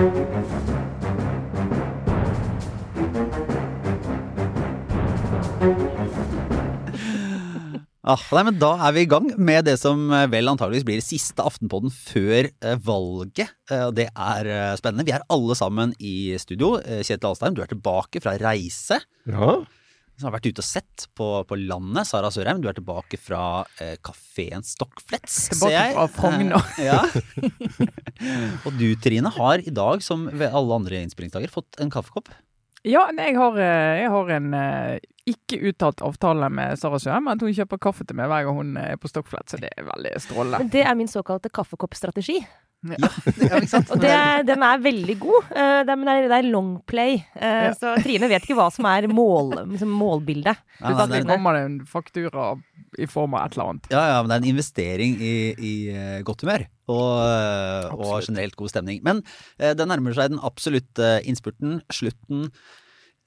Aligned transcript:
Ah, 0.00 0.06
nei, 8.32 8.42
men 8.48 8.56
Da 8.56 8.70
er 8.86 8.94
vi 8.96 9.02
i 9.04 9.08
gang 9.10 9.26
med 9.36 9.66
det 9.68 9.74
som 9.78 10.06
eh, 10.16 10.24
vel 10.32 10.48
antageligvis 10.48 10.86
blir 10.88 11.02
siste 11.04 11.44
Aftenpodden 11.44 11.92
før 11.92 12.48
eh, 12.48 12.78
valget. 12.86 13.52
Eh, 13.68 13.90
det 13.92 14.08
er 14.08 14.48
spennende. 14.80 15.04
Vi 15.04 15.12
er 15.12 15.26
alle 15.28 15.56
sammen 15.58 15.92
i 16.00 16.32
studio. 16.40 16.78
Kjetil 16.80 17.28
Alstein, 17.28 17.58
du 17.58 17.60
er 17.60 17.68
tilbake 17.70 18.24
fra 18.24 18.38
reise. 18.40 19.02
Ja. 19.28 19.60
Som 20.20 20.28
har 20.28 20.34
vært 20.36 20.50
ute 20.50 20.60
og 20.60 20.66
sett 20.68 21.06
på, 21.16 21.26
på 21.48 21.56
landet. 21.56 22.04
Sara 22.04 22.28
Sørheim, 22.34 22.60
du 22.60 22.68
er 22.68 22.76
tilbake 22.76 23.16
fra 23.16 23.64
eh, 23.80 23.94
kafeen 24.04 24.60
Stockflets, 24.66 25.46
Tilbake 25.54 25.70
ser 25.70 25.72
jeg. 25.72 25.94
fra 25.96 26.04
Frogner. 26.12 26.68
Eh, 26.76 26.90
ja. 26.90 27.00
og 28.68 28.76
du 28.76 28.90
Trine 29.00 29.32
har 29.32 29.64
i 29.64 29.72
dag, 29.72 30.04
som 30.04 30.28
ved 30.28 30.52
alle 30.52 30.76
andre 30.76 31.00
innspillingsdager, 31.06 31.48
fått 31.54 31.80
en 31.80 31.92
kaffekopp. 31.94 32.28
Ja, 32.84 33.06
jeg 33.16 33.36
har, 33.36 33.56
eh, 33.60 34.02
jeg 34.02 34.12
har 34.12 34.34
en 34.36 34.54
eh, 34.56 35.00
ikke 35.28 35.62
uttalt 35.70 36.04
avtale 36.04 36.52
med 36.52 36.76
Sara 36.80 37.00
Sørheim, 37.00 37.32
at 37.32 37.40
hun 37.44 37.56
kjøper 37.56 37.80
kaffe 37.80 38.04
til 38.04 38.20
meg 38.20 38.28
hver 38.28 38.44
gang 38.44 38.60
hun 38.60 38.76
er 38.80 39.00
på 39.00 39.08
Stockflets, 39.08 39.52
så 39.54 39.60
det 39.60 39.72
er 39.72 39.88
veldig 39.88 40.14
strålende. 40.20 40.68
Det 40.72 40.84
er 40.84 40.96
min 41.00 41.08
såkalte 41.08 41.52
kaffekoppstrategi. 41.52 42.42
Ja, 42.90 43.58
ikke 43.60 43.68
sant? 43.68 43.90
Og 43.92 44.00
det, 44.00 44.12
den 44.48 44.62
er 44.64 44.78
veldig 44.80 45.16
god. 45.20 45.50
Eh, 45.52 45.80
det, 45.84 45.92
er, 45.92 45.98
men 46.00 46.08
det 46.08 46.14
er, 46.16 46.28
det 46.32 46.38
er 46.38 46.48
long 46.52 46.70
play. 46.88 47.18
Eh, 47.36 47.58
Ja. 47.68 47.74
Så 47.76 47.92
Trine 48.04 48.28
vet 48.30 48.46
ikke 48.46 48.56
hva 48.56 48.70
som 48.72 48.88
er 48.88 49.04
mål, 49.12 49.52
liksom 49.74 49.92
målbildet. 50.00 50.56
Ja, 50.80 50.94
Plutselig 50.94 51.20
er- 51.20 51.28
kommer 51.28 51.58
det 51.58 51.64
en 51.68 51.78
faktura 51.84 52.46
i 52.98 53.06
form 53.06 53.34
av 53.36 53.44
et 53.46 53.54
eller 53.58 53.68
annet. 53.74 53.88
Ja, 53.92 54.00
ja, 54.14 54.20
men 54.24 54.30
det 54.32 54.36
er 54.38 54.42
en 54.44 54.50
investering 54.54 55.12
i, 55.20 55.34
i 55.60 55.72
eh, 55.92 56.20
godt 56.26 56.40
humør 56.46 56.64
og, 56.90 58.00
og 58.00 58.14
generelt 58.26 58.56
god 58.58 58.72
stemning. 58.72 59.02
Men 59.06 59.20
eh, 59.60 59.74
det 59.78 59.86
nærmer 59.90 60.16
seg 60.16 60.32
den 60.32 60.40
absolutte 60.46 61.18
innspurten, 61.28 61.82
slutten. 61.92 62.48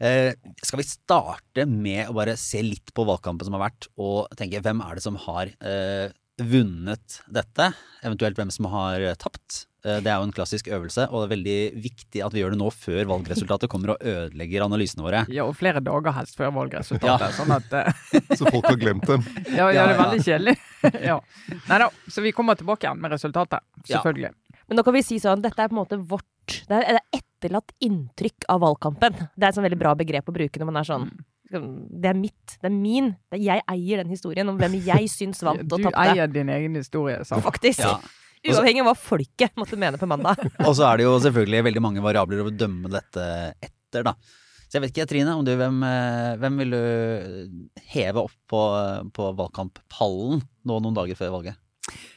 Eh, 0.03 0.33
skal 0.65 0.81
vi 0.81 0.88
starte 0.89 1.67
med 1.69 2.09
å 2.09 2.15
bare 2.17 2.33
se 2.41 2.59
litt 2.65 2.89
på 2.97 3.05
valgkampen 3.07 3.47
som 3.47 3.55
har 3.55 3.67
vært, 3.69 3.88
og 4.01 4.25
tenke 4.39 4.59
hvem 4.65 4.81
er 4.83 4.97
det 4.97 5.05
som 5.05 5.15
har 5.29 5.53
eh, 5.61 6.09
vunnet 6.41 7.21
dette? 7.29 7.69
Eventuelt 8.03 8.37
hvem 8.39 8.51
som 8.53 8.67
har 8.71 9.01
eh, 9.01 9.15
tapt? 9.19 9.67
Eh, 9.85 9.99
det 10.03 10.09
er 10.09 10.17
jo 10.17 10.27
en 10.27 10.33
klassisk 10.35 10.69
øvelse, 10.71 11.05
og 11.09 11.21
det 11.21 11.25
er 11.27 11.33
veldig 11.33 11.57
viktig 11.83 12.23
at 12.25 12.33
vi 12.33 12.41
gjør 12.41 12.55
det 12.55 12.59
nå 12.61 12.69
før 12.73 13.09
valgresultatet 13.11 13.71
kommer 13.71 13.93
og 13.93 14.05
ødelegger 14.07 14.65
analysene 14.65 15.05
våre. 15.05 15.23
Ja, 15.33 15.45
og 15.45 15.57
flere 15.59 15.83
dager 15.83 16.15
helst 16.17 16.39
før 16.39 16.53
valgresultatet. 16.55 17.35
Sånn 17.37 17.53
at 17.53 17.75
eh, 17.79 17.91
Så 18.39 18.47
folk 18.47 18.69
har 18.69 18.79
glemt 18.81 19.05
dem. 19.09 19.25
Ja, 19.51 19.67
ja, 19.73 19.73
Ja, 19.75 19.87
det 19.89 19.97
er 19.97 20.01
veldig 20.01 20.23
kjedelig. 20.27 20.55
ja. 21.11 21.19
Nei 21.69 21.81
da, 21.85 21.89
så 22.09 22.23
vi 22.25 22.33
kommer 22.35 22.57
tilbake 22.59 22.87
igjen 22.87 23.03
med 23.03 23.13
resultatet. 23.13 23.65
Ja. 23.83 23.99
Selvfølgelig. 23.99 24.33
Men 24.69 24.79
nå 24.79 24.87
kan 24.87 24.95
vi 24.95 25.03
si 25.05 25.19
sånn, 25.21 25.43
dette 25.43 25.59
er 25.59 25.69
på 25.69 25.75
en 25.75 25.81
måte 25.83 25.99
vårt 25.99 26.29
Det 26.47 26.75
er, 26.75 26.87
det 26.95 27.01
er 27.01 27.19
etterlatt 27.19 27.75
inntrykk 27.83 28.47
av 28.51 28.63
valgkampen. 28.63 29.15
Det 29.35 29.45
er 29.45 29.51
et 29.51 29.59
sånn 29.59 29.67
veldig 29.67 29.79
bra 29.79 29.93
begrep 29.99 30.31
å 30.31 30.35
bruke 30.35 30.59
når 30.59 30.71
man 30.71 30.79
er 30.81 30.87
sånn 30.87 31.07
Det 31.52 32.09
er 32.09 32.17
mitt, 32.17 32.55
det 32.58 32.69
er 32.69 32.73
min. 32.73 33.09
Det 33.30 33.38
er, 33.38 33.44
jeg 33.45 33.66
eier 33.75 34.03
den 34.03 34.13
historien 34.13 34.49
om 34.49 34.59
hvem 34.59 34.77
jeg 34.86 35.09
syns 35.11 35.44
vant 35.45 35.66
og 35.75 35.88
Du 35.88 35.89
eier 35.91 36.30
din 36.31 36.52
egen 36.53 36.77
historie. 36.80 37.19
Sant? 37.27 37.44
Faktisk. 37.45 37.83
Ja. 37.83 37.97
Uavhengig 38.44 38.81
av 38.83 38.89
hva 38.89 38.95
folket 39.00 39.53
måtte 39.55 39.77
mene 39.80 40.00
på 40.00 40.08
mandag. 40.09 40.41
Og 40.67 40.73
så 40.75 40.83
er 40.89 41.00
det 41.00 41.05
jo 41.05 41.13
selvfølgelig 41.23 41.61
veldig 41.69 41.83
mange 41.85 42.02
variabler 42.03 42.41
å 42.44 42.52
dømme 42.52 42.91
dette 42.91 43.27
etter, 43.63 44.03
da. 44.03 44.17
Så 44.67 44.75
jeg 44.75 44.83
vet 44.83 44.91
ikke, 44.91 45.05
Trine, 45.08 45.35
om 45.38 45.45
du, 45.47 45.53
hvem, 45.55 45.77
eh, 45.88 46.33
hvem 46.41 46.59
vil 46.59 46.73
du 46.73 47.78
heve 47.94 48.25
opp 48.25 48.35
på, 48.52 48.63
på 49.16 49.30
valgkamppallen 49.39 50.41
nå 50.44 50.80
noen 50.83 50.97
dager 50.97 51.16
før 51.16 51.38
valget? 51.38 51.62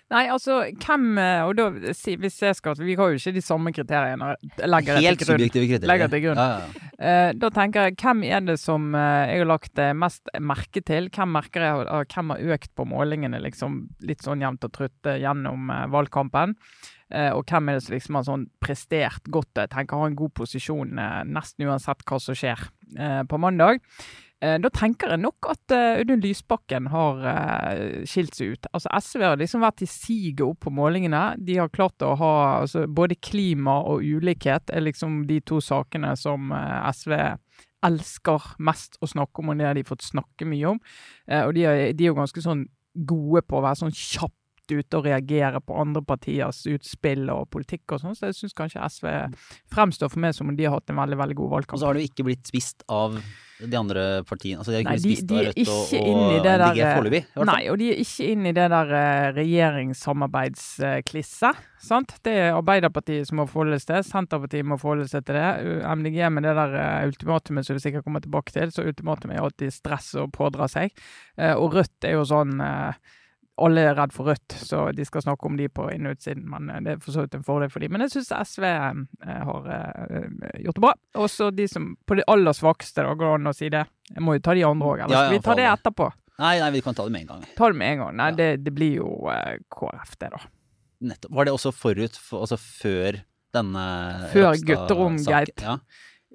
Nei, 0.07 0.23
altså, 0.31 0.61
hvem 0.85 1.17
eh, 1.19 1.41
Og 1.49 1.57
da, 1.59 1.65
hvis 1.75 2.37
jeg 2.39 2.55
skal 2.55 2.79
Vi 2.79 2.95
har 2.95 3.11
jo 3.11 3.19
ikke 3.19 3.33
de 3.35 3.43
samme 3.43 3.73
kriteriene. 3.75 4.29
Legger 4.63 5.01
Helt 5.03 5.19
til 5.19 5.27
grunn. 5.27 5.41
subjektive 5.41 5.67
kriterier. 5.67 5.91
Legger 5.91 6.13
til 6.13 6.23
grunn. 6.29 6.39
Ja, 6.39 6.61
ja. 6.63 6.91
Eh, 6.97 7.31
da 7.37 7.51
tenker 7.53 7.89
jeg, 7.89 7.97
hvem 8.01 8.23
er 8.25 8.45
det 8.47 8.59
som 8.63 8.95
eh, 8.95 9.33
jeg 9.33 9.43
har 9.43 9.51
lagt 9.51 9.83
eh, 9.83 9.91
mest 9.99 10.31
merke 10.41 10.83
til? 10.87 11.11
Hvem 11.13 11.35
merker 11.35 11.67
jeg 11.67 11.89
hvem 12.15 12.31
har 12.33 12.45
økt 12.57 12.71
på 12.79 12.87
målingene 12.89 13.43
liksom 13.45 13.81
litt 14.07 14.23
sånn 14.25 14.45
jevnt 14.47 14.69
og 14.69 14.77
trutt 14.79 15.11
eh, 15.11 15.19
gjennom 15.25 15.73
eh, 15.75 15.89
valgkampen? 15.93 16.55
Eh, 17.11 17.33
og 17.35 17.43
hvem 17.51 17.69
er 17.71 17.77
det 17.81 17.85
som 17.87 17.97
liksom 17.99 18.21
har 18.21 18.29
sånn 18.31 18.47
prestert 18.63 19.27
godt? 19.31 19.53
Jeg 19.59 19.75
tenker 19.75 20.01
har 20.01 20.13
en 20.13 20.19
god 20.23 20.33
posisjon 20.39 21.03
eh, 21.03 21.21
nesten 21.35 21.67
uansett 21.67 22.07
hva 22.07 22.23
som 22.23 22.39
skjer 22.39 22.63
eh, 22.95 23.21
på 23.27 23.43
mandag. 23.43 23.83
Eh, 24.45 24.59
da 24.61 24.69
tenker 24.69 25.15
jeg 25.15 25.23
nok 25.23 25.47
at 25.49 25.73
eh, 25.73 26.03
Audun 26.03 26.21
Lysbakken 26.21 26.91
har 26.93 27.23
eh, 27.31 28.03
skilt 28.09 28.37
seg 28.37 28.53
ut. 28.53 28.69
Altså 28.77 28.93
SV 29.01 29.25
har 29.25 29.39
liksom 29.41 29.65
vært 29.65 29.85
i 29.87 29.89
siget 29.89 30.45
opp 30.45 30.67
på 30.67 30.73
målingene. 30.77 31.23
De 31.41 31.57
har 31.57 31.73
klart 31.73 32.05
å 32.05 32.13
ha 32.21 32.33
altså, 32.61 32.85
Både 32.85 33.17
klima 33.17 33.79
og 33.89 34.05
ulikhet 34.05 34.73
er 34.75 34.85
liksom 34.85 35.23
de 35.31 35.41
to 35.41 35.63
sakene 35.65 36.13
som 36.21 36.53
SV 36.53 37.17
elsker 37.87 38.53
mest 38.67 38.97
å 39.01 39.09
snakke 39.09 39.41
om, 39.41 39.53
og 39.53 39.61
det 39.61 39.69
har 39.69 39.77
de 39.79 39.85
fått 39.87 40.05
snakke 40.05 40.49
mye 40.49 40.73
om. 40.73 40.79
Og 41.45 41.53
de 41.55 41.63
er, 41.69 42.01
jo 42.03 42.17
ganske 42.17 42.43
sånn 42.43 42.65
gode 43.07 43.45
på 43.47 43.61
å 43.61 43.63
være 43.63 43.79
sånn 43.85 43.95
kjapt 43.95 44.41
ute 44.73 44.99
og 44.99 45.07
reagerer 45.07 45.63
på 45.63 45.79
andre 45.79 46.03
partiers 46.07 46.65
utspill 46.71 47.29
og 47.33 47.49
politikk 47.55 47.97
og 47.97 48.03
sånn, 48.03 48.19
så 48.19 48.31
jeg 48.31 48.39
syns 48.41 48.57
kanskje 48.57 48.85
SV 48.87 49.11
fremstår 49.73 50.13
for 50.13 50.23
meg 50.25 50.37
som 50.37 50.51
om 50.51 50.59
de 50.59 50.67
har 50.67 50.79
hatt 50.79 50.93
en 50.93 51.03
veldig, 51.03 51.21
veldig 51.23 51.41
god 51.43 51.53
valgkamp. 51.59 51.79
Og 51.79 51.83
så 51.83 51.91
har 51.91 52.01
jo 52.01 52.11
ikke 52.11 52.27
blitt 52.27 52.51
spist 52.51 52.87
av 52.93 53.19
de 53.57 53.73
andre 53.77 54.23
partiene. 54.29 54.59
Altså, 54.61 54.73
de 54.73 54.77
har 54.77 54.83
ikke 54.85 54.93
Nei, 54.93 55.01
de, 55.01 55.17
spist 55.17 55.31
av 55.33 55.39
Rødt 55.47 55.69
og, 55.73 55.93
inn 55.97 56.35
i 56.37 56.39
det 56.45 56.53
og 56.53 56.61
MDG 56.61 56.81
eh, 56.83 56.97
foreløpig. 56.99 57.23
Nei, 57.49 57.63
og 57.73 57.77
de 57.81 57.87
er 57.93 57.97
ikke 58.03 58.27
inn 58.33 58.45
i 58.45 58.57
det 58.57 58.69
der 58.73 58.89
eh, 59.01 59.29
regjeringssamarbeidsklisset. 59.37 61.55
Sant? 61.87 62.11
Det 62.27 62.35
er 62.37 62.57
Arbeiderpartiet 62.57 63.27
som 63.29 63.37
må 63.41 63.45
forholde 63.49 63.79
seg 63.81 63.89
til, 63.93 64.03
Senterpartiet 64.11 64.69
må 64.69 64.75
forholde 64.81 65.09
seg 65.11 65.21
til 65.27 65.35
det. 65.39 65.51
MDG 66.03 66.19
med 66.37 66.43
det 66.49 66.55
der 66.59 66.73
eh, 66.83 67.09
ultimatumet 67.09 67.65
som 67.69 67.75
vi 67.79 67.85
sikkert 67.87 68.07
kommer 68.07 68.23
tilbake 68.25 68.51
til. 68.53 68.69
Så 68.75 68.81
ultimatumet 68.85 69.35
er 69.39 69.45
alltid 69.47 69.71
stress 69.75 70.09
og 70.21 70.27
pådra 70.37 70.65
seg. 70.71 70.89
Og 71.57 71.67
Rødt 71.77 72.01
er 72.09 72.13
jo 72.17 72.23
sånn 72.29 72.53
alle 73.59 73.81
er 73.89 73.95
redd 73.97 74.13
for 74.13 74.29
Rødt, 74.29 74.53
så 74.61 74.83
de 74.93 75.05
skal 75.09 75.23
snakke 75.25 75.47
om 75.49 75.57
de 75.57 75.69
på 75.73 75.87
inn- 75.95 76.07
og 76.11 76.17
utsiden. 76.19 76.45
Men 76.53 76.69
eh, 76.71 76.81
det 76.85 76.93
er 76.93 76.99
for 77.05 77.15
så 77.15 77.25
vidt 77.25 77.35
en 77.39 77.45
fordel 77.47 77.71
for 77.73 77.81
de. 77.81 77.89
Men 77.89 78.05
jeg 78.05 78.13
syns 78.17 78.33
SV 78.53 78.67
eh, 78.69 79.43
har 79.49 79.69
eh, 79.73 80.27
gjort 80.67 80.77
det 80.77 80.85
bra. 80.85 80.93
Også 81.25 81.49
de 81.57 81.69
som 81.73 81.93
på 82.07 82.19
det 82.19 82.27
aller 82.29 82.53
svakeste, 82.57 83.05
da, 83.07 83.15
går 83.17 83.39
an 83.39 83.49
å 83.53 83.55
si 83.57 83.71
det. 83.73 83.85
Jeg 84.13 84.25
må 84.27 84.37
jo 84.37 84.43
ta 84.45 84.55
de 84.59 84.65
andre 84.69 84.91
òg, 84.93 85.05
eller 85.07 85.17
skal 85.25 85.37
vi 85.37 85.45
ta 85.47 85.55
det 85.59 85.69
etterpå? 85.71 86.11
Nei, 86.37 86.59
nei, 86.61 86.69
vi 86.75 86.83
kan 86.85 86.95
ta 86.99 87.07
det 87.09 87.15
med 87.15 87.25
en 87.25 87.31
gang. 87.33 87.47
Ta 87.57 87.71
det 87.73 87.79
med 87.81 87.93
en 87.95 88.03
gang. 88.05 88.17
Nei, 88.21 88.27
Ja. 88.35 88.37
det, 88.43 88.51
det 88.67 88.75
blir 88.77 88.99
jo 88.99 89.09
KrF, 89.73 90.19
det, 90.21 90.29
da. 90.35 90.43
Nettopp. 91.09 91.33
Var 91.39 91.49
det 91.49 91.55
også 91.57 91.73
forut, 91.73 92.17
for, 92.21 92.45
altså 92.45 92.59
før 92.61 93.23
denne 93.57 93.87
Før 94.35 94.51
Ropstad-saken? 94.51 94.69
gutteromgate. 94.69 95.65
Ja. 95.65 95.79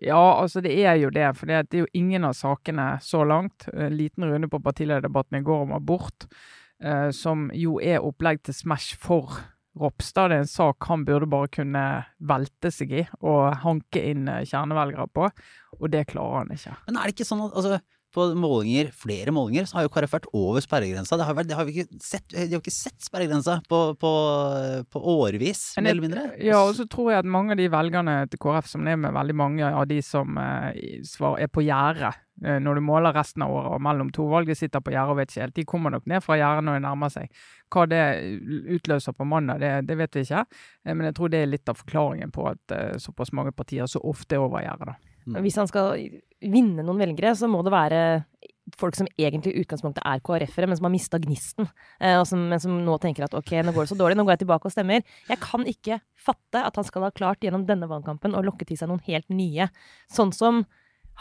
Ja, 0.02 0.22
altså 0.42 0.64
det 0.66 0.72
er 0.82 0.96
jo 0.98 1.12
det. 1.14 1.28
For 1.38 1.46
det 1.46 1.60
er 1.62 1.84
jo 1.84 1.88
ingen 1.94 2.24
av 2.26 2.34
sakene 2.34 2.96
så 3.06 3.22
langt. 3.28 3.68
En 3.70 3.94
liten 3.94 4.26
runde 4.26 4.50
på 4.50 4.58
partilederdebatten 4.66 5.38
i 5.38 5.44
går 5.46 5.68
om 5.68 5.76
abort, 5.78 6.26
som 7.14 7.50
jo 7.54 7.76
er 7.78 8.02
opplegg 8.02 8.40
til 8.48 8.56
Smash 8.58 8.98
for 8.98 9.36
Ropstad. 9.80 10.32
Det 10.32 10.36
er 10.36 10.44
en 10.44 10.52
sak 10.52 10.88
han 10.90 11.06
burde 11.08 11.30
bare 11.32 11.50
kunne 11.52 11.84
velte 12.28 12.72
seg 12.74 12.92
i 12.92 13.04
og 13.22 13.56
hanke 13.64 14.04
inn 14.12 14.28
eh, 14.28 14.44
kjernevelgere 14.48 15.08
på, 15.16 15.30
og 15.80 15.92
det 15.94 16.08
klarer 16.12 16.44
han 16.44 16.56
ikke. 16.56 16.76
Men 16.90 17.00
er 17.00 17.08
det 17.08 17.16
ikke 17.16 17.30
sånn 17.30 17.46
at 17.46 17.56
altså, 17.56 17.80
på 18.14 18.26
målinger, 18.36 18.90
flere 18.96 19.32
målinger, 19.34 19.68
så 19.68 19.78
har 19.78 19.86
jo 19.86 19.92
KrF 19.94 20.16
vært 20.16 20.28
over 20.38 20.64
sperregrensa. 20.64 21.18
Det 21.20 21.28
har, 21.28 21.36
vært, 21.38 21.50
det 21.50 21.58
har 21.58 21.68
vi 21.68 21.76
ikke 21.82 22.00
sett, 22.04 22.26
de 22.34 22.48
har 22.52 22.60
ikke 22.60 22.74
sett 22.74 23.06
sperregrensa 23.06 23.60
på, 23.70 23.80
på, 24.00 24.12
på 24.92 25.04
årevis, 25.16 25.64
mer 25.80 25.94
eller 25.94 26.06
mindre. 26.06 26.26
Ja, 26.44 26.60
og 26.66 26.76
så 26.78 26.88
tror 26.92 27.14
jeg 27.14 27.24
at 27.24 27.30
mange 27.30 27.56
av 27.56 27.62
de 27.62 27.70
velgerne 27.72 28.18
til 28.32 28.42
KrF 28.44 28.68
som 28.72 28.90
er 28.90 29.00
med 29.00 29.16
veldig 29.16 29.38
mange 29.38 29.70
av 29.70 29.88
de 29.90 30.02
som 30.06 30.40
eh, 30.42 30.76
er 30.76 31.52
på 31.52 31.64
gjerdet 31.66 32.12
eh, 32.44 32.58
når 32.64 32.80
du 32.80 32.84
måler 32.90 33.16
resten 33.16 33.46
av 33.46 33.54
året 33.56 33.78
og 33.78 33.86
mellom 33.88 34.10
to 34.16 34.26
valg, 34.32 34.50
de 34.52 34.58
sitter 34.60 34.84
på 34.84 34.96
gjerdet 34.96 35.16
og 35.16 35.22
vet 35.22 35.32
ikke 35.32 35.46
helt. 35.46 35.56
De 35.60 35.68
kommer 35.74 35.96
nok 35.96 36.10
ned 36.12 36.26
fra 36.26 36.40
gjerdet 36.42 36.68
når 36.68 36.80
de 36.80 36.86
nærmer 36.88 37.14
seg. 37.14 37.46
Hva 37.72 37.86
det 37.88 38.04
utløser 38.76 39.16
på 39.16 39.28
mandag, 39.28 39.64
det, 39.64 39.72
det 39.88 40.00
vet 40.04 40.20
vi 40.20 40.26
ikke. 40.28 40.44
Eh, 40.84 40.92
men 40.92 41.08
jeg 41.10 41.18
tror 41.20 41.32
det 41.32 41.46
er 41.46 41.54
litt 41.56 41.72
av 41.72 41.80
forklaringen 41.80 42.36
på 42.36 42.50
at 42.52 42.76
såpass 43.00 43.32
mange 43.38 43.56
partier 43.56 43.88
så 43.88 44.04
ofte 44.04 44.36
er 44.36 44.44
over 44.44 44.66
gjerdet. 44.66 44.92
da. 44.92 45.11
Men 45.26 45.46
Hvis 45.46 45.60
han 45.62 45.70
skal 45.70 46.00
vinne 46.42 46.86
noen 46.86 47.02
velgere, 47.02 47.36
så 47.38 47.50
må 47.52 47.62
det 47.66 47.74
være 47.74 48.02
folk 48.78 48.96
som 48.96 49.08
egentlig 49.20 49.54
i 49.54 49.64
utgangspunktet 49.64 50.04
er 50.06 50.22
KrF-ere, 50.24 50.70
men 50.70 50.78
som 50.78 50.88
har 50.88 50.94
mista 50.94 51.20
gnisten. 51.22 51.68
Eh, 52.00 52.22
som, 52.28 52.44
men 52.52 52.62
som 52.62 52.78
nå 52.86 52.98
tenker 53.04 53.26
at 53.26 53.36
ok, 53.38 53.58
nå 53.66 53.74
går 53.76 53.86
det 53.86 53.92
så 53.92 54.00
dårlig, 54.00 54.18
nå 54.18 54.26
går 54.28 54.36
jeg 54.38 54.44
tilbake 54.46 54.70
og 54.70 54.76
stemmer. 54.76 55.04
Jeg 55.28 55.42
kan 55.44 55.66
ikke 55.68 56.00
fatte 56.20 56.64
at 56.64 56.78
han 56.80 56.88
skal 56.88 57.08
ha 57.08 57.12
klart 57.16 57.44
gjennom 57.44 57.66
denne 57.68 57.90
valgkampen 57.92 58.38
å 58.38 58.44
lokke 58.46 58.68
til 58.70 58.80
seg 58.80 58.92
noen 58.92 59.04
helt 59.10 59.28
nye. 59.34 59.70
Sånn 60.12 60.34
som 60.36 60.64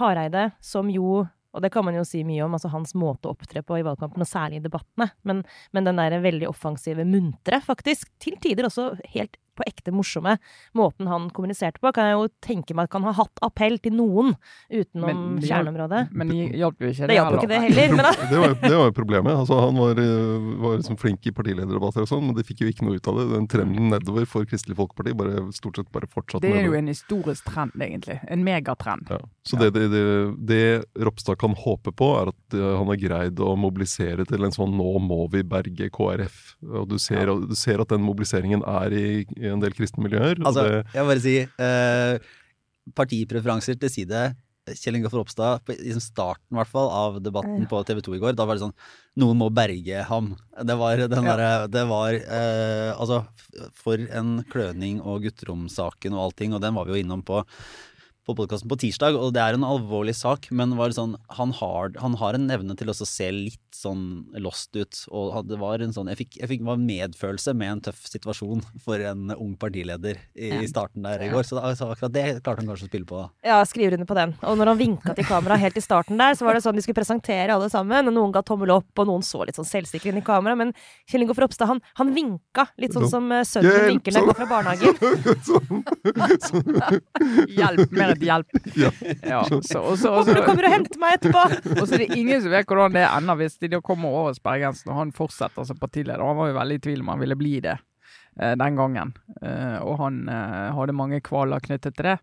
Hareide, 0.01 0.51
som 0.65 0.91
jo 0.93 1.27
og 1.51 1.65
det 1.65 1.73
kan 1.75 1.83
man 1.83 1.97
jo 1.97 2.05
si 2.07 2.21
mye 2.23 2.45
om, 2.45 2.53
altså 2.55 2.71
hans 2.71 2.93
måte 2.95 3.27
å 3.27 3.35
opptre 3.35 3.65
på 3.67 3.81
i 3.81 3.83
valgkampen, 3.83 4.23
og 4.23 4.29
særlig 4.29 4.61
i 4.61 4.65
debattene. 4.69 5.09
Men, 5.27 5.43
men 5.75 5.89
den 5.89 5.99
der 5.99 6.21
veldig 6.23 6.47
offensive, 6.47 7.03
muntre, 7.03 7.59
faktisk, 7.65 8.13
til 8.23 8.37
tider 8.39 8.69
også 8.69 8.93
helt 9.17 9.35
på 9.61 9.69
ekte 9.69 9.95
morsomme. 9.95 10.37
Måten 10.79 11.11
han 11.11 11.29
kommuniserte 11.35 11.83
på, 11.83 11.93
kan 11.97 12.09
jeg 12.11 12.19
jo 12.19 12.29
tenke 12.45 12.77
meg 12.77 12.89
at 12.89 12.95
kan 12.95 13.07
ha 13.07 13.15
hatt 13.17 13.43
appell 13.45 13.79
til 13.83 13.95
noen 13.99 14.35
utenom 14.71 15.07
Men 15.07 15.41
det 15.41 15.51
kjerneområdet. 15.51 16.03
Men 16.17 16.33
det 16.33 16.47
hjalp 16.61 16.85
jo 16.85 16.93
ikke. 16.93 17.11
Det 17.11 17.19
hjalp 17.19 17.35
jo 17.35 17.41
ikke 17.43 17.53
det 17.53 17.61
heller. 17.67 17.95
Men 17.95 18.05
da, 18.09 18.13
Det 18.31 18.43
var, 18.43 18.57
det 18.65 18.73
var 18.75 18.89
jo 18.89 18.97
problemet. 18.97 19.37
Altså, 19.37 19.61
han 19.61 19.81
var, 19.81 20.01
eh, 20.03 20.49
var 20.65 20.79
liksom 20.81 20.99
flink 21.01 21.29
i 21.29 21.35
partilederdebatter 21.37 22.07
og 22.07 22.11
sånn, 22.11 22.25
men 22.29 22.39
de 22.39 22.47
fikk 22.47 22.65
jo 22.65 22.71
ikke 22.73 22.87
noe 22.87 23.01
ut 23.01 23.11
av 23.11 23.21
det. 23.21 23.27
Den 23.35 23.49
trenden 23.51 23.91
nedover 23.95 24.29
for 24.31 24.49
Kristelig 24.49 24.79
Folkeparti 24.79 25.15
bare 25.19 25.47
stort 25.57 25.81
sett 25.81 25.91
bare 25.93 26.09
fortsatte 26.11 26.45
Det 26.47 26.55
er 26.63 26.69
jo 26.69 26.77
en 26.79 26.91
historisk 26.91 27.47
trend, 27.51 27.77
egentlig. 27.81 28.21
En 28.31 28.45
megatrend. 28.47 29.11
Ja. 29.13 29.21
Så 29.47 29.59
det, 29.61 29.73
det, 29.77 29.89
det, 29.93 30.05
det 30.51 30.63
Ropstad 31.05 31.39
kan 31.41 31.55
håpe 31.59 31.93
på, 31.97 32.11
er 32.21 32.33
at 32.33 32.57
eh, 32.57 32.71
han 32.79 32.91
har 32.91 33.01
greid 33.01 33.41
å 33.43 33.55
mobilisere 33.59 34.27
til 34.29 34.47
en 34.47 34.55
sånn 34.55 34.77
'nå 34.77 34.91
må 35.03 35.25
vi 35.33 35.43
berge 35.47 35.91
KrF'. 35.93 36.55
Og 36.71 36.89
du 36.91 36.97
ser, 37.03 37.31
du 37.51 37.57
ser 37.59 37.83
at 37.83 37.93
den 37.93 38.05
mobiliseringen 38.05 38.63
er 38.67 38.95
i, 38.95 39.07
i 39.37 39.50
en 39.57 39.65
del 39.65 39.75
kristne 39.77 40.05
miljøer. 40.05 40.39
og 40.41 40.51
Altså, 40.51 40.67
det, 40.67 40.85
jeg 40.95 41.03
må 41.05 41.11
bare 41.13 41.25
si 41.25 41.35
eh, 41.47 42.31
partipreferanser 42.99 43.81
til 43.81 43.93
side. 43.93 44.23
Kjell 44.77 44.99
Ingolf 44.99 45.15
Ropstad, 45.17 45.65
på, 45.67 45.75
i 45.75 45.95
starten 45.99 46.55
hvert 46.55 46.71
fall, 46.71 46.91
av 46.93 47.17
debatten 47.25 47.65
på 47.71 47.81
TV 47.89 48.03
2 48.07 48.17
i 48.19 48.21
går, 48.23 48.37
da 48.39 48.45
var 48.47 48.59
det 48.59 48.63
sånn 48.67 48.77
Noen 49.19 49.41
må 49.41 49.49
berge 49.51 50.05
ham. 50.07 50.35
Det 50.63 50.77
var 50.79 51.01
den 51.11 51.27
Ja. 51.27 51.67
Det 51.67 51.85
var 51.91 52.15
eh, 52.15 52.91
Altså, 52.95 53.25
for 53.75 53.99
en 53.99 54.45
kløning 54.53 55.01
og 55.01 55.25
gutteromsaken 55.27 56.15
og 56.15 56.29
allting, 56.29 56.55
og 56.55 56.63
den 56.63 56.77
var 56.77 56.87
vi 56.87 56.95
jo 56.95 57.03
innom 57.03 57.25
på 57.27 57.43
på 58.31 58.37
podkasten 58.39 58.71
på 58.71 58.79
tirsdag, 58.79 59.17
og 59.19 59.33
det 59.35 59.43
er 59.43 59.57
en 59.57 59.67
alvorlig 59.67 60.15
sak, 60.17 60.49
men 60.55 60.77
var 60.79 60.95
sånn, 60.95 61.17
han, 61.37 61.55
har, 61.59 61.93
han 62.03 62.17
har 62.21 62.37
en 62.37 62.51
evne 62.55 62.77
til 62.79 62.91
også 62.93 63.07
å 63.07 63.11
se 63.11 63.31
litt 63.35 63.59
sånn 63.75 64.03
lost 64.43 64.75
ut. 64.77 65.03
Og 65.15 65.47
det 65.49 65.59
var 65.61 65.83
en 65.83 65.95
sånn 65.95 66.11
Jeg 66.11 66.19
fikk, 66.21 66.37
jeg 66.41 66.51
fikk 66.51 66.65
var 66.67 66.81
medfølelse 66.81 67.55
med 67.57 67.73
en 67.73 67.83
tøff 67.89 68.03
situasjon 68.11 68.63
for 68.85 69.03
en 69.11 69.31
ung 69.37 69.55
partileder 69.61 70.19
i, 70.35 70.51
i 70.65 70.69
starten 70.71 71.07
der 71.07 71.23
i 71.25 71.31
går. 71.33 71.47
Så, 71.47 71.59
da, 71.59 71.71
så 71.79 71.91
akkurat 71.93 72.15
det 72.15 72.25
klarte 72.45 72.63
han 72.63 72.71
kanskje 72.71 72.89
å 72.89 72.91
spille 72.91 73.09
på. 73.09 73.23
ja, 73.47 73.61
skriver 73.69 73.97
under 73.99 74.11
på 74.11 74.19
den. 74.19 74.35
Og 74.47 74.59
når 74.61 74.73
han 74.73 74.81
vinka 74.81 75.15
til 75.17 75.29
kamera 75.29 75.59
helt 75.61 75.79
i 75.79 75.85
starten 75.85 76.21
der, 76.21 76.37
så 76.39 76.47
var 76.47 76.59
det 76.59 76.65
sånn 76.67 76.79
de 76.79 76.85
skulle 76.85 77.01
presentere 77.01 77.55
alle 77.57 77.71
sammen, 77.73 78.11
og 78.11 78.17
noen 78.17 78.35
ga 78.35 78.45
tommel 78.47 78.75
opp, 78.77 78.91
og 78.99 79.11
noen 79.11 79.25
så 79.27 79.45
litt 79.47 79.59
sånn 79.59 79.69
selvsikre 79.69 80.13
inn 80.13 80.21
i 80.21 80.27
kamera, 80.27 80.59
men 80.59 80.75
Kjell 81.11 81.25
Ingolf 81.25 81.41
Ropstad, 81.43 81.71
han, 81.71 81.83
han 82.01 82.15
vinka 82.17 82.67
litt 82.81 82.95
sånn 82.97 83.09
som 83.11 83.31
eh, 83.33 83.47
sønnen 83.49 83.89
vinker 83.89 84.15
når 84.15 84.21
han 84.21 84.27
sånn. 84.27 84.31
går 84.31 84.39
fra 84.39 84.51
barnehagen. 84.51 84.95
Hjelp 87.61 87.91
med 87.95 88.01
Hjelp, 88.01 88.01
mer 88.01 88.15
et 88.21 88.27
hjelp. 88.29 88.57
Ja. 88.81 88.91
Ja, 89.27 89.41
så, 89.45 89.81
og 89.83 89.97
så, 89.99 90.13
og 90.13 90.23
Håper 90.23 90.39
du 90.39 90.45
kommer 90.47 90.69
og 90.69 90.75
henter 90.75 91.01
meg 91.03 91.17
etterpå! 91.19 91.43
og 91.81 91.85
så 91.85 91.97
er 91.97 92.05
det 92.05 92.19
ingen 92.19 92.43
som 92.45 92.53
vet 92.55 92.69
hvordan 92.69 92.95
det 92.97 93.07
ender 93.09 93.39
hvis 93.41 93.59
de 93.61 93.71
da 93.73 93.81
kommer 93.85 94.15
over 94.23 94.37
sperregrensen 94.37 94.93
og 94.93 95.01
han 95.01 95.15
fortsetter 95.17 95.67
som 95.67 95.81
partileder. 95.81 96.23
Han 96.25 96.39
var 96.39 96.53
jo 96.53 96.59
veldig 96.61 96.79
i 96.79 96.85
tvil 96.87 97.05
om 97.05 97.13
han 97.15 97.23
ville 97.25 97.39
bli 97.41 97.57
det 97.65 97.77
eh, 97.77 98.55
den 98.61 98.79
gangen. 98.79 99.13
Eh, 99.43 99.79
og 99.83 99.99
han 100.05 100.23
eh, 100.31 100.71
hadde 100.77 100.97
mange 100.97 101.23
kvaler 101.27 101.63
knyttet 101.65 101.99
til 101.99 102.13
det. 102.13 102.17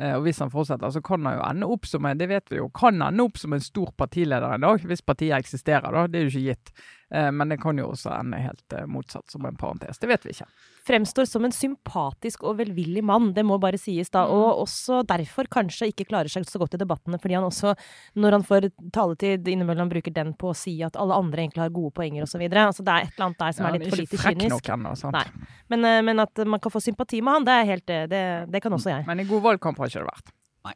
Eh, 0.00 0.16
og 0.16 0.24
hvis 0.26 0.40
han 0.42 0.50
fortsetter, 0.50 0.90
så 0.90 1.02
kan 1.06 1.24
han 1.26 1.36
jo 1.38 1.44
ende 1.46 1.68
opp 1.70 1.86
som 1.86 2.04
en 2.10 2.18
det 2.18 2.26
vet 2.28 2.50
vi 2.50 2.58
jo, 2.58 2.68
kan 2.74 2.98
ende 3.02 3.22
opp 3.28 3.38
som 3.38 3.52
en 3.54 3.60
stor 3.62 3.92
partileder 3.96 4.56
en 4.56 4.66
dag, 4.66 4.82
hvis 4.90 5.04
partiet 5.06 5.36
eksisterer. 5.38 5.90
da, 5.94 6.06
Det 6.10 6.18
er 6.20 6.28
jo 6.28 6.32
ikke 6.34 6.48
gitt. 6.50 6.72
Eh, 7.14 7.30
men 7.30 7.48
det 7.52 7.60
kan 7.62 7.78
jo 7.78 7.92
også 7.92 8.10
ende 8.18 8.40
helt 8.42 8.72
eh, 8.74 8.86
motsatt, 8.90 9.30
som 9.30 9.44
en 9.46 9.54
parentes. 9.56 9.98
Det 10.02 10.08
vet 10.10 10.24
vi 10.26 10.32
ikke. 10.34 10.48
Fremstår 10.84 11.24
som 11.30 11.44
en 11.46 11.52
sympatisk 11.54 12.42
og 12.44 12.58
velvillig 12.58 13.00
mann, 13.06 13.30
det 13.36 13.44
må 13.46 13.56
bare 13.62 13.78
sies 13.80 14.10
da. 14.12 14.24
Og 14.28 14.64
også 14.64 15.02
derfor 15.08 15.46
kanskje 15.52 15.92
ikke 15.92 16.08
klarer 16.10 16.28
seg 16.32 16.44
så 16.48 16.58
godt 16.60 16.74
i 16.76 16.80
debattene, 16.82 17.20
fordi 17.22 17.38
han 17.38 17.46
også, 17.46 17.72
når 18.20 18.36
han 18.38 18.44
får 18.44 18.66
taletid 18.92 19.46
innimellom, 19.48 19.88
bruker 19.92 20.12
den 20.12 20.34
på 20.36 20.50
å 20.50 20.56
si 20.58 20.74
at 20.84 20.98
alle 21.00 21.14
andre 21.16 21.44
egentlig 21.46 21.62
har 21.62 21.72
gode 21.72 21.94
poenger 21.96 22.26
osv. 22.26 22.42
Altså, 22.50 22.84
det 22.84 22.92
er 22.96 23.06
et 23.06 23.14
eller 23.14 23.28
annet 23.30 23.40
der 23.44 23.52
som 23.56 23.64
Ja, 23.64 23.70
er 23.70 23.78
litt 23.78 23.94
for 23.94 24.02
lite 24.02 24.20
kynisk. 24.26 24.50
nok 24.56 24.72
ennå. 24.76 24.94
sant? 24.98 25.16
Nei. 25.16 25.48
Men, 25.72 25.88
men 26.10 26.20
at 26.26 26.44
man 26.50 26.60
kan 26.60 26.74
få 26.74 26.82
sympati 26.84 27.22
med 27.24 27.38
han, 27.38 27.44
det 27.48 27.54
er 27.62 27.70
helt 27.70 27.86
det, 27.86 28.22
det 28.52 28.60
kan 28.64 28.72
også 28.76 28.90
jeg. 28.90 29.06
Men 29.08 29.22
i 29.22 29.28
god 29.28 29.42
valgkamp 29.48 29.80
har 29.84 29.92
ikke 29.92 30.04
det 30.04 30.12
vært. 30.12 30.34
Nei. 30.64 30.74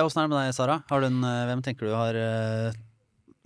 Åssen 0.00 0.22
er 0.22 0.28
det 0.28 0.32
med 0.32 0.38
deg, 0.40 0.56
Sara? 0.56 0.78
Har 0.90 1.02
du 1.02 1.08
en, 1.10 1.22
eh, 1.28 1.46
hvem 1.50 1.62
tenker 1.66 1.90
du 1.90 1.96
har 1.96 2.18
eh, 2.18 2.76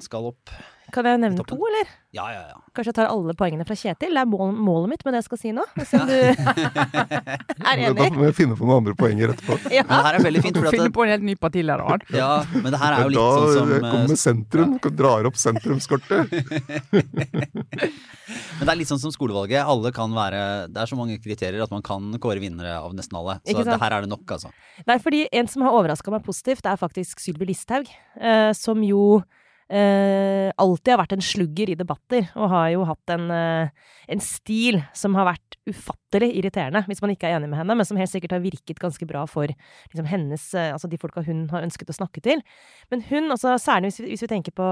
skal 0.05 0.29
opp? 0.31 0.53
Kan 0.93 1.05
jeg 1.05 1.21
nevne 1.21 1.45
to, 1.45 1.57
eller? 1.69 1.91
Ja, 2.17 2.25
ja, 2.33 2.41
ja. 2.49 2.57
Kanskje 2.73 2.89
jeg 2.93 2.97
tar 2.97 3.11
alle 3.13 3.35
poengene 3.37 3.65
fra 3.69 3.77
Kjetil? 3.77 4.15
Det 4.17 4.23
er 4.23 4.29
mål, 4.29 4.55
målet 4.57 4.93
mitt 4.95 5.03
med 5.05 5.13
det 5.13 5.21
jeg 5.21 5.27
skal 5.27 5.41
si 5.43 5.51
nå. 5.53 5.65
Hvis 5.77 5.91
du 5.93 6.15
er 7.69 7.83
Da 7.99 8.07
må 8.15 8.29
jeg 8.29 8.37
finne 8.39 8.57
på 8.57 8.65
noen 8.65 8.81
andre 8.81 8.95
poenger 8.99 9.35
etterpå. 9.35 9.59
Ja. 9.75 9.85
Men 9.85 9.93
det 9.93 10.07
her 10.07 10.19
er 10.19 10.25
veldig 10.25 10.43
fint, 10.47 10.61
for 10.61 10.73
Finne 10.73 10.89
at 10.89 10.97
på 10.97 11.05
en 11.05 11.13
helt 11.13 11.27
ny 11.29 11.35
partileder. 11.41 12.07
ja, 12.17 12.31
men 12.55 12.73
det 12.73 12.81
her 12.81 12.97
er 12.97 13.05
jo 13.05 13.13
litt 13.13 13.21
da 13.21 13.29
sånn 13.37 13.53
som 13.59 13.75
Da 13.75 13.93
kommer 13.93 14.21
sentrum, 14.23 14.77
ja. 14.79 14.95
drar 15.03 15.29
opp 15.29 15.39
sentrumskortet. 15.41 16.33
Men 18.29 18.67
det 18.67 18.73
er 18.73 18.79
litt 18.81 18.91
sånn 18.91 19.01
som 19.01 19.13
skolevalget. 19.15 19.63
Alle 19.65 19.93
kan 19.95 20.13
være 20.13 20.41
Det 20.69 20.83
er 20.83 20.91
så 20.91 20.99
mange 20.99 21.17
kriterier 21.23 21.63
at 21.65 21.73
man 21.73 21.85
kan 21.85 22.11
kåre 22.21 22.43
vinnere 22.43 22.75
av 22.77 22.93
nesten 22.97 23.17
alle. 23.17 23.39
Så 23.41 23.55
Ikke 23.55 23.65
sant? 23.65 23.73
det 23.73 23.81
her 23.85 23.97
er 23.97 24.05
det 24.05 24.11
nok, 24.13 24.25
altså. 24.37 24.51
Nei, 24.89 24.99
fordi 25.03 25.23
en 25.41 25.49
som 25.51 25.65
har 25.65 25.77
overraska 25.79 26.13
meg 26.13 26.27
positivt, 26.27 26.67
er 26.69 26.81
faktisk 26.81 27.23
Sylvi 27.23 27.49
Listhaug. 27.49 27.89
Eh, 28.21 28.51
som 28.59 28.83
jo 28.85 29.23
eh, 29.69 30.49
alltid 30.57 30.93
har 30.93 31.01
vært 31.03 31.15
en 31.17 31.25
slugger 31.25 31.73
i 31.73 31.77
debatter, 31.79 32.29
og 32.37 32.51
har 32.53 32.69
jo 32.73 32.85
hatt 32.89 33.13
en, 33.15 33.31
eh, 33.31 33.89
en 34.09 34.23
stil 34.25 34.81
som 34.97 35.17
har 35.19 35.29
vært 35.31 35.59
ufattelig 35.69 36.31
irriterende, 36.41 36.85
hvis 36.89 37.03
man 37.05 37.13
ikke 37.13 37.29
er 37.29 37.39
enig 37.39 37.51
med 37.53 37.61
henne, 37.61 37.77
men 37.77 37.89
som 37.89 38.01
helt 38.01 38.13
sikkert 38.13 38.37
har 38.37 38.45
virket 38.45 38.81
ganske 38.81 39.09
bra 39.09 39.27
for 39.29 39.49
liksom, 39.49 40.09
hennes 40.09 40.55
eh, 40.55 40.73
Altså 40.73 40.89
de 40.91 40.99
folka 41.01 41.25
hun 41.27 41.49
har 41.51 41.65
ønsket 41.65 41.91
å 41.91 41.97
snakke 41.97 42.23
til. 42.25 42.43
Men 42.93 43.03
hun, 43.09 43.31
altså 43.35 43.57
særlig 43.61 43.93
hvis 43.93 44.01
vi, 44.01 44.11
hvis 44.13 44.25
vi 44.25 44.31
tenker 44.31 44.55
på 44.57 44.69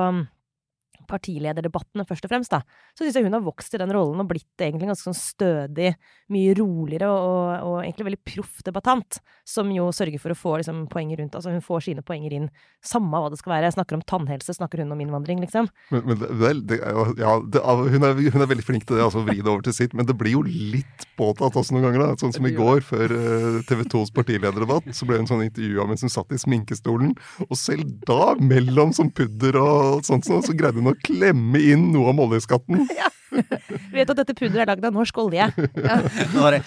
partilederdebattene 1.09 2.07
først 2.09 2.27
og 2.27 2.33
fremst, 2.33 2.53
da, 2.55 2.63
så 2.97 3.05
syns 3.05 3.19
jeg 3.19 3.27
hun 3.27 3.37
har 3.37 3.45
vokst 3.45 3.75
i 3.77 3.81
den 3.81 3.93
rollen 3.95 4.23
og 4.23 4.31
blitt 4.31 4.63
egentlig 4.63 4.91
ganske 4.91 5.09
sånn 5.09 5.19
stødig, 5.19 5.93
mye 6.33 6.55
roligere 6.59 7.11
og, 7.11 7.51
og, 7.67 7.77
egentlig 7.83 8.09
veldig 8.09 8.23
proff 8.27 8.63
debattant, 8.67 9.21
som 9.47 9.71
jo 9.75 9.89
sørger 9.95 10.23
for 10.23 10.35
å 10.35 10.39
få 10.39 10.55
liksom, 10.63 10.85
poenger 10.93 11.23
rundt. 11.23 11.37
Altså 11.39 11.53
hun 11.55 11.65
får 11.65 11.87
sine 11.89 12.05
poenger 12.07 12.35
inn, 12.39 12.49
samme 12.85 13.21
hva 13.21 13.31
det 13.33 13.41
skal 13.41 13.57
være. 13.57 13.71
Jeg 13.71 13.77
snakker 13.77 13.99
om 13.99 14.05
tannhelse, 14.07 14.57
snakker 14.57 14.83
hun 14.83 14.95
om 14.95 15.03
innvandring, 15.05 15.43
liksom. 15.45 15.71
Men, 15.95 16.07
men 16.09 16.23
det, 16.23 16.53
det, 16.71 16.81
ja, 16.83 17.37
det, 17.43 17.63
hun, 17.63 18.09
er, 18.09 18.19
hun 18.35 18.47
er 18.47 18.51
veldig 18.51 18.67
flink 18.67 18.87
til 18.89 18.99
det, 18.99 19.05
altså 19.07 19.23
å 19.23 19.27
vri 19.29 19.39
det 19.41 19.53
over 19.53 19.67
til 19.67 19.77
sitt, 19.77 19.95
men 19.97 20.09
det 20.09 20.17
blir 20.19 20.37
jo 20.39 20.43
litt 20.47 21.07
påtatt 21.19 21.57
også 21.57 21.77
noen 21.77 21.89
ganger. 21.89 22.05
da, 22.05 22.21
Sånn 22.21 22.35
som 22.35 22.49
i 22.49 22.55
går, 22.57 22.83
før 22.87 23.15
eh, 23.17 23.61
TV 23.69 23.85
2s 23.93 24.13
partilederdebatt, 24.17 24.91
så 24.97 25.09
ble 25.09 25.21
hun 25.21 25.31
sånn 25.31 25.45
intervjua 25.47 25.87
mens 25.89 26.05
hun 26.07 26.13
satt 26.13 26.35
i 26.35 26.41
sminkestolen. 26.41 27.15
Og 27.49 27.57
selv 27.59 27.89
da, 28.09 28.35
mellom 28.41 28.95
som 28.97 29.11
pudder 29.13 29.59
og 29.61 30.07
sånt, 30.07 30.27
så, 30.29 30.41
så 30.45 30.55
greide 30.57 30.81
hun 30.81 30.86
å 30.93 30.99
klemme 31.07 31.63
inn 31.73 31.91
noe 31.95 32.13
om 32.13 32.25
oljeskatten. 32.27 32.87
Du 33.31 33.95
vet 33.99 34.11
at 34.13 34.21
dette 34.21 34.35
pudderet 34.37 34.63
er 34.65 34.71
lagd 34.73 34.85
av 34.89 34.95
norsk 34.97 35.19
olje. 35.25 35.49
Ja. 35.87 35.97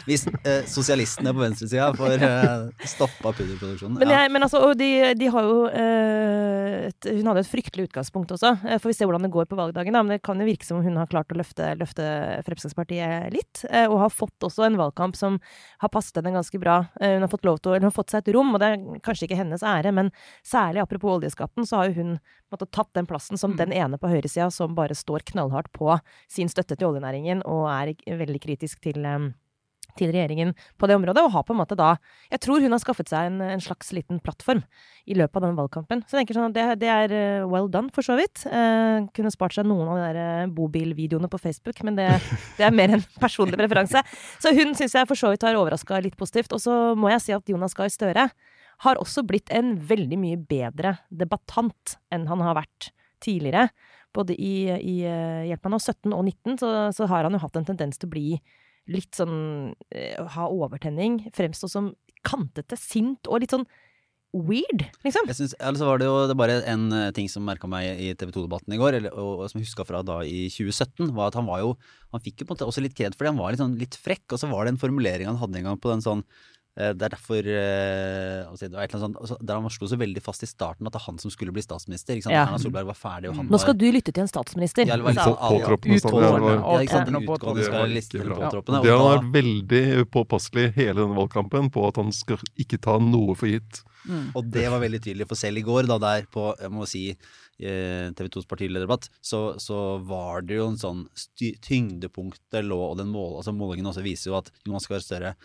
hvis 0.05 0.25
eh, 0.45 0.63
sosialistene 0.69 1.31
på 1.35 1.41
venstresida 1.41 1.89
får 1.97 2.21
eh, 2.23 2.85
stoppa 2.87 3.31
pudderproduksjonen 3.35 3.97
Men, 3.99 4.11
ja. 4.11 4.21
jeg, 4.23 4.31
men 4.33 4.45
altså, 4.45 4.61
de, 4.77 4.89
de 5.17 5.29
har 5.33 5.47
jo 5.47 5.57
eh, 5.71 6.87
et, 6.89 7.07
Hun 7.19 7.29
hadde 7.31 7.43
et 7.43 7.49
fryktelig 7.49 7.87
utgangspunkt 7.89 8.31
også. 8.35 8.53
Eh, 8.67 8.79
Får 8.81 8.91
vi 8.91 8.97
se 8.97 9.07
hvordan 9.07 9.25
det 9.25 9.31
går 9.33 9.47
på 9.51 9.57
valgdagen. 9.59 9.95
Da. 9.95 10.03
Men 10.05 10.15
det 10.17 10.21
kan 10.25 10.39
jo 10.41 10.47
virke 10.47 10.67
som 10.67 10.79
om 10.79 10.85
hun 10.85 10.99
har 10.99 11.09
klart 11.11 11.31
å 11.33 11.37
løfte, 11.39 11.71
løfte 11.79 12.05
Fremskrittspartiet 12.47 13.33
litt. 13.35 13.63
eh, 13.69 13.87
Og 13.89 13.99
har 14.05 14.13
fått 14.13 14.47
også 14.47 14.67
en 14.67 14.77
valgkamp 14.79 15.17
som 15.19 15.39
har 15.83 15.93
passet 15.93 16.19
henne 16.21 16.35
ganske 16.35 16.61
bra. 16.61 16.79
Eh, 17.01 17.15
Hun 17.17 17.25
har 17.25 17.31
fått 17.33 17.47
lov 17.47 17.59
til 17.63 17.77
hun 17.79 17.87
har 17.87 17.95
fått 17.95 18.11
seg 18.13 18.23
et 18.25 18.33
rom, 18.35 18.53
og 18.55 18.61
det 18.61 18.67
er 18.73 18.99
kanskje 19.05 19.27
ikke 19.27 19.37
hennes 19.39 19.63
ære, 19.65 19.91
men 19.95 20.09
særlig 20.45 20.81
apropos 20.83 21.19
oljeskatten, 21.19 21.67
så 21.67 21.79
har 21.81 21.89
jo 21.91 21.99
hun 22.01 22.11
måtte, 22.51 22.65
tatt 22.73 22.89
den 22.97 23.05
plassen 23.09 23.37
som 23.37 23.53
den 23.59 23.71
ene 23.75 23.99
på 24.01 24.09
høyresida 24.09 24.49
som 24.51 24.73
bare 24.77 24.95
står 24.97 25.23
knallhardt 25.31 25.69
på 25.75 25.93
sin 26.31 26.48
støtte 26.51 26.77
til 26.77 26.89
oljenæringen 26.89 27.45
og 27.47 27.67
er 27.71 27.93
veldig 28.19 28.41
kritisk 28.43 28.81
til 28.83 29.05
eh, 29.05 29.29
til 29.97 30.11
regjeringen 30.13 30.53
på 30.79 30.89
det 30.89 30.97
området, 30.99 31.23
og 31.23 31.33
har 31.33 31.45
på 31.45 31.55
en 31.55 31.61
måte 31.61 31.77
da 31.77 31.95
Jeg 32.31 32.41
tror 32.45 32.61
hun 32.61 32.71
har 32.71 32.81
skaffet 32.81 33.09
seg 33.09 33.29
en, 33.29 33.41
en 33.41 33.63
slags 33.63 33.91
liten 33.95 34.19
plattform 34.23 34.61
i 35.09 35.17
løpet 35.17 35.39
av 35.39 35.47
den 35.47 35.57
valgkampen. 35.57 36.03
Så 36.05 36.15
jeg 36.15 36.23
tenker 36.23 36.37
sånn 36.37 36.51
at 36.51 36.57
det, 36.57 36.65
det 36.83 36.91
er 36.93 37.15
eh, 37.15 37.47
well 37.49 37.69
done, 37.71 37.89
for 37.95 38.05
så 38.05 38.17
vidt. 38.19 38.43
Eh, 38.45 39.07
kunne 39.15 39.33
spart 39.33 39.57
seg 39.57 39.67
noen 39.69 39.89
av 39.89 39.97
de 39.97 40.05
der 40.05 40.21
eh, 40.21 40.51
bobilvideoene 40.53 41.31
på 41.31 41.41
Facebook, 41.41 41.81
men 41.87 41.97
det, 41.97 42.07
det 42.59 42.67
er 42.67 42.75
mer 42.75 42.95
en 42.97 43.05
personlig 43.23 43.57
preferanse. 43.59 44.03
Så 44.41 44.53
hun 44.55 44.75
syns 44.77 44.95
jeg 44.97 45.09
for 45.09 45.19
så 45.19 45.33
vidt 45.33 45.47
har 45.47 45.57
overraska 45.59 46.01
litt 46.05 46.19
positivt. 46.19 46.53
Og 46.55 46.63
så 46.63 46.77
må 46.99 47.11
jeg 47.15 47.25
si 47.25 47.35
at 47.35 47.49
Jonas 47.49 47.77
Gahr 47.77 47.91
Støre 47.93 48.29
har 48.85 49.01
også 49.01 49.25
blitt 49.27 49.51
en 49.51 49.73
veldig 49.89 50.19
mye 50.21 50.39
bedre 50.39 50.99
debattant 51.09 51.97
enn 52.13 52.29
han 52.29 52.45
har 52.45 52.61
vært 52.61 52.93
tidligere. 53.19 53.67
Både 54.19 54.35
i, 54.35 54.55
i 54.67 54.95
eh, 55.07 55.49
hjelp 55.49 55.67
meg 55.67 55.75
nå, 55.75 55.81
17 55.81 56.15
og 56.15 56.23
19, 56.23 56.57
så, 56.61 56.71
så 56.95 57.09
har 57.11 57.27
han 57.27 57.37
jo 57.37 57.43
hatt 57.43 57.59
en 57.59 57.69
tendens 57.71 57.99
til 57.99 58.09
å 58.09 58.15
bli 58.15 58.27
litt 58.89 59.13
sånn 59.17 59.75
eh, 59.93 60.17
ha 60.35 60.49
overtenning, 60.49 61.21
fremstå 61.35 61.69
som 61.71 61.93
kantete, 62.25 62.77
sint 62.79 63.29
og 63.29 63.43
litt 63.43 63.53
sånn 63.53 63.67
weird, 64.29 64.83
liksom. 65.01 65.25
Jeg 65.25 65.39
synes, 65.39 65.53
altså 65.65 65.87
var 65.87 66.01
det 66.01 66.05
jo 66.05 66.17
det 66.29 66.35
bare 66.37 66.59
en 66.69 66.83
eh, 66.93 67.07
ting 67.17 67.29
som 67.31 67.45
merka 67.47 67.69
meg 67.69 67.87
i 67.97 68.11
TV 68.13 68.33
2-debatten 68.35 68.75
i 68.75 68.77
går, 68.81 68.99
eller, 68.99 69.15
og, 69.17 69.45
og 69.45 69.49
som 69.49 69.57
jeg 69.57 69.69
huska 69.69 69.85
fra 69.89 70.03
da 70.05 70.19
i 70.21 70.43
2017, 70.53 71.09
var 71.17 71.31
at 71.31 71.39
han 71.39 71.49
var 71.49 71.63
jo 71.63 71.73
Han 72.13 72.21
fikk 72.25 72.41
jo 72.41 72.45
på 72.45 72.53
en 72.53 72.57
måte 72.57 72.67
også 72.69 72.81
litt 72.81 72.97
kred 72.97 73.17
fordi 73.17 73.31
han 73.31 73.41
var 73.41 73.53
litt, 73.53 73.61
sånn, 73.61 73.77
litt 73.79 73.97
frekk, 73.97 74.27
og 74.33 74.41
så 74.41 74.49
var 74.51 74.65
det 74.65 74.75
en 74.75 74.81
formulering 74.81 75.29
han 75.29 75.41
hadde 75.41 75.61
en 75.61 75.71
gang 75.71 75.81
på 75.81 75.93
den 75.93 76.05
sånn 76.05 76.25
Eh, 76.25 76.58
Det 76.79 77.05
er 77.05 77.11
derfor 77.11 77.47
eh, 77.51 78.47
altså, 78.47 78.69
det 78.69 78.77
var 78.77 78.85
et 78.85 78.93
eller 78.93 79.03
annet 79.03 79.03
sånt, 79.03 79.17
altså, 79.19 79.37
Der 79.43 79.59
han 79.59 79.73
slo 79.75 79.89
så 79.91 79.97
veldig 79.99 80.21
fast 80.23 80.45
i 80.45 80.49
starten 80.49 80.87
at 80.87 80.95
det 80.95 81.01
er 81.01 81.05
han 81.09 81.17
som 81.19 81.33
skulle 81.33 81.51
bli 81.55 81.63
statsminister. 81.65 82.15
Ikke 82.15 82.29
sant? 82.29 82.37
Ja. 82.37 82.45
Erna 82.47 82.61
Solberg 82.61 82.87
var 82.87 82.99
ferdig, 82.99 83.31
og 83.31 83.39
han 83.41 83.49
Nå 83.51 83.59
skal 83.59 83.75
var 83.75 83.81
du 83.81 83.87
lytte 83.97 84.13
til 84.15 84.23
en 84.23 84.31
statsminister. 84.31 84.87
Ja, 84.87 84.95
det 84.95 85.07
var 85.07 85.19
han. 85.19 85.35
Påtroppende 85.59 85.99
det 88.29 88.39
påtroppende. 88.39 88.83
Har 88.87 89.19
vært 89.19 89.29
veldig 89.35 89.83
påpasselig 90.13 90.69
hele 90.77 90.97
denne 91.01 91.17
valgkampen 91.19 91.69
på 91.73 91.85
at 91.89 91.99
han 91.99 92.15
skal 92.15 92.41
ikke 92.59 92.79
ta 92.81 92.97
noe 93.03 93.35
for 93.37 93.51
gitt. 93.51 93.83
Og 94.37 94.47
det 94.47 94.65
var 94.71 94.81
veldig 94.81 95.01
tydelig, 95.03 95.27
for 95.29 95.39
selv 95.39 95.59
i 95.59 95.65
går, 95.65 95.89
da 95.89 95.99
der 96.01 96.27
på 96.31 96.49
jeg 96.55 96.71
må 96.73 96.87
si, 96.89 97.03
eh, 97.59 98.09
TV 98.15 98.29
2s 98.31 98.47
partilederdebatt, 98.49 99.09
så, 99.21 99.41
så 99.61 99.99
var 100.07 100.45
det 100.47 100.59
jo 100.59 100.69
en 100.71 100.79
sånn 100.79 101.05
tyngdepunktet 101.37 102.65
lå, 102.65 102.79
og 102.91 102.97
den 103.01 103.11
mål, 103.13 103.39
altså 103.41 103.55
målingen 103.55 103.91
også 103.91 104.05
viser 104.05 104.31
jo 104.31 104.39
at 104.39 104.51
Jonas 104.65 104.87
Gahr 104.89 105.03
Støre 105.03 105.35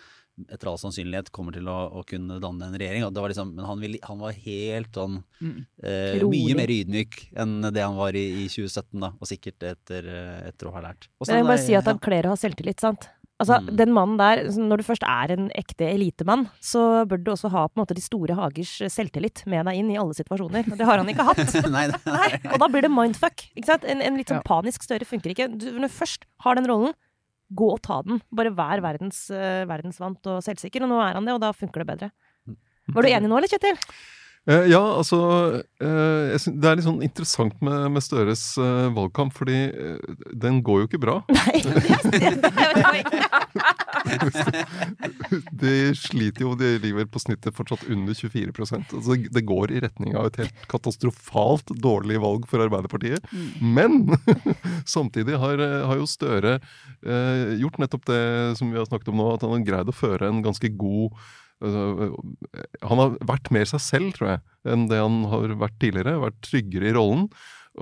etter 0.50 0.66
all 0.70 0.78
sannsynlighet 0.82 1.28
kommer 1.34 1.54
til 1.54 1.68
å, 1.70 1.76
å 1.94 2.02
kunne 2.08 2.40
danne 2.42 2.66
en 2.66 2.74
regjering. 2.80 3.04
Og 3.06 3.12
det 3.14 3.22
var 3.22 3.30
liksom, 3.30 3.52
men 3.54 3.64
han, 3.68 3.78
ville, 3.82 4.00
han 4.02 4.18
var 4.22 4.32
helt 4.46 4.92
sånn 5.00 5.20
Mm. 5.44 5.58
eh, 5.84 6.22
Mye 6.24 6.54
mer 6.56 6.70
ydmyk 6.72 7.18
enn 7.36 7.58
det 7.74 7.82
han 7.84 7.96
var 7.98 8.16
i, 8.16 8.22
i 8.44 8.46
2017, 8.48 8.96
da, 9.02 9.10
og 9.20 9.28
sikkert 9.28 9.62
etter, 9.74 10.06
eh, 10.08 10.48
etter 10.48 10.70
å 10.70 10.72
ha 10.72 10.80
lært. 10.86 11.08
Og 11.20 11.26
Men 11.28 11.36
jeg 11.36 11.42
vil 11.42 11.48
må 11.50 11.52
bare 11.54 11.64
si 11.66 11.74
at 11.76 11.84
ja. 11.84 11.90
han 11.92 12.00
kler 12.00 12.24
å 12.28 12.32
ha 12.32 12.38
selvtillit, 12.40 12.80
sant? 12.80 13.08
Altså, 13.42 13.56
Mm. 13.60 13.76
Den 13.76 13.90
mannen 13.92 14.16
der, 14.16 14.44
når 14.62 14.78
du 14.78 14.84
først 14.86 15.02
er 15.04 15.32
en 15.34 15.48
ekte 15.58 15.88
elitemann, 15.90 16.46
så 16.62 17.02
bør 17.10 17.18
du 17.24 17.30
også 17.32 17.50
ha 17.50 17.64
på 17.66 17.74
en 17.76 17.82
måte 17.82 17.96
de 17.98 18.00
store 18.04 18.32
hagers 18.38 18.76
selvtillit 18.94 19.42
med 19.50 19.66
deg 19.66 19.80
inn 19.82 19.90
i 19.90 19.98
alle 19.98 20.14
situasjoner. 20.14 20.70
Og 20.70 20.78
det 20.78 20.86
har 20.86 21.02
han 21.02 21.10
ikke 21.10 21.26
hatt. 21.26 21.42
nei, 21.74 21.88
nei, 21.90 21.98
Nei, 22.06 22.28
og 22.54 22.60
da 22.62 22.68
blir 22.70 22.86
det 22.86 22.92
mindfuck. 22.94 23.42
Ikke 23.58 23.72
sant? 23.74 23.84
En, 23.90 24.00
en 24.00 24.16
litt 24.16 24.30
sånn 24.30 24.38
Ja. 24.40 24.46
panisk 24.46 24.86
Støre 24.86 25.04
funker 25.04 25.34
ikke. 25.34 25.48
Du, 25.58 25.66
når 25.74 25.88
du 25.90 25.96
først 25.98 26.24
har 26.46 26.54
den 26.54 26.70
rollen, 26.70 26.94
gå 27.52 27.70
og 27.74 27.80
ta 27.84 28.00
den. 28.06 28.22
Bare 28.34 28.52
vær 28.54 28.82
verdens, 28.84 29.26
eh, 29.30 29.64
verdensvant 29.68 30.26
og 30.32 30.42
selvsikker. 30.46 30.84
Og 30.84 30.92
nå 30.92 31.00
er 31.02 31.18
han 31.18 31.28
det, 31.28 31.34
og 31.36 31.42
da 31.44 31.52
funker 31.56 31.84
det 31.84 31.90
bedre. 31.92 32.10
Var 32.94 33.02
du 33.02 33.08
enig 33.08 33.30
nå, 33.30 33.36
eller, 33.38 33.48
Kjetil? 33.48 33.78
Eh, 34.44 34.66
ja, 34.68 34.80
altså 34.98 35.18
eh, 35.80 36.34
Det 36.36 36.68
er 36.68 36.76
litt 36.76 36.84
sånn 36.84 37.00
interessant 37.04 37.56
med, 37.64 37.86
med 37.94 38.04
Støres 38.04 38.42
eh, 38.60 38.90
valgkamp, 38.92 39.32
fordi 39.36 39.56
den 40.36 40.60
går 40.64 40.82
jo 40.82 40.88
ikke 40.90 41.00
bra. 41.00 41.16
Nei. 41.38 41.62
De 45.64 45.94
sliter 45.96 46.44
jo, 46.44 46.52
de 46.58 46.74
ligger 46.82 47.06
på 47.10 47.22
snittet 47.22 47.56
fortsatt 47.56 47.86
under 47.92 48.16
24% 48.16 48.92
altså, 48.96 49.16
Det 49.32 49.44
går 49.46 49.72
i 49.72 49.80
retning 49.84 50.16
av 50.18 50.28
et 50.28 50.42
helt 50.42 50.66
katastrofalt 50.70 51.72
dårlig 51.82 52.20
valg 52.22 52.44
for 52.50 52.64
Arbeiderpartiet. 52.64 53.24
Men 53.60 54.12
samtidig 54.96 55.38
har, 55.40 55.62
har 55.88 56.00
jo 56.00 56.10
Støre 56.10 56.58
eh, 56.58 57.54
gjort 57.62 57.80
nettopp 57.82 58.04
det 58.10 58.22
som 58.60 58.70
vi 58.70 58.78
har 58.78 58.88
snakket 58.90 59.10
om 59.12 59.18
nå, 59.22 59.30
at 59.34 59.46
han 59.46 59.56
har 59.56 59.64
greid 59.66 59.90
å 59.90 59.96
føre 59.96 60.28
en 60.28 60.44
ganske 60.44 60.68
god 60.78 61.16
Han 61.62 63.00
har 63.00 63.14
vært 63.24 63.50
mer 63.54 63.68
seg 63.68 63.82
selv, 63.82 64.12
tror 64.16 64.34
jeg, 64.34 64.42
enn 64.68 64.88
det 64.90 65.00
han 65.00 65.22
har 65.30 65.54
vært 65.60 65.78
tidligere. 65.82 66.18
Vært 66.26 66.42
tryggere 66.44 66.90
i 66.90 66.96
rollen. 66.96 67.28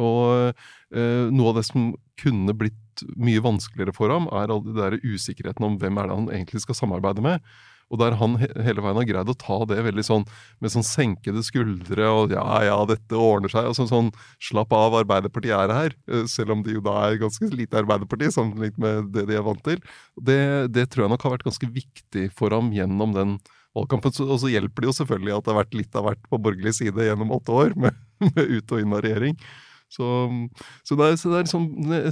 Og 0.00 0.54
eh, 0.94 1.26
noe 1.32 1.50
av 1.52 1.58
det 1.60 1.66
som 1.68 1.92
kunne 2.20 2.54
blitt 2.56 3.04
mye 3.16 3.42
vanskeligere 3.42 3.94
for 3.96 4.12
ham, 4.12 4.28
er 4.32 4.52
all 4.52 4.62
den 4.64 4.78
der 4.78 4.98
usikkerheten 5.02 5.66
om 5.66 5.78
hvem 5.80 5.98
er 5.98 6.08
det 6.08 6.16
han 6.18 6.32
egentlig 6.32 6.62
skal 6.64 6.78
samarbeide 6.78 7.24
med. 7.24 7.44
Og 7.92 8.00
der 8.00 8.16
han 8.16 8.38
hele 8.40 8.80
veien 8.80 8.96
har 8.96 9.04
greid 9.04 9.28
å 9.28 9.36
ta 9.36 9.58
det 9.68 9.82
veldig 9.84 10.04
sånn 10.06 10.22
med 10.64 10.72
sånn 10.72 10.86
senkede 10.86 11.42
skuldre 11.44 12.06
og 12.08 12.32
ja, 12.32 12.44
ja, 12.64 12.78
dette 12.88 13.18
ordner 13.20 13.52
seg. 13.52 13.68
og 13.68 13.76
sånn, 13.76 13.90
sånn 13.90 14.08
slapp 14.40 14.72
av, 14.76 14.96
Arbeiderpartiet 15.02 15.52
er 15.58 15.74
her. 15.76 15.96
eh, 16.08 16.24
Selv 16.30 16.56
om 16.56 16.62
de 16.64 16.78
jo 16.78 16.84
da 16.84 16.94
er 17.04 17.20
ganske 17.20 17.50
lite 17.52 17.82
Arbeiderparti 17.82 18.32
sammenlignet 18.32 18.80
med 18.80 19.10
det 19.12 19.26
de 19.28 19.36
er 19.36 19.44
vant 19.44 19.60
til. 19.66 19.82
Det, 20.16 20.40
det 20.72 20.88
tror 20.88 21.04
jeg 21.04 21.12
nok 21.12 21.26
har 21.28 21.36
vært 21.36 21.50
ganske 21.50 21.68
viktig 21.74 22.30
for 22.38 22.56
ham 22.56 22.72
gjennom 22.72 23.12
den 23.16 23.36
valgkampen. 23.76 24.14
Og 24.28 24.38
så 24.42 24.52
hjelper 24.52 24.84
det 24.84 24.90
jo 24.90 24.96
selvfølgelig 25.00 25.36
at 25.36 25.44
det 25.44 25.54
har 25.54 25.60
vært 25.62 25.76
litt 25.78 25.98
av 25.98 26.08
hvert 26.08 26.24
på 26.30 26.40
borgerlig 26.42 26.74
side 26.78 27.08
gjennom 27.08 27.34
åtte 27.36 27.60
år, 27.64 27.76
med, 27.82 28.00
med 28.24 28.56
ut 28.58 28.74
og 28.74 28.82
inn 28.82 28.96
av 28.96 29.04
regjering. 29.06 29.38
Så, 29.92 30.06
så 30.88 30.96
det 30.96 31.04
er, 31.04 31.16
så 31.20 31.28
det 31.28 31.38
er 31.38 31.44
liksom, 31.44 31.64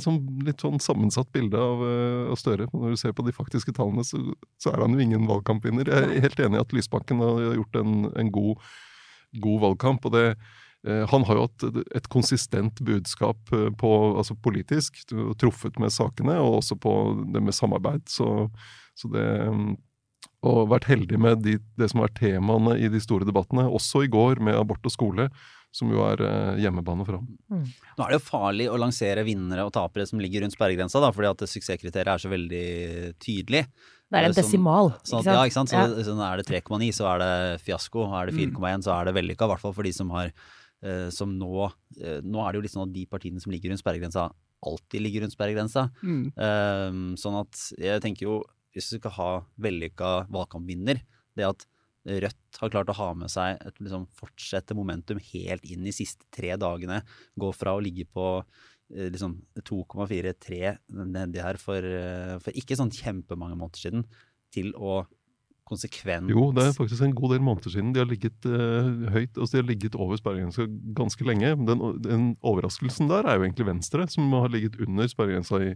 sånn, 0.05 0.19
litt 0.45 0.61
sånn 0.61 0.81
sammensatt 0.85 1.31
bilde 1.33 1.57
av, 1.57 1.85
eh, 1.89 2.25
av 2.29 2.37
Støre. 2.37 2.67
Når 2.75 2.93
du 2.93 3.01
ser 3.01 3.15
på 3.17 3.25
de 3.25 3.33
faktiske 3.33 3.73
tallene, 3.77 4.05
så, 4.05 4.21
så 4.61 4.75
er 4.75 4.83
han 4.85 4.97
jo 4.97 5.01
ingen 5.01 5.25
valgkampvinner. 5.31 5.89
Jeg 5.89 6.09
er 6.11 6.27
helt 6.27 6.43
enig 6.45 6.61
i 6.61 6.65
at 6.65 6.75
Lysbakken 6.77 7.23
har 7.25 7.55
gjort 7.57 7.79
en, 7.81 7.95
en 8.21 8.33
god, 8.35 8.67
god 9.41 9.63
valgkamp. 9.65 10.11
og 10.11 10.17
det 10.17 10.27
eh, 10.35 11.07
han 11.09 11.25
har 11.29 11.41
jo 11.41 11.47
hatt 11.47 11.67
et, 11.71 11.81
et 12.03 12.11
konsistent 12.13 12.85
budskap 12.85 13.57
eh, 13.57 13.71
på, 13.81 13.95
altså 14.13 14.37
politisk, 14.37 15.01
truffet 15.41 15.81
med 15.81 15.97
sakene, 15.97 16.37
og 16.37 16.61
også 16.61 16.77
på 16.85 16.95
det 17.33 17.45
med 17.49 17.57
samarbeid. 17.57 18.05
Så, 18.13 18.51
så 18.93 19.09
det 19.17 19.25
mm, 19.49 19.73
Og 20.43 20.69
vært 20.71 20.87
heldig 20.89 21.19
med 21.21 21.43
de, 21.45 21.59
det 21.77 21.91
som 21.93 22.01
er 22.01 22.13
temaene 22.17 22.79
i 22.81 22.89
de 22.89 23.01
store 23.03 23.27
debattene, 23.29 23.67
også 23.69 24.07
i 24.07 24.09
går 24.13 24.41
med 24.41 24.57
abort 24.57 24.87
og 24.89 24.95
skole, 24.95 25.27
som 25.71 25.91
jo 25.93 26.01
er 26.03 26.23
eh, 26.25 26.63
hjemmebane 26.65 27.05
for 27.07 27.19
ham. 27.21 27.27
Nå 27.53 28.03
er 28.07 28.09
det 28.15 28.17
jo 28.19 28.25
farlig 28.31 28.67
å 28.73 28.79
lansere 28.81 29.23
vinnere 29.27 29.67
og 29.69 29.75
tapere 29.77 30.07
som 30.09 30.19
ligger 30.19 30.43
rundt 30.43 30.57
sperregrensa, 30.57 30.99
da, 31.05 31.13
fordi 31.15 31.29
at 31.31 31.45
suksesskriteriet 31.47 32.09
er 32.15 32.23
så 32.25 32.33
veldig 32.33 32.65
tydelig. 33.23 33.67
Det 34.11 34.19
er 34.19 34.27
en 34.27 34.33
Sånn- 34.35 34.41
desimal, 34.43 34.89
Sånn, 35.07 35.21
ikke 35.21 35.29
sant? 35.29 35.37
Ja, 35.37 35.45
ikke 35.45 35.59
sant. 35.61 35.71
Så, 35.71 35.77
Ja. 35.77 36.03
så 36.09 36.17
er 36.33 36.37
det 36.41 36.47
3,9, 36.49 36.89
så 36.97 37.07
er 37.13 37.19
det 37.23 37.61
fiasko. 37.63 38.09
Er 38.19 38.27
det 38.27 38.35
4,1, 38.35 38.83
så 38.83 38.97
er 38.97 39.05
det 39.05 39.15
vellykka. 39.15 39.45
I 39.47 39.53
hvert 39.53 39.61
fall 39.63 39.73
for 39.77 39.83
de 39.87 39.93
som 39.93 40.11
har 40.11 40.33
eh, 40.83 41.11
som 41.11 41.39
nå 41.39 41.71
eh, 42.01 42.21
Nå 42.25 42.41
er 42.43 42.51
det 42.53 42.59
jo 42.59 42.63
litt 42.65 42.73
sånn 42.75 42.89
at 42.89 42.95
de 42.97 43.05
partiene 43.07 43.39
som 43.41 43.53
ligger 43.53 43.71
rundt 43.71 43.85
sperregrensa, 43.85 44.31
alltid 44.67 45.01
ligger 45.05 45.23
rundt 45.23 45.37
sperregrensa. 45.37 45.91
Mm. 46.03 46.33
Eh, 46.35 46.91
sånn 47.21 47.39
at 47.39 47.61
jeg 47.79 48.01
tenker 48.03 48.23
jo, 48.27 48.43
hvis 48.75 48.93
du 48.93 48.99
skal 48.99 49.15
ha 49.17 49.31
vellykka 49.61 50.15
valgkampvinner, 50.33 51.03
det 51.39 51.47
at 51.49 51.69
Rødt 52.01 52.57
har 52.63 52.71
klart 52.73 52.89
å 52.89 52.97
ha 52.97 53.11
med 53.13 53.29
seg 53.29 53.59
et 53.61 53.77
liksom 53.83 54.07
fortsette 54.17 54.73
momentum 54.73 55.19
helt 55.21 55.67
inn 55.69 55.85
i 55.85 55.93
siste 55.93 56.25
tre 56.33 56.55
dagene. 56.57 57.03
Gå 57.37 57.51
fra 57.53 57.75
å 57.77 57.83
ligge 57.85 58.07
på 58.09 58.25
eh, 58.41 59.11
liksom 59.13 59.35
2,43 59.69 60.79
nedi 60.89 61.43
her 61.45 61.61
for, 61.61 61.85
eh, 61.85 62.39
for 62.41 62.57
ikke 62.57 62.79
sånn 62.81 62.95
kjempemange 62.95 63.59
måneder 63.61 63.85
siden, 63.85 64.07
til 64.51 64.73
å 64.81 65.03
konsekvent 65.71 66.33
Jo, 66.33 66.49
det 66.57 66.65
er 66.67 66.75
faktisk 66.75 67.05
en 67.05 67.15
god 67.15 67.37
del 67.37 67.45
måneder 67.47 67.75
siden. 67.77 67.93
De 67.95 68.03
har 68.03 68.09
ligget 68.11 68.49
uh, 68.49 68.89
høyt, 69.15 69.37
altså 69.37 69.55
de 69.55 69.61
har 69.61 69.69
ligget 69.69 69.99
over 69.99 70.19
sperregrensa 70.19 70.67
ganske 70.99 71.27
lenge. 71.27 71.53
Den, 71.69 71.85
den 72.03 72.25
overraskelsen 72.41 73.11
der 73.13 73.29
er 73.29 73.39
jo 73.39 73.47
egentlig 73.47 73.69
Venstre, 73.69 74.09
som 74.11 74.33
har 74.35 74.51
ligget 74.51 74.81
under 74.83 75.11
sperregrensa 75.11 75.61
i 75.69 75.75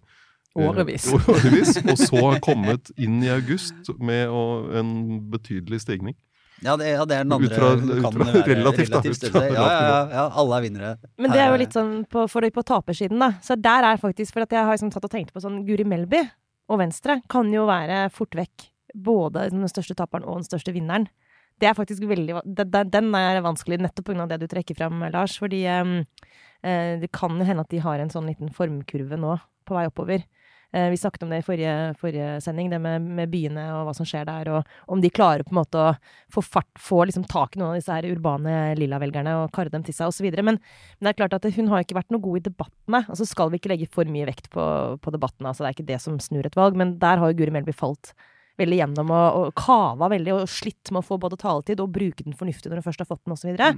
Årevis. 0.54 1.08
årevis, 1.12 1.76
og 1.82 1.98
så 1.98 2.20
har 2.30 2.38
kommet 2.44 2.90
inn 2.96 3.22
i 3.24 3.30
august 3.34 3.88
med 3.98 4.28
å, 4.30 4.42
en 4.78 4.92
betydelig 5.32 5.80
stigning. 5.82 6.14
Ja, 6.64 6.76
det, 6.80 6.92
ja, 6.94 7.04
det 7.04 7.16
er 7.18 7.24
den 7.26 7.32
Ut 7.34 7.40
andre 7.40 7.56
fra- 7.58 7.72
kan 7.74 7.90
ut 7.90 8.14
fra 8.14 8.24
være 8.28 8.54
relativt, 8.54 8.92
da, 8.94 9.00
ut 9.02 9.24
fra. 9.34 9.42
Ja, 9.50 9.64
ja, 9.64 9.96
ja, 10.14 10.22
alle 10.40 10.56
er 10.56 10.62
vinnere. 10.64 10.92
Men 11.18 11.34
det 11.34 11.40
er 11.42 11.50
jo 11.50 11.58
litt 11.60 11.74
sånn 11.76 11.90
på, 12.08 12.22
for 12.30 12.46
på 12.54 12.64
tapersiden, 12.64 13.18
da. 13.20 13.32
Så 13.44 13.56
der 13.60 13.84
er 13.90 13.98
faktisk 14.00 14.32
For 14.32 14.46
at 14.46 14.54
jeg 14.54 14.64
har 14.64 14.72
liksom 14.72 14.92
tatt 14.94 15.04
og 15.04 15.12
tenkt 15.12 15.34
på 15.34 15.42
sånn 15.42 15.64
Guri 15.66 15.84
Melby 15.84 16.22
og 16.70 16.78
Venstre 16.80 17.18
kan 17.28 17.50
jo 17.52 17.66
være 17.68 18.06
fort 18.14 18.32
vekk 18.38 18.70
både 18.94 19.48
den 19.50 19.66
største 19.68 19.96
taperen 19.98 20.24
og 20.24 20.38
den 20.40 20.46
største 20.48 20.72
vinneren. 20.72 21.08
Det 21.60 21.68
er 21.68 21.74
faktisk 21.76 22.06
veldig 22.06 22.40
den- 22.46 23.14
er 23.14 23.42
vanskelig 23.42 23.80
nettopp 23.82 24.06
pga. 24.06 24.28
det 24.28 24.40
du 24.40 24.46
trekker 24.46 24.76
fram, 24.76 25.00
Lars. 25.12 25.36
Fordi 25.38 25.64
eh, 25.66 26.04
eh, 26.62 27.00
det 27.00 27.10
kan 27.12 27.36
jo 27.36 27.44
hende 27.44 27.60
at 27.60 27.68
de 27.68 27.78
har 27.78 27.98
en 27.98 28.08
sånn 28.10 28.26
liten 28.30 28.48
formkurve 28.54 29.18
nå 29.18 29.36
på 29.66 29.74
vei 29.74 29.86
oppover. 29.86 30.24
Eh, 30.74 30.90
vi 30.90 30.96
snakket 30.96 31.22
om 31.22 31.30
det 31.30 31.38
i 31.38 31.44
forrige, 31.46 31.94
forrige 32.00 32.40
sending, 32.42 32.66
det 32.70 32.80
med, 32.82 33.02
med 33.14 33.30
byene 33.30 33.68
og 33.76 33.84
hva 33.86 33.92
som 33.94 34.06
skjer 34.08 34.24
der. 34.26 34.48
Og 34.56 34.90
om 34.90 35.02
de 35.02 35.10
klarer 35.14 35.46
på 35.46 35.54
en 35.54 35.60
måte 35.60 35.78
å 35.78 35.92
få, 36.34 36.42
fart, 36.42 36.70
få 36.82 37.04
liksom 37.06 37.28
tak 37.30 37.54
i 37.54 37.60
noen 37.60 37.76
av 37.76 37.78
disse 37.78 37.94
her 37.94 38.08
urbane 38.10 38.74
lilla-velgerne 38.80 39.36
og 39.38 39.52
karre 39.54 39.70
dem 39.70 39.84
til 39.86 39.94
seg 39.94 40.10
osv. 40.10 40.26
Men, 40.34 40.58
men 40.58 41.06
det 41.06 41.12
er 41.12 41.20
klart 41.20 41.38
at 41.38 41.46
hun 41.54 41.70
har 41.70 41.84
ikke 41.84 42.00
vært 42.00 42.10
noe 42.10 42.24
god 42.24 42.40
i 42.40 42.46
debattene. 42.48 43.04
Altså 43.04 43.28
skal 43.30 43.52
vi 43.52 43.62
ikke 43.62 43.70
legge 43.70 43.90
for 43.94 44.10
mye 44.10 44.26
vekt 44.26 44.50
på, 44.50 44.64
på 44.98 45.14
debattene, 45.14 45.52
altså 45.52 45.62
det 45.62 45.70
er 45.70 45.78
ikke 45.78 45.92
det 45.92 46.00
som 46.02 46.18
snur 46.18 46.50
et 46.50 46.58
valg. 46.58 46.74
Men 46.80 46.96
der 46.98 47.22
har 47.22 47.30
jo 47.30 47.38
Guri 47.38 47.54
Melby 47.54 47.76
falt 47.76 48.10
veldig 48.58 48.76
gjennom 48.78 49.10
og, 49.10 49.38
og 49.38 49.54
kava 49.58 50.08
veldig 50.10 50.34
og 50.36 50.44
slitt 50.50 50.90
med 50.94 51.02
å 51.02 51.06
få 51.06 51.18
både 51.22 51.38
taletid 51.40 51.80
og 51.82 51.90
bruke 51.94 52.26
den 52.26 52.36
fornuftig 52.38 52.70
når 52.70 52.80
hun 52.80 52.86
først 52.86 53.02
har 53.02 53.08
fått 53.10 53.22
den 53.22 53.34
osv. 53.34 53.46
Så, 53.46 53.50
videre. 53.50 53.70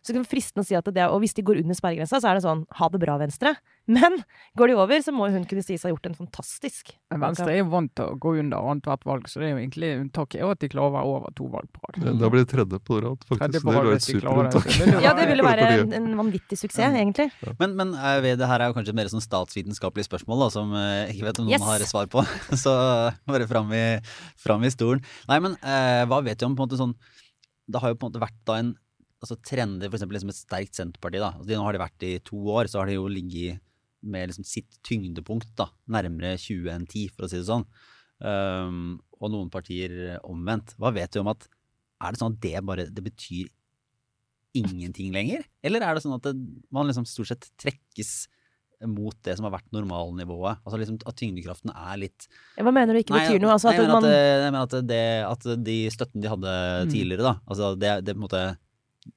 så 0.00 0.10
det 0.10 0.16
kan 0.16 0.24
være 0.24 0.34
fristende 0.36 0.64
å 0.64 0.68
si 0.70 0.78
at 0.78 0.90
det, 0.94 1.06
og 1.10 1.22
hvis 1.22 1.34
de 1.34 1.46
går 1.46 1.62
under 1.62 1.78
sperregrensa, 1.78 2.22
så 2.22 2.30
er 2.30 2.38
det 2.38 2.46
sånn 2.46 2.64
ha 2.78 2.90
det 2.90 3.02
bra, 3.02 3.18
Venstre. 3.22 3.54
Men 3.86 4.14
går 4.56 4.70
de 4.70 4.74
over, 4.80 5.02
så 5.04 5.12
må 5.12 5.26
hun 5.28 5.42
kunne 5.44 5.60
sies 5.62 5.82
å 5.84 5.88
ha 5.88 5.90
gjort 5.92 6.06
en 6.08 6.14
fantastisk 6.16 6.94
Men 7.12 7.20
Venstre 7.20 7.50
er 7.52 7.58
jo 7.58 7.66
vant 7.68 7.90
til 7.94 8.06
å 8.08 8.14
gå 8.16 8.30
under 8.40 8.64
annethvert 8.70 9.02
valg, 9.04 9.26
så 9.28 9.42
det 9.42 9.48
er 9.48 9.52
jo 9.52 9.58
egentlig 9.60 9.90
unntaket 10.00 10.38
er 10.38 10.44
jo 10.46 10.52
at 10.54 10.60
de 10.62 10.70
klarer 10.72 10.88
å 10.88 10.94
være 10.94 11.10
over 11.18 11.34
to 11.36 11.48
valg 11.52 11.68
på 11.74 11.82
rad. 11.84 12.06
Da 12.22 12.30
blir 12.32 12.44
det 12.46 12.48
tredje 12.54 12.78
på 12.80 13.00
rad, 13.04 13.26
faktisk. 13.28 13.66
På 13.66 13.74
det 13.74 13.76
rad 13.76 13.84
var 13.84 13.90
hvis 13.92 14.08
et 14.08 14.14
de 14.14 14.22
klarer 14.24 14.48
det. 14.54 15.02
Ja, 15.04 15.12
det 15.18 15.26
ville 15.28 15.44
være 15.44 15.66
en, 15.82 15.92
en 15.98 16.06
vanvittig 16.22 16.58
suksess, 16.62 16.96
egentlig. 16.96 17.26
Men, 17.60 17.74
men 17.76 17.92
eh, 17.98 18.30
det 18.40 18.48
her 18.48 18.64
er 18.64 18.72
jo 18.72 18.76
kanskje 18.78 18.94
et 18.94 18.98
mer 19.02 19.10
sånn 19.12 19.24
statsvitenskapelig 19.24 20.06
spørsmål 20.08 20.46
da, 20.46 20.48
som 20.56 20.72
eh, 20.80 20.86
jeg 21.10 21.18
ikke 21.18 21.28
vet 21.28 21.42
om 21.44 21.50
noen 21.50 21.58
Yes. 21.58 21.66
har 21.68 21.84
svar 21.90 22.08
på. 22.16 22.24
Så 22.64 22.72
bare 23.28 23.46
fram 23.50 23.68
i, 23.76 23.84
fram 24.40 24.64
i 24.64 24.72
stolen. 24.72 25.04
Nei, 25.28 25.38
men 25.44 25.58
eh, 25.60 26.06
hva 26.08 26.22
vet 26.24 26.40
du 26.40 26.48
om 26.48 26.56
på 26.56 26.64
en 26.64 26.70
måte 26.70 26.80
sånn 26.80 26.96
Det 27.68 27.80
har 27.84 27.92
jo 27.92 28.00
på 28.00 28.08
en 28.08 28.12
måte 28.14 28.24
vært 28.24 28.40
da 28.48 28.56
en 28.62 28.72
altså 29.24 29.36
trender, 29.40 29.88
eksempel 29.88 30.16
liksom 30.18 30.32
et 30.32 30.36
sterkt 30.36 30.76
Senterparti. 30.76 31.16
da. 31.20 31.30
Altså, 31.36 31.46
de- 31.48 31.56
nå 31.56 31.64
har 31.64 31.72
de 31.76 31.80
vært 31.80 32.04
i 32.04 32.10
to 32.24 32.36
år, 32.52 32.68
så 32.68 32.80
har 32.82 32.90
de 32.90 32.96
jo 32.98 33.06
ligget 33.08 33.60
med 34.04 34.30
liksom 34.30 34.44
sitt 34.46 34.76
tyngdepunkt 34.86 35.50
da, 35.58 35.70
nærmere 35.90 36.36
20 36.40 36.70
enn 36.74 36.86
10, 36.86 37.10
for 37.16 37.26
å 37.26 37.30
si 37.32 37.40
det 37.40 37.48
sånn. 37.48 37.64
Um, 38.24 39.00
og 39.18 39.32
noen 39.32 39.50
partier 39.52 40.18
omvendt. 40.22 40.76
Hva 40.78 40.92
vet 40.94 41.12
du 41.16 41.20
om 41.22 41.32
at 41.32 41.48
Er 42.04 42.12
det 42.12 42.20
sånn 42.20 42.34
at 42.36 42.40
det 42.44 42.60
bare 42.66 42.84
det 42.92 43.02
betyr 43.04 43.48
ingenting 44.54 45.10
lenger? 45.14 45.44
Eller 45.66 45.82
er 45.82 45.96
det 45.96 46.04
sånn 46.04 46.14
at 46.18 46.26
det, 46.28 46.34
man 46.74 46.86
liksom 46.88 47.06
stort 47.08 47.30
sett 47.32 47.48
trekkes 47.60 48.12
mot 48.90 49.16
det 49.24 49.36
som 49.38 49.46
har 49.48 49.54
vært 49.56 49.70
normalnivået? 49.74 50.60
Altså 50.66 50.78
liksom 50.80 50.98
at 51.08 51.16
tyngdekraften 51.18 51.72
er 51.72 52.00
litt 52.02 52.26
Hva 52.58 52.74
mener 52.74 52.94
du 52.94 53.00
ikke 53.00 53.14
Nei, 53.16 53.22
betyr 53.30 53.42
noe? 53.42 53.54
Altså, 53.54 53.70
nei, 53.70 53.74
at 53.74 53.80
jeg 53.80 53.88
mener 53.88 53.94
man, 53.96 54.10
at, 54.10 54.18
jeg 54.18 54.52
mener 54.52 54.66
at, 54.66 54.76
det, 54.90 55.04
at 55.30 55.64
de 55.70 55.78
støtten 55.94 56.24
de 56.24 56.32
hadde 56.34 56.54
Mm. 56.84 56.92
tidligere, 56.92 57.24
da 57.24 57.34
altså 57.48 57.72
det, 57.78 57.94
det 58.04 58.14
på 58.14 58.20
en 58.20 58.26
måte 58.26 58.44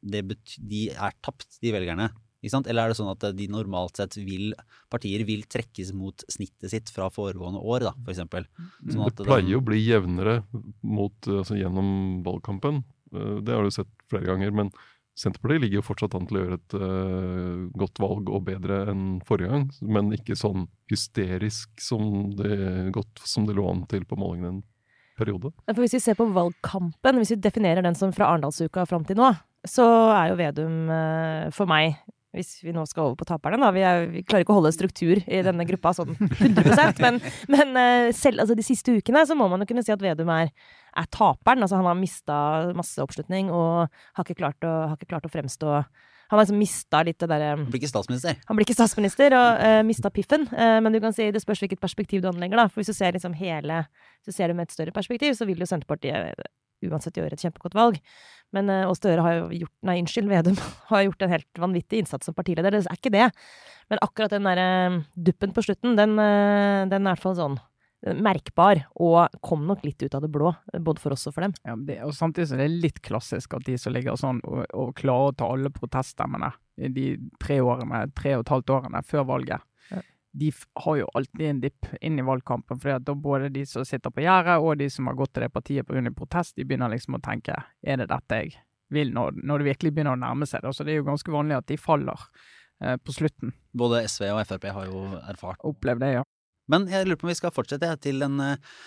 det 0.04 0.22
bety, 0.28 0.58
De 0.68 0.82
er 0.92 1.14
tapt, 1.24 1.60
de 1.64 1.72
velgerne. 1.72 2.10
Ikke 2.42 2.54
sant? 2.54 2.68
Eller 2.70 2.86
er 2.86 2.94
det 2.94 3.00
sånn 3.00 3.10
at 3.10 3.24
de 3.38 3.48
normalt 3.50 3.98
sett 3.98 4.18
vil 4.20 4.52
Partier 4.94 5.24
vil 5.28 5.46
trekkes 5.50 5.90
mot 5.98 6.22
snittet 6.32 6.72
sitt 6.72 6.92
fra 6.94 7.10
foregående 7.14 7.60
år, 7.60 7.88
da, 7.90 7.96
for 8.04 8.14
eksempel. 8.14 8.46
Sånn 8.86 9.08
Det 9.10 9.26
pleier 9.26 9.50
jo 9.56 9.62
å 9.64 9.66
bli 9.66 9.82
jevnere 9.82 10.42
mot, 10.86 11.18
altså 11.26 11.58
gjennom 11.58 12.22
valgkampen. 12.28 12.84
Eh, 13.14 13.42
Det 13.42 13.56
har 13.56 13.66
du 13.66 13.74
sett 13.74 13.92
flere 14.12 14.30
ganger. 14.30 14.54
Men 14.54 14.72
Senterpartiet 15.18 15.64
ligger 15.64 15.80
jo 15.80 15.88
fortsatt 15.88 16.14
an 16.14 16.28
til 16.30 16.38
å 16.38 16.42
gjøre 16.44 16.58
et 16.60 16.74
uh, 16.78 17.62
godt 17.82 17.98
valg 18.04 18.28
og 18.30 18.44
bedre 18.46 18.84
enn 18.92 19.06
forrige 19.26 19.50
gang. 19.50 19.64
Men 19.82 20.14
ikke 20.14 20.38
sånn 20.38 20.68
hysterisk 20.92 21.72
som 21.82 22.36
det, 22.38 22.92
godt 22.94 23.24
som 23.26 23.48
det 23.50 23.56
lå 23.58 23.66
an 23.72 23.88
til 23.90 24.06
på 24.06 24.20
målingen 24.20 24.60
en 24.60 24.60
periode. 25.18 25.50
for 25.66 25.82
hvis 25.82 25.98
vi 25.98 26.04
ser 26.04 26.20
på 26.20 26.30
valgkampen, 26.30 27.18
hvis 27.18 27.34
vi 27.34 27.40
definerer 27.42 27.82
den 27.82 27.98
som 27.98 28.14
fra 28.14 28.30
Arendalsuka 28.30 28.86
fram 28.86 29.08
til 29.10 29.18
nå, 29.18 29.32
så 29.66 29.88
er 30.14 30.30
jo 30.30 30.38
Vedum 30.38 30.76
uh, 30.94 31.50
for 31.56 31.66
meg 31.66 31.98
hvis 32.38 32.58
vi 32.64 32.74
nå 32.76 32.86
skal 32.90 33.10
over 33.10 33.18
på 33.20 33.28
taperne, 33.28 33.60
da. 33.62 33.72
Vi, 33.76 33.84
er, 33.86 34.08
vi 34.12 34.24
klarer 34.26 34.46
ikke 34.46 34.56
å 34.56 34.60
holde 34.60 34.74
struktur 34.76 35.20
i 35.20 35.44
denne 35.46 35.66
gruppa 35.68 35.94
sånn 35.98 36.14
100 36.16 37.02
men, 37.04 37.20
men 37.52 37.80
eh, 37.82 38.10
selv 38.16 38.44
altså 38.44 38.58
de 38.58 38.66
siste 38.66 38.94
ukene 38.98 39.26
så 39.28 39.38
må 39.38 39.50
man 39.52 39.64
jo 39.64 39.70
kunne 39.70 39.84
si 39.86 39.94
at 39.94 40.04
Vedum 40.04 40.30
er, 40.34 40.52
er 40.98 41.10
taperen. 41.14 41.64
Altså 41.66 41.80
han 41.80 41.90
har 41.90 41.98
mista 41.98 42.38
masse 42.78 43.02
oppslutning 43.04 43.50
og 43.54 43.88
har 43.90 44.26
ikke 44.28 44.38
klart 44.40 44.68
å, 44.68 44.76
har 44.92 45.00
ikke 45.00 45.12
klart 45.16 45.28
å 45.28 45.34
fremstå 45.34 45.74
Han 46.28 46.36
har 46.36 46.44
liksom 46.44 46.60
mista 46.60 47.02
litt 47.08 47.20
det 47.24 47.30
derre 47.32 47.54
Han 47.56 47.68
blir 47.72 47.82
ikke 47.82 47.92
statsminister. 47.94 48.36
han 48.48 48.58
blir 48.58 48.68
ikke 48.68 48.76
statsminister 48.76 49.36
og 49.38 49.62
uh, 49.64 49.82
mista 49.88 50.12
piffen. 50.12 50.44
Uh, 50.52 50.78
men 50.84 50.94
du 50.94 51.00
kan 51.04 51.16
si, 51.16 51.30
det 51.32 51.42
spørs 51.44 51.64
hvilket 51.64 51.80
perspektiv 51.80 52.22
du 52.24 52.28
anlegger. 52.32 52.60
da. 52.60 52.68
For 52.68 52.82
Hvis 52.82 52.92
du 52.92 52.98
ser 52.98 53.16
liksom 53.16 53.36
hele, 53.40 53.86
hvis 54.20 54.34
du 54.34 54.36
ser 54.36 54.52
det 54.52 54.58
med 54.60 54.68
et 54.68 54.76
større 54.76 54.96
perspektiv, 54.96 55.38
så 55.40 55.48
vil 55.48 55.64
jo 55.64 55.70
Senterpartiet 55.70 56.34
eh, 56.36 56.52
uansett 56.86 57.18
gjøre 57.18 57.38
et 57.38 57.46
kjempegodt 57.46 57.78
valg. 57.78 58.02
Men 58.56 58.72
uh, 58.72 58.90
Ås 58.92 59.02
Støre 59.02 59.24
har 59.26 59.40
jo 59.42 59.64
gjort 59.64 59.74
Nei, 59.88 59.98
unnskyld, 60.02 60.30
Vedum 60.32 60.60
har 60.92 61.08
gjort 61.08 61.26
en 61.26 61.34
helt 61.36 61.64
vanvittig 61.64 62.04
innsats 62.04 62.30
som 62.30 62.38
partileder. 62.38 62.74
Det 62.74 62.86
er 62.86 63.00
ikke 63.00 63.16
det. 63.16 63.32
Men 63.92 64.04
akkurat 64.04 64.36
den 64.36 64.48
derre 64.48 64.70
duppen 65.16 65.56
på 65.56 65.64
slutten, 65.64 65.98
den, 66.00 66.18
eh, 66.20 66.84
den 66.92 67.02
er 67.02 67.08
i 67.08 67.14
hvert 67.14 67.24
fall 67.24 67.38
sånn 67.38 67.56
eh, 68.04 68.18
merkbar, 68.20 68.82
og 69.00 69.38
kom 69.46 69.64
nok 69.70 69.86
litt 69.88 70.04
ut 70.04 70.18
av 70.18 70.26
det 70.26 70.32
blå, 70.32 70.52
både 70.76 71.04
for 71.04 71.16
oss 71.16 71.24
og 71.30 71.38
for 71.38 71.48
dem. 71.48 71.56
Ja, 71.64 71.78
det, 71.88 72.02
og 72.04 72.12
Samtidig 72.18 72.50
så 72.50 72.58
er 72.58 72.66
det 72.66 72.82
litt 72.84 73.00
klassisk 73.06 73.56
at 73.56 73.68
de 73.68 73.78
som 73.80 73.96
ligger 73.96 74.20
sånn 74.20 74.44
og, 74.44 74.66
og 74.76 74.92
klarer 75.00 75.32
å 75.32 75.38
ta 75.40 75.48
alle 75.56 75.72
proteststemmene 75.72 76.52
de 76.78 77.08
tre 77.42 77.62
årene, 77.64 78.04
tre 78.18 78.36
og 78.38 78.46
et 78.46 78.54
halvt 78.54 78.76
årene 78.76 79.04
før 79.08 79.26
valget. 79.32 79.67
De 80.38 80.52
har 80.84 80.98
jo 81.00 81.08
alltid 81.18 81.46
en 81.50 81.60
dipp 81.62 81.88
inn 82.02 82.20
i 82.20 82.26
valgkampen. 82.26 82.80
For 82.80 83.00
da 83.02 83.16
både 83.16 83.50
de 83.54 83.66
som 83.66 83.86
sitter 83.88 84.14
på 84.14 84.24
gjerdet 84.26 84.60
og 84.62 84.78
de 84.78 84.90
som 84.94 85.10
har 85.10 85.18
gått 85.18 85.34
til 85.36 85.46
det 85.48 85.54
partiet 85.54 85.88
pga. 85.88 86.14
protest, 86.14 86.56
de 86.56 86.66
begynner 86.66 86.94
liksom 86.94 87.18
å 87.18 87.24
tenke 87.24 87.56
er 87.82 87.98
det 87.98 88.10
dette 88.12 88.42
jeg 88.44 88.54
vil 88.94 89.12
når, 89.14 89.42
når 89.44 89.60
det 89.60 89.70
virkelig 89.72 89.94
begynner 89.96 90.16
å 90.16 90.22
nærme 90.22 90.48
seg. 90.48 90.64
det. 90.64 90.74
Så 90.76 90.86
det 90.86 90.94
er 90.94 91.02
jo 91.02 91.10
ganske 91.10 91.34
vanlig 91.34 91.58
at 91.58 91.68
de 91.68 91.80
faller 91.82 92.28
eh, 92.84 92.98
på 92.98 93.16
slutten. 93.16 93.54
Både 93.78 94.06
SV 94.08 94.30
og 94.32 94.44
Frp 94.48 94.70
har 94.78 94.88
jo 94.92 95.04
erfart. 95.24 95.62
Opplevd 95.68 96.06
det, 96.06 96.14
ja. 96.20 96.24
Men 96.72 96.88
jeg 96.92 97.08
lurer 97.08 97.20
på 97.20 97.28
om 97.28 97.32
vi 97.32 97.40
skal 97.40 97.56
fortsette 97.56 97.90
til, 98.04 98.22
en, 98.26 98.40
eh, 98.44 98.78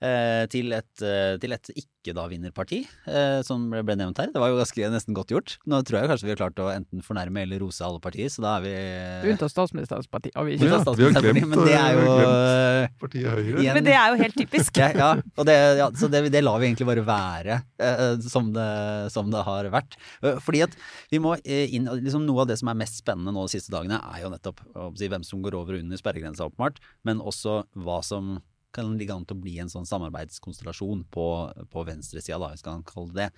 til 0.00 0.72
et, 0.76 1.02
eh, 1.02 1.34
til 1.42 1.52
et 1.56 1.70
ikke-da-vinnerparti, 1.74 2.78
eh, 3.10 3.40
som 3.42 3.64
ble 3.70 3.96
nevnt 3.98 4.18
her. 4.22 4.30
Det 4.32 4.38
var 4.40 4.52
jo 4.52 4.58
ganske 4.60 4.90
nesten 4.92 5.16
godt 5.16 5.32
gjort. 5.34 5.56
Nå 5.66 5.80
tror 5.86 5.98
jeg 6.00 6.10
kanskje 6.12 6.28
vi 6.28 6.32
har 6.34 6.38
klart 6.40 6.60
å 6.62 6.68
enten 6.70 7.02
fornærme 7.04 7.42
eller 7.42 7.58
rose 7.64 7.82
alle 7.84 7.98
partier, 8.00 8.30
så 8.30 8.44
da 8.44 8.52
er 8.58 8.62
vi 8.62 9.32
Unntatt 9.32 9.50
statsministerens 9.50 10.06
parti. 10.10 10.30
Har 10.36 10.46
vi 10.46 10.54
ikke 10.56 10.68
Ja, 10.70 10.78
vi 10.94 11.08
har 11.08 11.22
glemt, 11.22 11.48
Men 11.50 11.64
det 11.66 11.74
er 11.74 11.98
jo 11.98 12.04
eh, 12.14 12.82
eh, 12.84 12.88
Partiet 13.00 13.26
Høyre. 13.32 13.58
igjen- 13.58 13.74
Men 13.74 13.84
det 13.84 13.94
er 13.98 14.08
jo 14.14 14.20
helt 14.22 14.36
typisk. 14.38 14.76
ja, 14.82 14.90
ja, 14.94 15.10
og 15.36 15.46
det, 15.50 15.56
ja, 15.78 15.88
så 15.90 16.10
det, 16.10 16.22
det 16.32 16.44
lar 16.44 16.58
vi 16.62 16.68
egentlig 16.70 16.86
bare 16.88 17.04
være 17.08 17.58
eh, 17.80 18.16
som, 18.28 18.52
det, 18.54 18.68
som 19.12 19.30
det 19.34 19.42
har 19.44 19.64
vært. 19.74 19.96
Eh, 20.22 20.38
Fordi 20.38 20.62
at 20.62 20.76
vi 21.10 21.18
må 21.18 21.34
eh, 21.44 21.66
inn 21.74 21.90
liksom 21.90 22.24
Noe 22.28 22.42
av 22.44 22.48
det 22.52 22.58
som 22.60 22.68
er 22.70 22.78
mest 22.78 22.98
spennende 23.02 23.32
nå 23.34 23.46
de 23.48 23.56
siste 23.58 23.72
dagene, 23.74 23.98
er 24.14 24.22
jo 24.22 24.30
nettopp 24.30 24.60
å 24.76 24.92
si, 24.98 25.08
hvem 25.10 25.24
som 25.26 25.42
går 25.42 25.54
over 25.58 25.74
og 25.74 25.82
under 25.82 25.96
sperregrensa, 25.98 26.46
åpenbart, 26.46 26.78
men 27.04 27.18
også 27.20 27.64
hva 27.74 27.98
som 28.04 28.38
kan 28.74 28.92
ligge 28.98 29.14
an 29.14 29.24
til 29.28 29.38
å 29.38 29.42
bli 29.42 29.56
en 29.62 29.70
sånn 29.72 29.88
samarbeidskonstellasjon 29.88 31.06
på, 31.14 31.26
på 31.72 31.84
venstresida, 31.88 32.52
hvis 32.52 32.64
man 32.66 32.82
kan 32.82 32.86
kalle 32.92 33.14
det 33.16 33.28
det. 33.28 33.30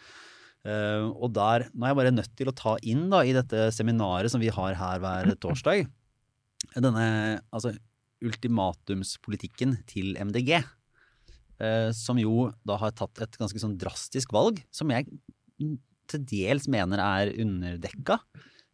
Uh, 0.60 1.08
og 1.16 1.30
der, 1.32 1.70
Nå 1.72 1.86
er 1.86 1.94
jeg 1.94 1.98
bare 2.02 2.12
nødt 2.12 2.34
til 2.36 2.50
å 2.50 2.56
ta 2.56 2.74
inn 2.84 3.06
da, 3.08 3.22
i 3.24 3.32
dette 3.32 3.70
seminaret 3.72 4.28
som 4.32 4.42
vi 4.42 4.50
har 4.52 4.76
her 4.76 5.00
hver 5.00 5.30
torsdag, 5.44 5.86
denne 6.76 7.06
altså, 7.48 7.72
ultimatumspolitikken 8.20 9.78
til 9.88 10.12
MDG 10.20 10.58
Uh, 11.60 11.90
som 11.92 12.16
jo 12.16 12.46
da 12.64 12.78
har 12.80 12.94
tatt 12.96 13.20
et 13.20 13.34
ganske 13.36 13.60
sånn 13.60 13.74
drastisk 13.76 14.30
valg, 14.32 14.62
som 14.72 14.88
jeg 14.94 15.04
til 16.08 16.22
dels 16.24 16.64
mener 16.72 17.02
er 17.04 17.34
underdekka. 17.36 18.16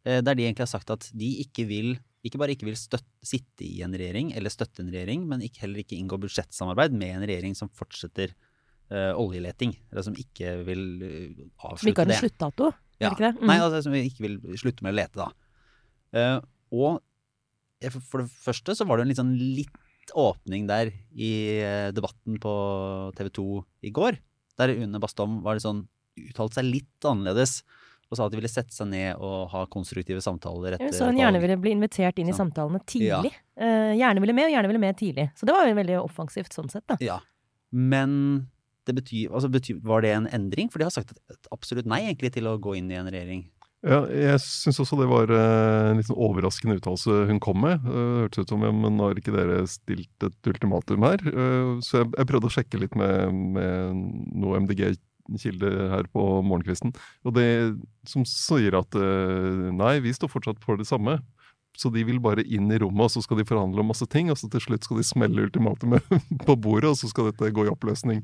Uh, 0.06 0.20
der 0.22 0.38
de 0.38 0.44
egentlig 0.44 0.68
har 0.68 0.70
sagt 0.70 0.92
at 0.94 1.08
de 1.10 1.32
ikke 1.42 1.64
vil 1.66 1.96
ikke 2.26 2.40
bare 2.42 2.54
ikke 2.56 2.66
vil 2.68 2.76
støtte, 2.78 3.06
sitte 3.26 3.64
i 3.66 3.80
en 3.86 3.94
regjering 3.96 4.32
eller 4.36 4.52
støtte 4.52 4.82
en 4.84 4.90
regjering, 4.92 5.24
men 5.30 5.42
ikke, 5.46 5.62
heller 5.64 5.82
ikke 5.82 5.96
inngå 5.98 6.18
budsjettsamarbeid 6.22 6.94
med 6.96 7.14
en 7.16 7.26
regjering 7.28 7.54
som 7.58 7.70
fortsetter 7.72 8.32
uh, 8.92 9.12
oljeleting. 9.18 9.74
Eller 9.92 10.06
som 10.06 10.14
ikke 10.18 10.52
vil 10.66 10.84
eh, 11.06 11.32
Som 11.36 11.46
ikke 11.46 11.72
avslutte 11.72 12.04
har 12.04 12.12
en 12.12 12.20
sluttdato, 12.22 12.70
Ja. 13.02 13.10
ikke 13.12 13.24
det? 13.26 13.32
Mm. 13.40 13.46
Nei, 13.50 13.58
altså 13.60 13.82
som 13.86 13.96
ikke 13.98 14.24
vil 14.26 14.36
slutte 14.58 14.82
med 14.86 14.94
å 14.94 14.98
lete, 15.00 15.16
da. 15.26 15.28
Uh, 16.16 16.38
og 16.72 17.02
for- 17.92 18.00
for 18.10 18.22
det 18.24 18.30
første 18.32 18.74
så 18.74 18.86
var 18.88 18.96
det 18.96 19.04
en 19.04 19.10
litt 19.12 19.18
sånn 19.20 19.34
litt 19.36 20.12
åpning 20.16 20.66
der 20.70 20.92
i 21.12 21.30
debatten 21.92 22.38
på 22.40 22.52
TV 23.18 23.28
2 23.36 23.44
i 23.84 23.90
går. 23.90 24.16
Der 24.56 24.72
Une 24.72 24.98
Bastholm 25.02 25.42
var 25.44 25.54
litt 25.58 25.66
sånn 25.66 25.82
uttalte 26.16 26.54
seg 26.60 26.64
litt 26.70 27.04
annerledes. 27.04 27.58
Og 28.06 28.14
sa 28.18 28.26
at 28.28 28.30
de 28.30 28.38
ville 28.38 28.50
sette 28.50 28.70
seg 28.70 28.86
ned 28.86 29.16
og 29.18 29.48
ha 29.50 29.64
konstruktive 29.66 30.20
samtaler 30.22 30.76
etter 30.76 30.92
Så 30.94 31.08
hun 31.08 31.16
gjerne 31.18 31.40
ville 31.42 31.56
bli 31.58 31.72
invitert 31.74 32.20
inn 32.22 32.28
i 32.30 32.34
Sånn. 32.36 32.52
samtalene 32.52 32.78
tidlig. 32.86 33.32
Eh, 33.58 33.96
gjerne 33.98 34.22
ville 34.22 34.36
med, 34.36 34.46
og 34.46 34.54
gjerne 34.54 34.70
ville 34.70 34.82
med 34.84 34.96
tidlig. 35.00 35.24
Så 35.34 35.48
det 35.48 35.56
var 35.56 35.66
jo 35.66 35.74
veldig 35.74 35.96
offensivt 36.04 36.54
sånn 36.54 36.70
sett, 36.70 36.86
da. 36.86 36.96
Ja. 37.02 37.18
Men 37.72 38.46
det 38.86 38.94
betyr, 38.94 39.32
altså 39.34 39.50
betyr, 39.50 39.80
var 39.82 40.04
det 40.06 40.12
en 40.14 40.28
endring? 40.30 40.70
For 40.70 40.78
de 40.78 40.86
har 40.86 40.94
sagt 40.94 41.10
et, 41.16 41.48
absolutt 41.50 41.88
nei 41.90 42.04
egentlig 42.06 42.30
til 42.36 42.46
å 42.46 42.54
gå 42.62 42.76
inn 42.78 42.92
i 42.94 42.98
en 43.00 43.10
regjering. 43.10 43.42
Ja, 43.86 44.00
jeg 44.08 44.38
syns 44.42 44.78
også 44.82 44.96
det 44.98 45.06
var 45.10 45.30
eh, 45.30 45.90
en 45.90 45.98
litt 45.98 46.06
sånn 46.08 46.18
overraskende 46.18 46.78
uttalelse 46.78 47.26
hun 47.28 47.38
kom 47.42 47.58
med. 47.66 47.82
Eh, 47.82 47.90
Det 47.90 48.22
hørtes 48.22 48.46
ut 48.46 48.54
som 48.54 48.62
ja, 48.62 48.70
men 48.74 49.02
har 49.02 49.18
ikke 49.18 49.34
dere 49.34 49.58
stilt 49.70 50.26
et 50.30 50.48
ultimatum 50.54 51.02
her? 51.06 51.18
Så 51.82 52.00
jeg, 52.04 52.12
jeg 52.16 52.30
prøvde 52.30 52.46
å 52.50 52.54
sjekke 52.54 52.80
litt 52.86 52.94
med, 52.98 53.34
med 53.58 54.00
noe 54.42 54.62
MDG-kilde 55.30 55.70
her 55.92 56.08
på 56.12 56.24
morgenkvisten. 56.46 56.94
Og 57.26 57.36
det 57.36 57.48
som 58.08 58.26
sier 58.28 58.78
at 58.78 58.98
eh, 58.98 59.66
nei, 59.74 59.96
vi 60.04 60.14
står 60.14 60.32
fortsatt 60.32 60.62
for 60.64 60.80
det 60.80 60.88
samme. 60.88 61.18
Så 61.76 61.90
de 61.92 62.06
vil 62.08 62.22
bare 62.24 62.44
inn 62.48 62.70
i 62.72 62.78
rommet, 62.80 63.04
og 63.04 63.12
så 63.12 63.20
skal 63.20 63.42
de 63.42 63.48
forhandle 63.48 63.82
om 63.82 63.90
masse 63.92 64.06
ting. 64.08 64.30
Og 64.32 64.38
så 64.40 64.48
til 64.52 64.62
slutt 64.64 64.86
skal 64.86 65.02
de 65.02 65.06
smelle 65.06 65.48
ultimatumet 65.48 66.04
på 66.46 66.56
bordet, 66.56 66.94
og 66.94 67.00
så 67.00 67.10
skal 67.12 67.30
dette 67.30 67.52
gå 67.52 67.66
i 67.66 67.72
oppløsning. 67.72 68.22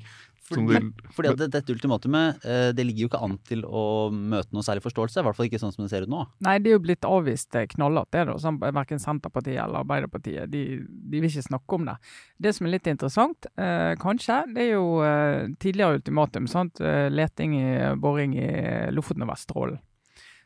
Som 0.55 0.69
de, 0.69 1.11
Fordi 1.17 1.31
at 1.33 1.41
det, 1.41 1.49
dette 1.55 1.75
ultimatumet 1.75 2.45
eh, 2.47 2.69
det 2.77 2.87
ligger 2.87 3.07
jo 3.07 3.11
ikke 3.11 3.21
an 3.27 3.37
til 3.49 3.65
å 3.67 3.85
møte 4.13 4.55
noe 4.57 4.67
særlig 4.67 4.85
forståelse. 4.85 5.21
I 5.21 5.27
hvert 5.27 5.39
fall 5.39 5.49
ikke 5.49 5.61
sånn 5.63 5.75
som 5.75 5.85
det 5.85 5.93
ser 5.93 6.07
ut 6.07 6.13
nå. 6.13 6.25
Nei, 6.47 6.57
det 6.63 6.73
er 6.73 6.77
jo 6.77 6.83
blitt 6.87 7.09
avvist 7.09 7.59
eh, 7.59 7.69
knallhardt, 7.75 8.13
det. 8.15 8.25
da. 8.31 8.37
Sånn, 8.43 8.61
Verken 8.63 9.03
Senterpartiet 9.03 9.61
eller 9.63 9.83
Arbeiderpartiet. 9.83 10.51
De, 10.53 10.65
de 10.83 11.23
vil 11.23 11.31
ikke 11.31 11.47
snakke 11.49 11.79
om 11.79 11.89
det. 11.91 11.97
Det 12.43 12.55
som 12.57 12.69
er 12.69 12.77
litt 12.77 12.91
interessant, 12.93 13.49
eh, 13.57 13.93
kanskje, 14.03 14.43
det 14.57 14.67
er 14.67 14.75
jo 14.75 14.87
eh, 15.07 15.53
tidligere 15.63 16.01
ultimatum. 16.01 16.51
sant? 16.51 16.83
Eh, 16.83 17.09
leting 17.13 17.57
i 17.61 17.71
boring 18.01 18.37
i 18.39 18.53
Lofoten 18.95 19.27
og 19.27 19.33
Vesterålen. 19.35 19.81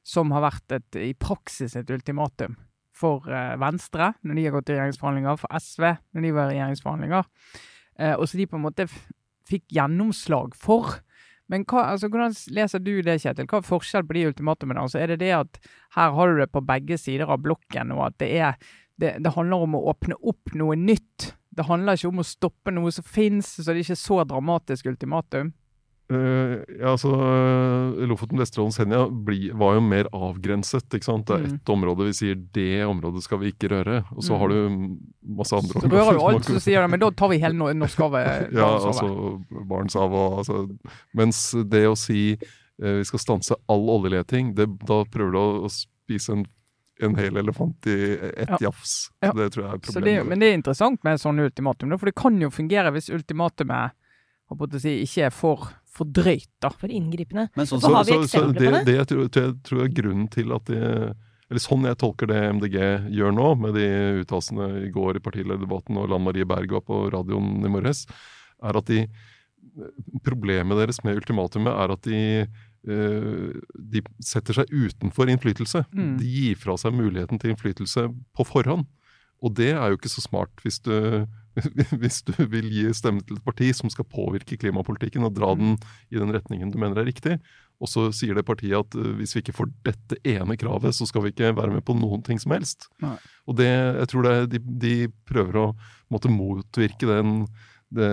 Som 0.07 0.31
har 0.31 0.45
vært 0.45 0.77
et, 0.77 1.03
i 1.03 1.13
praksis 1.19 1.75
et 1.75 1.91
ultimatum 1.91 2.55
for 2.97 3.29
eh, 3.31 3.55
Venstre 3.61 4.13
når 4.25 4.39
de 4.39 4.45
har 4.47 4.57
gått 4.57 4.73
i 4.73 4.77
regjeringsforhandlinger, 4.77 5.41
for 5.41 5.61
SV 5.61 5.89
når 6.17 6.27
de 6.27 6.35
var 6.37 6.51
i 6.51 6.57
regjeringsforhandlinger. 6.57 7.31
Eh, 7.99 8.15
og 8.15 8.27
så 8.29 8.41
de 8.41 8.49
på 8.49 8.59
en 8.59 8.67
måte 8.67 8.89
fikk 9.49 9.67
gjennomslag 9.77 10.57
for. 10.59 10.99
Men 11.53 11.63
hva, 11.69 11.85
altså, 11.93 12.11
hvordan 12.11 12.35
leser 12.57 12.83
du 12.83 12.95
det, 13.07 13.21
Kjetil? 13.23 13.47
Hva 13.51 13.61
er 13.61 13.69
forskjell 13.69 14.07
på 14.07 14.17
de 14.17 14.25
ultimatumene? 14.33 14.83
Altså, 14.83 14.99
er 15.03 15.15
det 15.15 15.21
det 15.23 15.33
at 15.37 15.61
her 15.95 16.15
har 16.17 16.33
du 16.33 16.41
det 16.43 16.51
på 16.55 16.65
begge 16.67 16.99
sider 16.99 17.31
av 17.31 17.43
blokken, 17.45 17.95
og 17.95 18.09
at 18.09 18.19
det, 18.23 18.31
er, 18.35 18.57
det, 18.99 19.17
det 19.23 19.35
handler 19.37 19.67
om 19.67 19.77
å 19.79 19.85
åpne 19.93 20.19
opp 20.27 20.57
noe 20.59 20.79
nytt? 20.81 21.31
Det 21.57 21.69
handler 21.69 21.97
ikke 21.97 22.11
om 22.11 22.25
å 22.25 22.27
stoppe 22.27 22.75
noe 22.75 22.91
som 22.93 23.07
fins, 23.07 23.55
så 23.55 23.71
det 23.71 23.77
er 23.77 23.85
ikke 23.85 24.01
så 24.01 24.21
dramatisk 24.29 24.91
ultimatum? 24.91 25.55
Eh, 26.09 26.61
ja, 26.79 26.93
altså 26.93 27.09
eh, 27.19 28.07
Lofoten, 28.07 28.39
Vesterålen, 28.39 28.71
Senja 28.73 29.01
bli, 29.11 29.49
var 29.51 29.75
jo 29.75 29.81
mer 29.83 30.07
avgrenset. 30.15 30.87
ikke 30.95 31.03
sant? 31.09 31.27
Det 31.27 31.35
er 31.35 31.47
Mm. 31.49 31.61
område 31.75 32.05
vi 32.07 32.13
sier 32.15 32.35
det 32.55 32.85
området 32.87 33.23
skal 33.25 33.39
vi 33.41 33.51
ikke 33.53 33.69
røre. 33.73 34.05
Og 34.15 34.23
så 34.23 34.35
Mm. 34.35 34.39
har 34.39 34.49
du 34.49 34.99
masse 35.37 35.53
andre 35.53 35.81
Så 35.81 35.89
rører 35.91 36.13
jo 36.15 36.27
alt, 36.29 36.45
så 36.45 36.61
sier 36.63 36.81
de 36.83 36.89
men 36.89 37.01
da 37.01 37.11
tar 37.11 37.29
vi 37.29 37.39
hele 37.39 37.55
Nor- 37.55 37.75
Norskehavet. 37.75 38.53
Ja, 38.55 38.79
altså 38.79 39.43
Barentshavet 39.67 40.15
og 40.15 40.39
altså, 40.39 40.79
Mens 41.15 41.51
det 41.69 41.87
å 41.89 41.97
si 41.97 42.35
uh, 42.83 42.99
vi 42.99 43.05
skal 43.05 43.19
stanse 43.19 43.55
all 43.69 43.89
oljeleting, 43.89 44.55
det, 44.55 44.67
da 44.87 45.03
prøver 45.05 45.33
du 45.33 45.39
å, 45.39 45.65
å 45.65 45.71
spise 45.73 46.31
en, 46.37 46.45
en 47.03 47.15
hel 47.17 47.37
elefant 47.37 47.85
i 47.87 48.15
ett 48.37 48.49
Ja. 48.49 48.59
jafs. 48.69 49.11
Ja. 49.23 49.33
Det 49.33 49.51
tror 49.53 49.65
jeg 49.65 49.73
er 49.75 49.79
Så 49.79 49.93
problemet. 49.99 50.05
det, 50.23 50.27
men 50.29 50.39
det 50.39 50.47
er 50.53 50.55
interessant 50.61 51.03
med 51.03 51.19
sånne 51.19 51.49
ultimatum, 51.51 51.99
for 51.99 52.07
det 52.07 52.15
kan 52.15 52.39
jo 52.41 52.49
fungere 52.51 52.93
hvis 52.93 53.11
ultimatumet 53.11 53.91
si, 54.79 55.03
ikke 55.03 55.25
er 55.27 55.31
for, 55.31 55.67
for 55.97 56.09
drøyt. 56.19 56.51
da. 56.63 56.71
For 56.71 56.93
inngripende. 56.93 57.49
Men 57.57 57.69
sånn 57.69 57.81
Så 57.83 57.89
så, 57.89 57.95
har 57.95 58.09
vi 58.09 58.19
eksempler 58.19 58.59
det, 58.59 58.67
på 58.67 58.75
det? 58.77 58.85
det 58.89 58.99
jeg 58.99 59.09
tror, 59.13 59.31
jeg 59.31 59.55
tror 59.69 59.85
er 59.85 59.97
grunnen 60.01 60.29
til 60.33 60.53
at 60.57 60.69
de 60.73 60.83
eller 61.47 61.63
Sånn 61.63 61.87
jeg 61.87 61.99
tolker 62.01 62.27
det 62.27 62.41
MDG 62.57 62.77
gjør 63.15 63.35
nå, 63.37 63.53
med 63.63 63.77
de 63.79 63.87
uttalelsene 64.25 64.67
i 64.89 64.91
går 64.91 65.21
i 65.21 65.23
partilederdebatten 65.23 65.99
og 66.01 66.09
Lan 66.11 66.25
Marie 66.25 66.47
Berg 66.49 66.75
var 66.75 66.83
på 66.83 67.05
radioen 67.15 67.63
i 67.63 67.71
morges, 67.71 68.03
er 68.67 68.79
at 68.83 68.91
de 68.91 69.05
Problemet 70.25 70.79
deres 70.79 71.03
med 71.05 71.19
ultimatumet 71.19 71.69
er 71.69 71.93
at 71.93 72.07
de 72.07 72.21
eh, 72.89 73.57
de 73.93 74.01
setter 74.25 74.57
seg 74.57 74.71
utenfor 74.73 75.29
innflytelse. 75.29 75.83
Mm. 75.93 76.15
De 76.21 76.31
gir 76.31 76.57
fra 76.57 76.79
seg 76.81 76.95
muligheten 76.97 77.41
til 77.43 77.53
innflytelse 77.53 78.07
på 78.09 78.47
forhånd. 78.49 78.87
Og 79.45 79.53
det 79.59 79.75
er 79.75 79.93
jo 79.93 79.99
ikke 79.99 80.13
så 80.15 80.25
smart 80.25 80.65
hvis 80.65 80.79
du, 80.87 80.95
hvis 82.01 82.23
du 82.27 82.35
vil 82.53 82.69
gi 82.73 82.89
stemme 82.97 83.23
til 83.27 83.39
et 83.39 83.47
parti 83.47 83.71
som 83.77 83.93
skal 83.93 84.09
påvirke 84.09 84.59
klimapolitikken 84.61 85.25
og 85.27 85.35
dra 85.37 85.55
Mm. 85.57 85.63
den 85.63 85.77
i 86.13 86.21
den 86.21 86.35
retningen 86.35 86.73
du 86.73 86.79
mener 86.79 87.01
er 87.01 87.09
riktig. 87.09 87.39
Og 87.81 87.91
så 87.93 88.07
sier 88.15 88.35
det 88.37 88.47
partiet 88.49 88.79
at 88.79 88.95
eh, 88.97 89.13
hvis 89.19 89.35
vi 89.37 89.43
ikke 89.45 89.57
får 89.57 89.71
dette 89.85 90.17
ene 90.25 90.57
kravet, 90.57 90.95
så 90.97 91.07
skal 91.09 91.25
vi 91.25 91.33
ikke 91.35 91.55
være 91.57 91.75
med 91.75 91.85
på 91.85 91.97
noen 91.97 92.23
ting 92.25 92.41
som 92.41 92.55
helst. 92.57 92.89
Nei. 93.05 93.17
Og 93.47 93.59
det, 93.61 93.69
jeg 93.69 94.09
tror 94.13 94.27
det, 94.27 94.35
de, 94.55 94.61
de 94.61 94.95
prøver 95.29 95.61
å 95.61 95.67
måtte 96.13 96.33
motvirke 96.33 97.09
den, 97.09 97.47
det, 97.95 98.07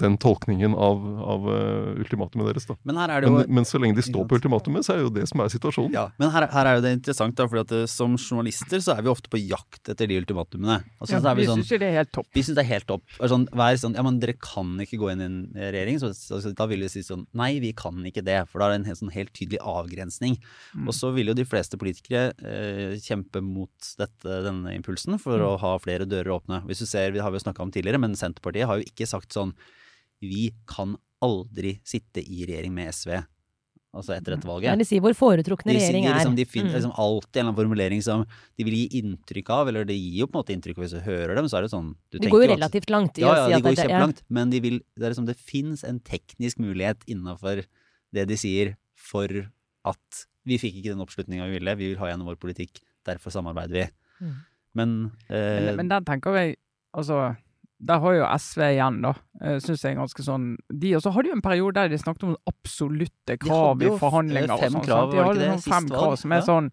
den 0.00 0.16
tolkningen 0.18 0.74
av, 0.74 0.98
av 1.22 1.44
eh, 1.54 2.00
ultimatumet 2.02 2.48
deres. 2.50 2.66
Da. 2.66 2.74
Men 2.88 2.96
her 2.98 3.12
er 3.14 3.20
det 3.22 3.28
jo 3.30 3.34
Men, 3.38 3.52
men 3.60 3.64
så 3.68 3.78
lenge 3.78 3.94
de 3.98 4.02
står 4.02 4.26
på 4.30 4.38
ultimatumet, 4.40 4.84
så 4.86 4.94
er 4.94 5.00
det 5.00 5.04
jo 5.06 5.12
det 5.14 5.26
som 5.30 5.40
er 5.44 5.52
situasjonen. 5.52 5.92
Ja, 5.94 6.08
men 6.18 6.32
her, 6.34 6.46
her 6.50 6.66
er 6.70 6.78
jo 6.80 6.82
det 6.84 6.92
interessant, 6.98 7.36
da, 7.38 7.46
fordi 7.50 7.82
eh, 7.84 7.86
som 7.90 8.16
journalister 8.18 8.82
så 8.82 8.96
er 8.96 9.04
vi 9.06 9.12
ofte 9.12 9.30
på 9.30 9.38
jakt 9.40 9.92
etter 9.92 10.10
de 10.10 10.18
ultimatumene. 10.18 10.80
Og 10.98 11.06
så 11.08 11.14
Ja, 11.18 11.22
er 11.30 11.38
vi 11.38 11.44
vi 11.44 11.48
sånn 11.52 11.62
syns 11.62 11.78
det 11.84 11.88
er 11.90 11.96
helt 12.00 12.12
topp. 12.16 12.26
vi 12.34 12.42
syns 12.46 12.58
det 12.58 12.64
er 12.64 12.70
helt 12.72 12.88
topp. 12.90 13.04
Og 13.20 13.30
Sånn, 13.34 13.46
vær 13.54 13.78
sånn, 13.80 13.94
ja, 13.98 14.02
men 14.06 14.18
dere 14.22 14.34
kan 14.40 14.74
ikke 14.82 14.98
gå 15.00 15.12
inn 15.14 15.22
i 15.22 15.28
en 15.30 15.38
regjering. 15.54 16.00
Så, 16.02 16.10
så, 16.14 16.40
da 16.56 16.66
vil 16.70 16.82
vi 16.84 16.90
si 16.92 17.02
sånn 17.06 17.24
Nei, 17.34 17.52
vi 17.62 17.72
kan 17.76 18.02
ikke 18.06 18.22
det. 18.26 18.40
For 18.50 18.58
da 18.62 18.68
er 18.68 18.74
det 18.74 18.80
en 18.82 18.88
helt, 18.90 19.00
sånn 19.00 19.14
helt 19.14 19.32
tydelig 19.36 19.62
avgrensning. 19.62 20.36
Mm. 20.74 20.88
Og 20.90 20.94
så 20.96 21.10
vil 21.14 21.30
jo 21.30 21.34
de 21.38 21.46
fleste 21.48 21.78
politikere 21.80 22.32
eh, 22.42 22.98
kjempe 23.02 23.40
mot 23.44 23.70
dette, 23.98 24.40
denne 24.48 24.74
impulsen 24.76 25.18
for 25.22 25.34
Mm. 25.38 25.46
å 25.48 25.54
ha 25.58 25.70
flere 25.82 26.06
dører 26.06 26.30
åpne. 26.36 26.60
Hvis 26.68 26.78
du 26.84 26.86
ser, 26.86 27.10
vi 27.12 27.18
har 27.22 27.32
jo 27.34 27.40
snakka 27.42 27.62
om 27.64 27.70
tidligere, 27.74 27.98
men 28.00 28.14
Senterpartiet 28.14 28.66
har 28.68 28.78
jo 28.78 28.84
ikke 28.86 29.06
sagt 29.14 29.34
sånn 29.36 29.54
Vi 30.24 30.50
kan 30.70 30.96
aldri 31.24 31.78
sitte 31.84 32.20
i 32.24 32.44
regjering 32.48 32.72
med 32.76 32.92
SV. 32.94 33.16
Altså 33.94 34.10
etter 34.16 34.34
dette 34.34 34.48
valget. 34.48 34.66
Ja, 34.66 34.74
de 34.74 34.84
sier 34.88 35.02
vår 35.04 35.14
foretrukne 35.14 35.70
De 35.70 35.76
regjering 35.78 36.06
er. 36.08 36.16
liksom, 36.18 36.34
de 36.34 36.44
finner 36.50 36.72
Mm. 36.72 36.76
liksom 36.80 36.94
alltid 36.98 37.36
en 37.36 37.40
eller 37.40 37.52
annen 37.52 37.58
formulering 37.60 38.00
som 38.02 38.24
de 38.58 38.64
vil 38.66 38.74
gi 38.74 39.00
inntrykk 39.02 39.50
av, 39.54 39.68
eller 39.70 39.84
de 39.86 39.94
gir 39.94 40.16
jo 40.24 40.26
på 40.26 40.34
en 40.34 40.42
måte 40.42 40.54
inntrykk 40.56 40.80
hvis 40.82 40.94
du 40.96 41.00
hører 41.04 41.36
dem, 41.38 41.46
så 41.46 41.58
er 41.58 41.62
det 41.62 41.70
sånn 41.70 41.92
du 42.10 42.18
De 42.18 42.28
går 42.32 42.42
jo 42.46 42.48
relativt 42.56 42.90
langt 42.90 43.18
i 43.18 43.22
Ja, 43.22 43.28
å 43.30 43.36
ja, 43.36 43.44
si 43.46 43.52
de 43.54 43.62
går 43.62 43.76
det 43.76 43.78
ja. 43.78 43.84
kjempelangt, 43.86 44.22
men 44.28 44.50
de 44.50 44.60
vil, 44.64 44.80
det 44.98 45.04
er 45.06 45.10
liksom, 45.14 45.26
det 45.30 45.36
fins 45.38 45.84
en 45.86 46.00
teknisk 46.00 46.58
mulighet 46.58 47.06
innafor 47.06 47.62
det 48.12 48.26
de 48.28 48.34
sier, 48.36 48.74
for 48.98 49.28
at 49.84 50.26
vi 50.44 50.58
fikk 50.58 50.80
ikke 50.82 50.90
den 50.96 51.04
oppslutninga 51.06 51.46
vi 51.46 51.58
ville, 51.60 51.76
vi 51.78 51.92
vil 51.92 51.98
ha 52.02 52.10
gjennom 52.10 52.26
vår 52.32 52.40
politikk, 52.42 52.82
derfor 53.06 53.30
samarbeider 53.30 53.78
vi. 53.78 53.86
Mm. 54.26 54.34
Men, 54.74 54.90
eh, 55.30 55.70
Men, 55.70 55.76
men 55.76 55.88
der 55.88 56.00
tenker 56.02 56.34
jeg 56.34 56.56
Altså, 56.94 57.36
der 57.78 57.98
har 58.00 58.14
jo 58.14 58.26
SV 58.38 58.60
igjen, 58.70 59.00
da. 59.02 59.14
Uh, 59.42 59.56
Syns 59.60 59.82
jeg 59.84 59.92
er 59.94 59.98
ganske 59.98 60.22
sånn 60.24 60.44
De 60.70 60.92
også 60.96 61.10
hadde 61.12 61.28
jo 61.32 61.34
en 61.36 61.42
periode 61.44 61.74
der 61.76 61.90
de 61.92 61.98
snakket 61.98 62.28
om 62.28 62.36
absolutte 62.48 63.36
krav 63.42 63.82
i 63.82 63.90
forhandlinger. 63.98 64.54
fem 64.60 64.76
og 64.78 64.84
sånn, 64.84 64.86
krav. 64.86 65.10
De 65.10 65.24
hadde 65.26 65.48
sånn 65.56 65.64
fem 65.72 65.88
krav 65.90 66.14
som 66.22 66.36
er 66.36 66.46
sånn 66.46 66.70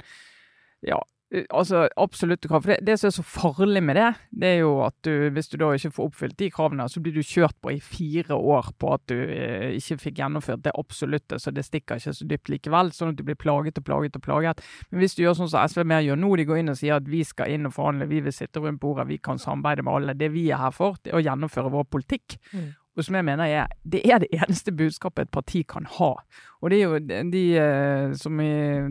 Ja. 0.88 1.00
Altså, 1.32 1.86
absolutte 1.96 2.50
krav. 2.52 2.66
For 2.66 2.74
det, 2.74 2.82
det 2.84 2.98
som 3.00 3.08
er 3.08 3.14
så 3.16 3.24
farlig 3.24 3.80
med 3.88 3.96
det, 3.96 4.08
det 4.42 4.50
er 4.50 4.58
jo 4.66 4.72
at 4.84 4.96
du, 5.08 5.30
hvis 5.32 5.48
du 5.48 5.56
da 5.62 5.70
ikke 5.72 5.94
får 5.96 6.10
oppfylt 6.10 6.38
de 6.42 6.50
kravene, 6.52 6.88
så 6.92 7.00
blir 7.04 7.16
du 7.16 7.24
kjørt 7.24 7.56
på 7.64 7.72
i 7.72 7.80
fire 7.80 8.36
år 8.36 8.74
på 8.82 8.90
at 8.98 9.06
du 9.08 9.16
eh, 9.16 9.78
ikke 9.78 10.00
fikk 10.02 10.20
gjennomført 10.20 10.66
det 10.66 10.76
absolutte, 10.76 11.40
så 11.40 11.54
det 11.56 11.64
stikker 11.64 12.02
ikke 12.02 12.16
så 12.18 12.28
dypt 12.28 12.52
likevel. 12.52 12.92
Sånn 12.96 13.14
at 13.14 13.22
du 13.22 13.24
blir 13.28 13.40
plaget 13.40 13.80
og 13.80 13.88
plaget 13.88 14.20
og 14.20 14.26
plaget. 14.26 14.66
Men 14.92 15.04
hvis 15.06 15.16
du 15.16 15.24
gjør 15.24 15.40
sånn 15.40 15.54
som 15.54 15.64
SV 15.72 15.86
mer 15.88 16.04
gjør 16.04 16.20
nå, 16.20 16.34
de 16.36 16.48
går 16.52 16.62
inn 16.64 16.76
og 16.76 16.80
sier 16.82 17.00
at 17.00 17.08
vi 17.08 17.24
skal 17.28 17.56
inn 17.56 17.70
og 17.70 17.78
forhandle, 17.80 18.10
vi 18.12 18.20
vil 18.28 18.36
sitte 18.36 18.60
rundt 18.60 18.84
bordet, 18.84 19.08
vi 19.08 19.22
kan 19.24 19.40
samarbeide 19.40 19.88
med 19.88 20.02
alle. 20.02 20.20
Det 20.20 20.34
vi 20.36 20.50
er 20.52 20.60
her 20.60 20.76
for, 20.76 21.00
det 21.00 21.14
er 21.14 21.22
å 21.22 21.24
gjennomføre 21.24 21.72
vår 21.72 21.88
politikk. 21.96 22.36
Mm. 22.52 22.74
Og 22.98 23.06
som 23.08 23.16
jeg 23.16 23.24
mener 23.24 23.48
er, 23.48 23.70
det 23.88 24.02
er 24.04 24.20
det 24.20 24.28
eneste 24.36 24.74
budskapet 24.76 25.30
et 25.30 25.32
parti 25.32 25.62
kan 25.64 25.86
ha. 25.98 26.10
Og 26.62 26.70
det 26.70 26.78
er 26.78 26.90
jo 26.90 26.98
de, 27.32 27.44
eh, 27.58 28.14
som 28.20 28.42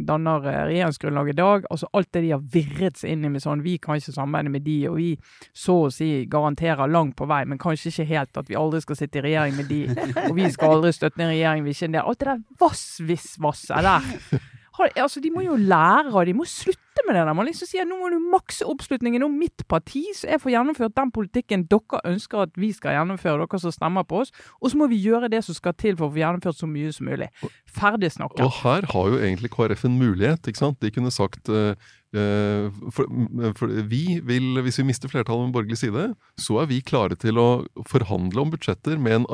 danner 0.09 0.47
eh, 0.49 0.61
regjeringsgrunnlaget 0.71 1.37
i 1.37 1.41
dag, 1.41 1.67
altså 1.71 1.91
alt 1.93 2.09
det 2.15 2.23
de 2.25 2.33
har 2.33 2.47
virret 2.55 2.97
seg 2.97 3.13
inn 3.13 3.29
i 3.29 3.33
med 3.35 3.45
sånn, 3.45 3.61
vi 3.63 3.77
kan 3.83 4.01
ikke 4.01 4.15
samarbeide 4.17 4.55
med 4.57 4.65
de, 4.65 4.79
og 4.89 4.97
vi 4.97 5.11
så 5.53 5.77
å 5.85 5.93
si 5.93 6.25
garanterer 6.33 6.89
langt 6.89 7.19
på 7.21 7.29
vei, 7.29 7.43
men 7.45 7.61
kanskje 7.61 7.93
ikke 7.93 8.09
helt 8.15 8.41
at 8.41 8.49
vi 8.49 8.59
aldri 8.59 8.81
skal 8.87 8.99
sitte 9.03 9.21
i 9.21 9.27
regjering 9.29 9.61
med 9.61 9.69
de, 9.69 9.83
og 10.27 10.33
vi 10.39 10.49
skal 10.55 10.79
aldri 10.79 10.95
støtte 10.97 11.21
en 11.21 11.35
regjering 11.35 11.69
vi 11.69 11.77
ikke 11.77 11.85
er 11.85 11.93
en 11.93 11.99
del 12.01 12.11
Alt 12.11 12.25
det 12.25 12.31
der 12.33 12.43
vass-viss-vasset 12.65 13.85
der. 13.85 14.49
Altså, 14.79 15.21
de 15.21 15.31
må 15.35 15.43
jo 15.45 15.57
lære, 15.59 16.13
og 16.15 16.27
de 16.27 16.35
må 16.37 16.45
slutte 16.49 17.05
med 17.07 17.17
det 17.17 17.25
der. 17.27 17.35
Man 17.37 17.49
liksom 17.49 17.69
sier 17.69 17.87
nå 17.89 17.99
må 17.99 18.11
du 18.13 18.19
makse 18.33 18.67
oppslutningen 18.69 19.23
om 19.27 19.35
mitt 19.37 19.65
parti, 19.69 20.03
så 20.17 20.29
jeg 20.31 20.41
får 20.43 20.55
gjennomført 20.55 20.97
den 20.97 21.13
politikken 21.15 21.65
dere 21.71 22.01
ønsker 22.09 22.45
at 22.47 22.59
vi 22.61 22.71
skal 22.77 22.97
gjennomføre, 22.97 23.43
dere 23.43 23.61
som 23.63 23.75
stemmer 23.75 24.07
på 24.09 24.23
oss. 24.23 24.35
Og 24.61 24.73
så 24.73 24.81
må 24.81 24.89
vi 24.91 25.01
gjøre 25.03 25.31
det 25.33 25.43
som 25.47 25.57
skal 25.57 25.75
til 25.75 25.99
for 25.99 26.09
å 26.09 26.15
få 26.15 26.23
gjennomført 26.23 26.61
så 26.61 26.69
mye 26.71 26.93
som 26.95 27.11
mulig. 27.11 27.31
Ferdig 27.69 28.13
snakka. 28.15 28.45
Og 28.47 28.61
her 28.63 28.87
har 28.93 29.15
jo 29.15 29.19
egentlig 29.21 29.53
KrF 29.55 29.87
en 29.89 29.99
mulighet. 30.01 30.47
ikke 30.47 30.63
sant? 30.63 30.81
De 30.81 30.93
kunne 30.95 31.13
sagt 31.15 31.51
uh, 31.51 31.75
eh, 32.15 32.83
for, 32.95 33.11
for 33.59 33.75
vi 33.91 34.21
vil, 34.25 34.63
Hvis 34.63 34.79
vi 34.79 34.87
mister 34.87 35.11
flertallet 35.11 35.49
med 35.49 35.57
borgerlig 35.57 35.81
side, 35.83 36.13
så 36.39 36.63
er 36.63 36.71
vi 36.71 36.81
klare 36.81 37.19
til 37.19 37.39
å 37.39 37.65
forhandle 37.91 38.47
om 38.47 38.55
budsjetter 38.55 38.99
med 38.99 39.21
en 39.21 39.29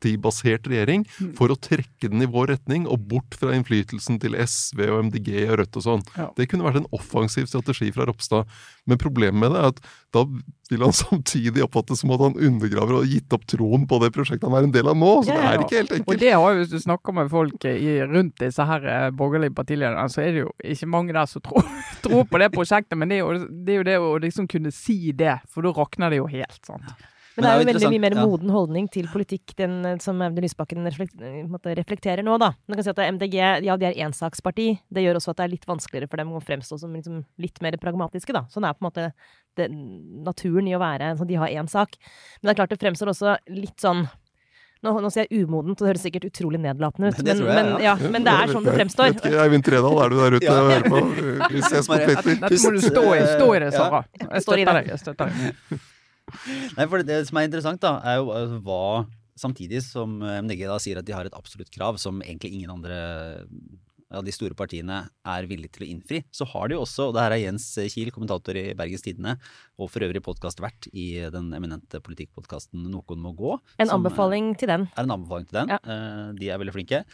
Arbeiderparti-Senterparti-basert 0.00 0.66
regjering 0.68 1.04
Mm. 1.20 1.34
for 1.36 1.48
å 1.48 1.56
trekke 1.58 2.08
den 2.10 2.22
i 2.22 2.26
vår 2.26 2.48
retning 2.56 2.86
og 2.88 2.98
bort 3.08 3.34
fra 3.34 3.52
innflytelsen 3.54 4.18
til 4.20 4.32
SV 4.34 4.88
og 4.90 5.04
MDG 5.10 5.48
og 5.50 5.58
Rødt 5.58 5.76
og 5.76 5.82
sånn. 5.82 6.02
Ja. 6.16 6.30
Det 6.36 6.48
kunne 6.48 6.64
vært 6.64 6.76
en 6.80 6.86
offensiv 6.92 7.46
strategi 7.46 7.90
fra 7.92 8.06
Ropstad. 8.06 8.46
Men 8.86 8.98
problemet 8.98 9.38
med 9.40 9.52
det 9.52 9.60
er 9.60 9.68
at 9.68 9.80
da 10.12 10.24
vil 10.70 10.80
han 10.80 10.92
samtidig 11.04 11.62
oppfattes 11.64 12.00
som 12.00 12.10
at 12.12 12.20
han 12.20 12.36
undergraver 12.36 12.94
og 12.96 13.04
har 13.04 13.10
gitt 13.12 13.32
opp 13.32 13.44
troen 13.46 13.86
på 13.86 14.00
det 14.00 14.12
prosjektet 14.12 14.48
han 14.48 14.56
er 14.58 14.68
en 14.68 14.72
del 14.72 14.88
av 14.88 14.96
nå. 14.96 15.10
Så 15.24 15.28
Ja, 15.34 15.40
det 15.40 15.50
er 15.50 15.64
ikke 15.66 15.76
helt 15.80 15.92
enkelt. 15.98 16.08
Og 16.14 16.18
det 16.24 16.32
har 16.32 16.52
jo, 16.54 16.58
hvis 16.62 16.70
du 16.72 16.78
snakker 16.80 17.12
med 17.14 17.30
folk 17.30 17.64
i, 17.64 18.00
rundt 18.06 18.36
disse 18.40 18.64
her 18.66 18.86
eh, 18.86 19.10
borgerlige 19.10 19.54
partilederne, 19.54 20.08
så 20.10 20.22
er 20.24 20.32
det 20.32 20.44
jo 20.46 20.52
ikke 20.64 20.88
mange 20.90 21.12
der 21.12 21.26
som 21.26 21.42
tror, 21.42 21.62
tror 22.04 22.24
på 22.24 22.38
det 22.40 22.50
prosjektet. 22.52 22.96
Men 22.98 23.08
det 23.10 23.20
er, 23.20 23.24
jo, 23.26 23.46
det 23.50 23.74
er 23.74 23.80
jo 23.82 23.88
det 23.90 23.98
å 24.00 24.10
liksom 24.22 24.48
kunne 24.48 24.72
si 24.72 25.12
det, 25.12 25.40
for 25.50 25.62
da 25.62 25.74
rakner 25.76 26.10
det 26.10 26.18
jo 26.22 26.26
helt. 26.30 26.60
sant? 26.66 26.94
Men 27.40 27.46
det 27.46 27.50
er 27.50 27.62
jo 27.62 27.68
veldig 27.70 27.90
mye 27.94 28.02
mer 28.04 28.16
ja. 28.16 28.24
moden 28.28 28.52
holdning 28.54 28.88
til 28.92 29.08
politikk 29.10 29.54
den 29.58 29.78
eh, 29.88 29.98
som 30.04 30.20
Audun 30.24 30.44
Lysbakken 30.44 30.86
eh, 30.86 31.00
en 31.40 31.76
reflekterer 31.80 32.24
nå, 32.26 32.36
da. 32.42 32.52
Man 32.68 32.78
kan 32.78 32.86
si 32.86 32.92
at 32.92 33.02
MDG 33.16 33.36
ja, 33.66 33.76
de 33.80 33.88
er 33.88 34.00
ensaksparti. 34.06 34.68
Det 34.92 35.04
gjør 35.04 35.20
også 35.20 35.34
at 35.34 35.40
det 35.40 35.46
er 35.46 35.54
litt 35.56 35.68
vanskeligere 35.68 36.10
for 36.10 36.22
dem 36.22 36.32
å 36.36 36.42
fremstå 36.44 36.80
som 36.82 36.96
liksom 36.96 37.22
litt 37.42 37.60
mer 37.64 37.78
pragmatiske, 37.80 38.36
da. 38.36 38.44
Sånn 38.52 38.68
er 38.68 38.76
på 38.76 38.84
en 38.84 38.90
måte 38.90 39.10
det, 39.58 39.70
naturen 40.28 40.68
i 40.68 40.76
å 40.76 40.82
være 40.82 41.14
sånn 41.18 41.30
de 41.30 41.40
har 41.40 41.52
én 41.52 41.70
sak. 41.70 41.96
Men 42.40 42.50
det 42.50 42.54
er 42.54 42.60
klart 42.62 42.74
det 42.76 42.82
fremstår 42.84 43.14
også 43.14 43.38
litt 43.56 43.80
sånn 43.80 44.06
nå, 44.80 44.94
nå 45.04 45.10
sier 45.12 45.26
jeg 45.26 45.44
umodent, 45.44 45.76
og 45.76 45.84
det 45.84 45.90
høres 45.90 46.04
sikkert 46.06 46.26
utrolig 46.30 46.60
nedlatende 46.62 47.10
ut, 47.10 47.18
men, 47.20 47.28
jeg, 47.42 47.44
men, 47.44 47.70
ja, 47.84 47.94
men 48.00 48.24
det 48.24 48.32
er 48.32 48.52
sånn 48.54 48.64
det 48.64 48.76
fremstår. 48.78 49.10
Vet 49.10 49.26
ikke, 49.28 49.42
Eivind 49.44 49.66
Tredal, 49.66 50.00
er 50.00 50.12
du 50.12 50.16
der 50.16 50.36
ute 50.38 50.54
og 50.54 50.70
hører 50.70 50.86
på? 50.88 51.02
Vi 51.52 51.64
ses 51.66 51.90
på 51.90 52.00
Twitter. 52.00 52.30
Dette 52.46 52.60
må 52.64 52.72
du 52.72 52.82
stå 52.86 53.06
i, 53.12 53.22
stå 53.28 53.48
i 53.52 53.62
det, 53.66 53.70
Sara. 53.76 54.02
Jeg 54.16 54.46
støtter 54.46 54.62
det. 54.64 54.76
deg. 54.78 54.92
jeg 54.94 55.02
støtter 55.04 55.34
deg. 55.34 55.88
Nei, 56.76 56.86
for 56.90 57.02
det, 57.06 57.22
som 57.28 57.38
er 57.40 57.48
interessant, 57.48 57.80
da, 57.82 57.96
er 58.04 58.20
jo 58.22 58.30
eh, 58.36 58.58
hva 58.66 58.82
Samtidig 59.40 59.78
som 59.80 60.18
eh, 60.20 60.40
MDG 60.44 60.66
da 60.68 60.74
sier 60.82 60.98
at 61.00 61.06
de 61.08 61.14
har 61.16 61.24
et 61.24 61.36
absolutt 61.38 61.70
krav 61.72 61.96
som 62.02 62.18
egentlig 62.20 62.50
ingen 62.58 62.74
andre 62.74 62.98
av 64.10 64.24
de 64.26 64.32
store 64.34 64.56
partiene 64.58 64.96
er 65.22 65.46
villige 65.46 65.76
til 65.76 65.84
å 65.86 65.88
innfri, 65.92 66.18
så 66.34 66.44
har 66.50 66.68
de 66.68 66.74
jo 66.74 66.82
også, 66.82 67.06
og 67.08 67.14
det 67.14 67.22
her 67.22 67.34
er 67.36 67.42
Jens 67.44 67.66
Kiel, 67.92 68.10
kommentator 68.12 68.58
i 68.58 68.72
Bergens 68.76 69.04
Tidende, 69.06 69.36
og 69.78 69.86
for 69.92 70.02
øvrig 70.02 70.20
podkastvert 70.26 70.88
i 70.92 71.06
den 71.30 71.52
eminente 71.56 72.02
politikkpodkasten 72.02 72.88
Noen 72.90 73.22
må 73.22 73.32
gå. 73.38 73.54
En 73.78 73.86
eh, 73.86 73.94
anbefaling 73.94 74.50
til 74.60 74.72
den. 74.72 74.88
er 74.96 75.06
en 75.06 75.14
anbefaling 75.14 75.46
til 75.46 75.60
den. 75.60 75.72
Ja. 75.76 75.78
Eh, 75.86 76.26
De 76.40 76.50
er 76.50 76.60
veldig 76.60 76.74
flinke. 76.74 77.04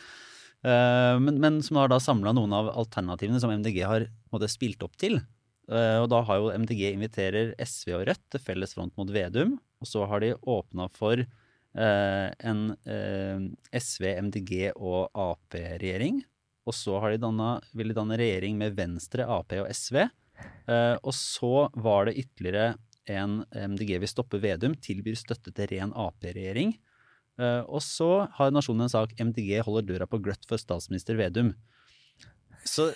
Eh, 0.64 1.18
Men, 1.20 1.38
men 1.44 1.61
som 1.62 1.76
har 1.83 1.92
da 1.92 2.00
samla 2.02 2.33
noen 2.35 2.57
av 2.57 2.72
alternativene 2.72 3.38
som 3.44 3.52
MDG 3.52 3.83
har 3.85 4.09
spilt 4.48 4.83
opp 4.83 4.96
til. 4.96 5.20
Eh, 5.66 5.98
Og 5.98 6.09
da 6.12 6.22
har 6.22 6.38
jo 6.38 6.52
MDG 6.55 6.92
inviterer 6.92 7.55
SV 7.59 7.96
og 7.98 8.07
Rødt 8.11 8.24
til 8.31 8.42
felles 8.42 8.74
front 8.76 8.94
mot 8.98 9.11
Vedum. 9.11 9.57
Og 9.83 9.90
så 9.90 10.07
har 10.09 10.22
de 10.22 10.35
åpna 10.38 10.88
for 10.94 11.20
eh, 11.20 12.29
en 12.50 12.62
eh, 12.87 13.48
SV, 13.74 14.09
MDG 14.29 14.72
og 14.76 15.11
Ap-regjering. 15.12 16.22
Og 16.66 16.74
så 16.74 16.98
de 17.12 17.22
dannet, 17.22 17.66
vil 17.79 17.92
de 17.92 17.98
danne 17.98 18.18
regjering 18.18 18.57
med 18.59 18.74
Venstre, 18.79 19.26
Ap 19.26 19.52
og 19.55 19.68
SV. 19.70 20.09
Og 20.66 21.12
så 21.14 21.68
var 21.79 22.09
det 22.09 22.16
ytterligere 22.18 22.72
en 23.07 23.44
MDG 23.55 24.00
vil 24.02 24.11
stoppe 24.11 24.40
Vedum, 24.42 24.74
tilbyr 24.83 25.14
støtte 25.14 25.52
til 25.55 25.70
ren 25.70 25.94
Ap-regjering. 25.94 26.74
Og 27.70 27.79
så 27.87 28.26
har 28.35 28.50
Nasjonen 28.50 28.88
en 28.88 28.92
sak 28.96 29.14
MDG 29.14 29.62
holder 29.62 29.87
døra 29.87 30.11
på 30.11 30.18
gløtt 30.18 30.42
for 30.50 30.59
statsminister 30.59 31.14
Vedum. 31.20 31.55
Så, 32.66 32.88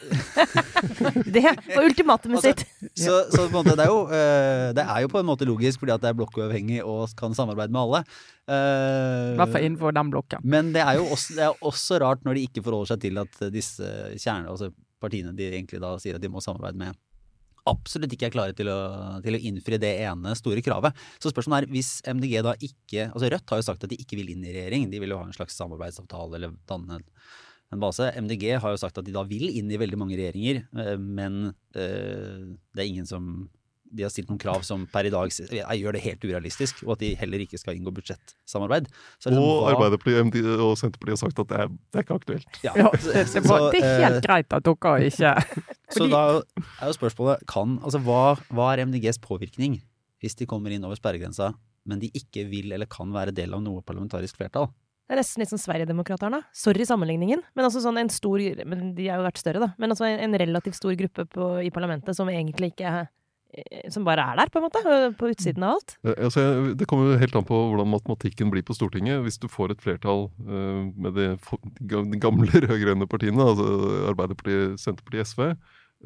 Det 1.34 1.42
var 1.44 1.84
ultimatumet 1.86 2.40
Altså, 2.40 2.52
sitt. 2.52 2.64
så, 2.98 3.16
så 3.30 3.44
på 3.46 3.48
en 3.48 3.56
måte, 3.60 3.76
det, 3.78 3.86
er 3.86 3.92
jo, 3.92 4.00
eh, 4.10 4.66
det 4.76 4.84
er 4.84 5.04
jo 5.04 5.10
på 5.12 5.20
en 5.22 5.28
måte 5.28 5.46
logisk, 5.48 5.80
fordi 5.82 5.94
at 5.94 6.02
det 6.04 6.10
er 6.12 6.18
blokkuavhengig 6.18 6.80
og 6.84 7.12
kan 7.18 7.36
samarbeide 7.38 7.74
med 7.74 7.82
alle. 7.84 8.02
Eh, 8.50 9.34
I 9.34 9.38
hvert 9.40 9.54
fall 9.54 9.66
innenfor 9.68 9.94
den 9.96 10.10
blokka. 10.12 10.40
men 10.42 10.72
det 10.74 10.82
er 10.84 10.98
jo 10.98 11.06
også, 11.14 11.36
det 11.38 11.46
er 11.46 11.62
også 11.70 12.00
rart 12.02 12.26
når 12.26 12.38
de 12.38 12.46
ikke 12.48 12.64
forholder 12.66 12.94
seg 12.94 13.04
til 13.06 13.22
at 13.22 13.44
disse 13.54 13.92
kjerne, 14.18 14.50
altså 14.50 14.72
partiene 15.00 15.32
de 15.36 15.46
egentlig 15.52 15.80
da 15.80 15.94
sier 16.02 16.18
at 16.18 16.24
de 16.24 16.28
må 16.32 16.42
samarbeide 16.44 16.80
med, 16.80 16.98
absolutt 17.70 18.12
ikke 18.16 18.30
er 18.30 18.34
klare 18.34 18.54
til 18.56 18.68
å, 18.72 18.78
til 19.24 19.36
å 19.36 19.40
innfri 19.50 19.78
det 19.80 19.92
ene 20.06 20.32
store 20.38 20.62
kravet. 20.64 20.96
Så 21.22 21.30
spørsmålet 21.32 21.68
er, 21.68 21.72
hvis 21.74 21.90
MDG 22.08 22.40
da 22.46 22.54
ikke 22.56 23.10
Altså 23.12 23.28
Rødt 23.30 23.52
har 23.52 23.60
jo 23.60 23.66
sagt 23.66 23.84
at 23.84 23.92
de 23.92 23.98
ikke 24.00 24.16
vil 24.18 24.32
inn 24.32 24.44
i 24.48 24.54
regjering, 24.54 24.88
de 24.90 25.00
vil 25.02 25.12
jo 25.14 25.20
ha 25.20 25.28
en 25.28 25.36
slags 25.36 25.56
samarbeidsavtale 25.60 26.40
eller 26.40 26.56
danne 26.68 27.02
en, 27.72 27.80
base. 27.82 28.10
MDG 28.18 28.58
har 28.60 28.74
jo 28.74 28.80
sagt 28.82 28.98
at 28.98 29.06
de 29.06 29.12
da 29.14 29.22
vil 29.28 29.48
inn 29.50 29.70
i 29.70 29.78
veldig 29.80 29.98
mange 30.00 30.16
regjeringer, 30.18 30.64
eh, 30.78 30.96
men 30.98 31.54
eh, 31.74 32.50
det 32.74 32.82
er 32.84 32.88
ingen 32.90 33.06
som 33.06 33.48
de 33.90 34.04
har 34.04 34.10
stilt 34.14 34.28
noen 34.30 34.38
krav 34.38 34.62
som 34.62 34.84
per 34.86 35.08
i 35.08 35.10
dag 35.10 35.32
jeg 35.34 35.80
gjør 35.80 35.96
det 35.96 36.02
helt 36.04 36.22
urealistisk, 36.22 36.84
og 36.86 36.92
at 36.94 37.00
de 37.02 37.08
heller 37.18 37.42
ikke 37.42 37.58
skal 37.58 37.74
inngå 37.74 37.90
budsjettsamarbeid. 37.96 38.86
Så 39.18 39.32
er 39.32 39.38
Og 39.40 39.64
hva- 39.64 39.72
Arbeiderpartiet 39.72 40.20
MD 40.28 40.36
og 40.62 40.76
Senterpartiet 40.78 41.16
har 41.16 41.22
sagt 41.24 41.40
at 41.42 41.48
det 41.50 41.58
er, 41.58 41.72
det 41.74 41.98
er 41.98 42.04
ikke 42.06 42.18
aktuelt. 42.20 42.60
Ja, 42.62 42.72
Ja, 42.78 42.90
så- 42.94 43.10
det, 43.10 43.24
det, 43.34 43.42
så, 43.48 43.56
det 43.74 43.80
er 43.82 43.88
eh, 43.96 44.04
helt 44.06 44.26
greit 44.28 44.54
at 44.54 44.62
dere 44.62 44.94
ikke 45.10 45.32
Så 45.96 46.06
da 46.06 46.20
er 46.38 46.86
jo 46.86 46.94
spørsmålet 47.00 47.42
kan, 47.50 47.80
altså 47.82 47.98
hva, 48.06 48.20
hva 48.54 48.68
er 48.76 48.84
MDGs 48.86 49.18
påvirkning 49.26 49.80
hvis 50.22 50.36
de 50.38 50.46
kommer 50.46 50.70
inn 50.70 50.84
over 50.86 50.94
sperregrensa, 50.94 51.50
men 51.88 51.98
de 51.98 52.10
ikke 52.14 52.44
vil 52.46 52.70
eller 52.76 52.86
kan 52.86 53.10
være 53.10 53.34
del 53.34 53.54
av 53.56 53.62
noe 53.64 53.82
parlamentarisk 53.82 54.36
flertall? 54.38 54.68
Det 55.10 55.16
er 55.16 55.24
nesten 55.24 55.42
litt 55.42 55.50
som 55.50 55.58
Sverigedemokraterna. 55.58 56.38
Sorry 56.54 56.84
sammenligningen, 56.86 57.40
men 57.58 57.66
altså 57.66 57.80
sånn 57.82 57.96
en 57.98 58.12
stor 58.14 58.38
Men 58.62 58.92
de 58.94 59.08
har 59.10 59.18
jo 59.18 59.24
vært 59.26 59.40
større, 59.42 59.58
da. 59.58 59.68
Men 59.82 59.90
altså 59.90 60.06
en, 60.06 60.36
relativt 60.38 60.78
stor 60.78 60.94
gruppe 61.00 61.24
på, 61.26 61.48
i 61.66 61.72
parlamentet 61.74 62.14
som 62.14 62.30
egentlig 62.30 62.68
ikke 62.70 62.86
er 62.86 63.08
eh, 63.50 63.88
Som 63.90 64.06
bare 64.06 64.22
er 64.22 64.38
der, 64.38 64.52
på 64.54 64.60
en 64.60 64.68
måte. 64.68 64.84
På 65.18 65.32
utsiden 65.32 65.66
av 65.66 65.80
alt. 65.80 65.96
Ja, 66.06 66.14
Altså, 66.28 66.44
det 66.78 66.86
kommer 66.86 67.10
jo 67.10 67.18
helt 67.18 67.34
an 67.34 67.48
på 67.48 67.58
hvordan 67.58 67.90
matematikken 67.90 68.54
blir 68.54 68.62
på 68.62 68.76
Stortinget. 68.78 69.18
Hvis 69.26 69.40
du 69.42 69.48
får 69.50 69.74
et 69.74 69.82
flertall 69.82 70.28
uh, 70.46 70.86
med 70.94 71.18
de, 71.18 71.26
de 71.90 72.22
gamle 72.22 72.46
rød-grønne 72.68 73.10
partiene, 73.10 73.48
altså 73.50 73.66
Arbeiderpartiet, 74.12 74.78
Senterpartiet, 74.78 75.26
SV, 75.26 75.48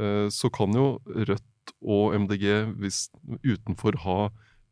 uh, 0.00 0.32
så 0.32 0.48
kan 0.48 0.72
jo 0.72 0.94
Rødt 1.04 1.76
og 1.84 2.16
MDG 2.24 2.72
hvis, 2.80 3.10
utenfor 3.44 4.00
ha 4.08 4.18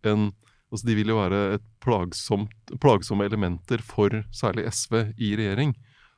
en 0.09 0.31
Altså 0.73 0.89
de 0.89 0.97
vil 0.97 1.13
jo 1.13 1.19
være 1.21 1.41
et 1.59 1.65
plagsomt, 1.85 2.75
plagsomme 2.81 3.27
elementer 3.29 3.83
for 3.85 4.23
særlig 4.33 4.65
SV 4.73 5.13
i 5.21 5.35
regjering. 5.37 5.75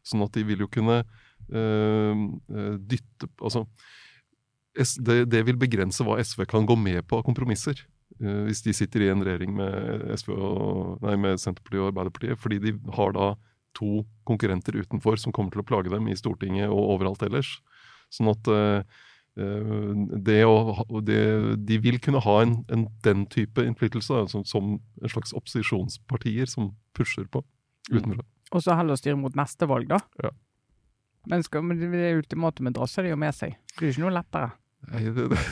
Sånn 0.07 0.23
at 0.23 0.37
de 0.37 0.45
vil 0.47 0.63
jo 0.63 0.71
kunne 0.71 1.01
eh, 1.03 2.25
dytte 2.79 3.31
Altså 3.41 3.65
det, 4.75 5.25
det 5.31 5.43
vil 5.47 5.59
begrense 5.59 6.03
hva 6.07 6.19
SV 6.23 6.47
kan 6.51 6.67
gå 6.67 6.75
med 6.79 7.05
på 7.07 7.21
av 7.21 7.27
kompromisser. 7.27 7.79
Øh, 8.21 8.45
hvis 8.49 8.63
de 8.67 8.75
sitter 8.75 9.05
i 9.05 9.11
en 9.13 9.23
regjering 9.27 9.55
med, 9.55 10.07
og, 10.35 10.99
nei, 11.03 11.17
med 11.19 11.41
Senterpartiet 11.43 11.83
og 11.83 11.91
Arbeiderpartiet. 11.93 12.41
Fordi 12.41 12.61
de 12.63 12.75
har 12.97 13.15
da 13.15 13.33
to 13.75 14.05
konkurrenter 14.27 14.79
utenfor 14.79 15.19
som 15.19 15.35
kommer 15.35 15.55
til 15.55 15.65
å 15.65 15.67
plage 15.67 15.91
dem 15.91 16.07
i 16.11 16.19
Stortinget 16.19 16.71
og 16.71 16.95
overalt 16.97 17.23
ellers. 17.27 17.57
Sånn 18.15 18.31
at 18.31 18.51
eh, 18.51 19.03
det 19.35 20.45
å, 20.47 21.01
det, 21.03 21.19
De 21.67 21.79
vil 21.83 21.99
kunne 22.03 22.21
ha 22.23 22.37
en, 22.45 22.53
en 22.71 22.87
den 23.03 23.25
type 23.27 23.65
innflytelse, 23.67 24.15
altså, 24.25 24.45
som, 24.47 24.79
som 24.79 25.03
en 25.03 25.11
slags 25.11 25.35
opposisjonspartier 25.35 26.47
som 26.51 26.71
pusher 26.95 27.27
på 27.27 27.43
utenfra. 27.91 28.23
Og 28.55 28.63
så 28.63 28.77
heller 28.79 28.99
styre 29.01 29.19
mot 29.19 29.35
neste 29.35 29.67
valg, 29.67 29.89
da. 29.91 29.99
Ja. 30.23 30.31
Men, 31.31 31.43
skal, 31.43 31.65
men 31.67 31.81
det 31.81 32.13
ultimatumet 32.19 32.77
drasser 32.77 33.07
de 33.07 33.15
jo 33.15 33.19
med 33.19 33.35
seg. 33.35 33.57
Det 33.73 33.81
blir 33.81 33.91
jo 33.91 33.97
ikke 33.97 34.05
noe 34.05 34.15
lettere. 34.15 34.53
Nei, 34.93 35.03
det, 35.17 35.27
det, 35.33 35.43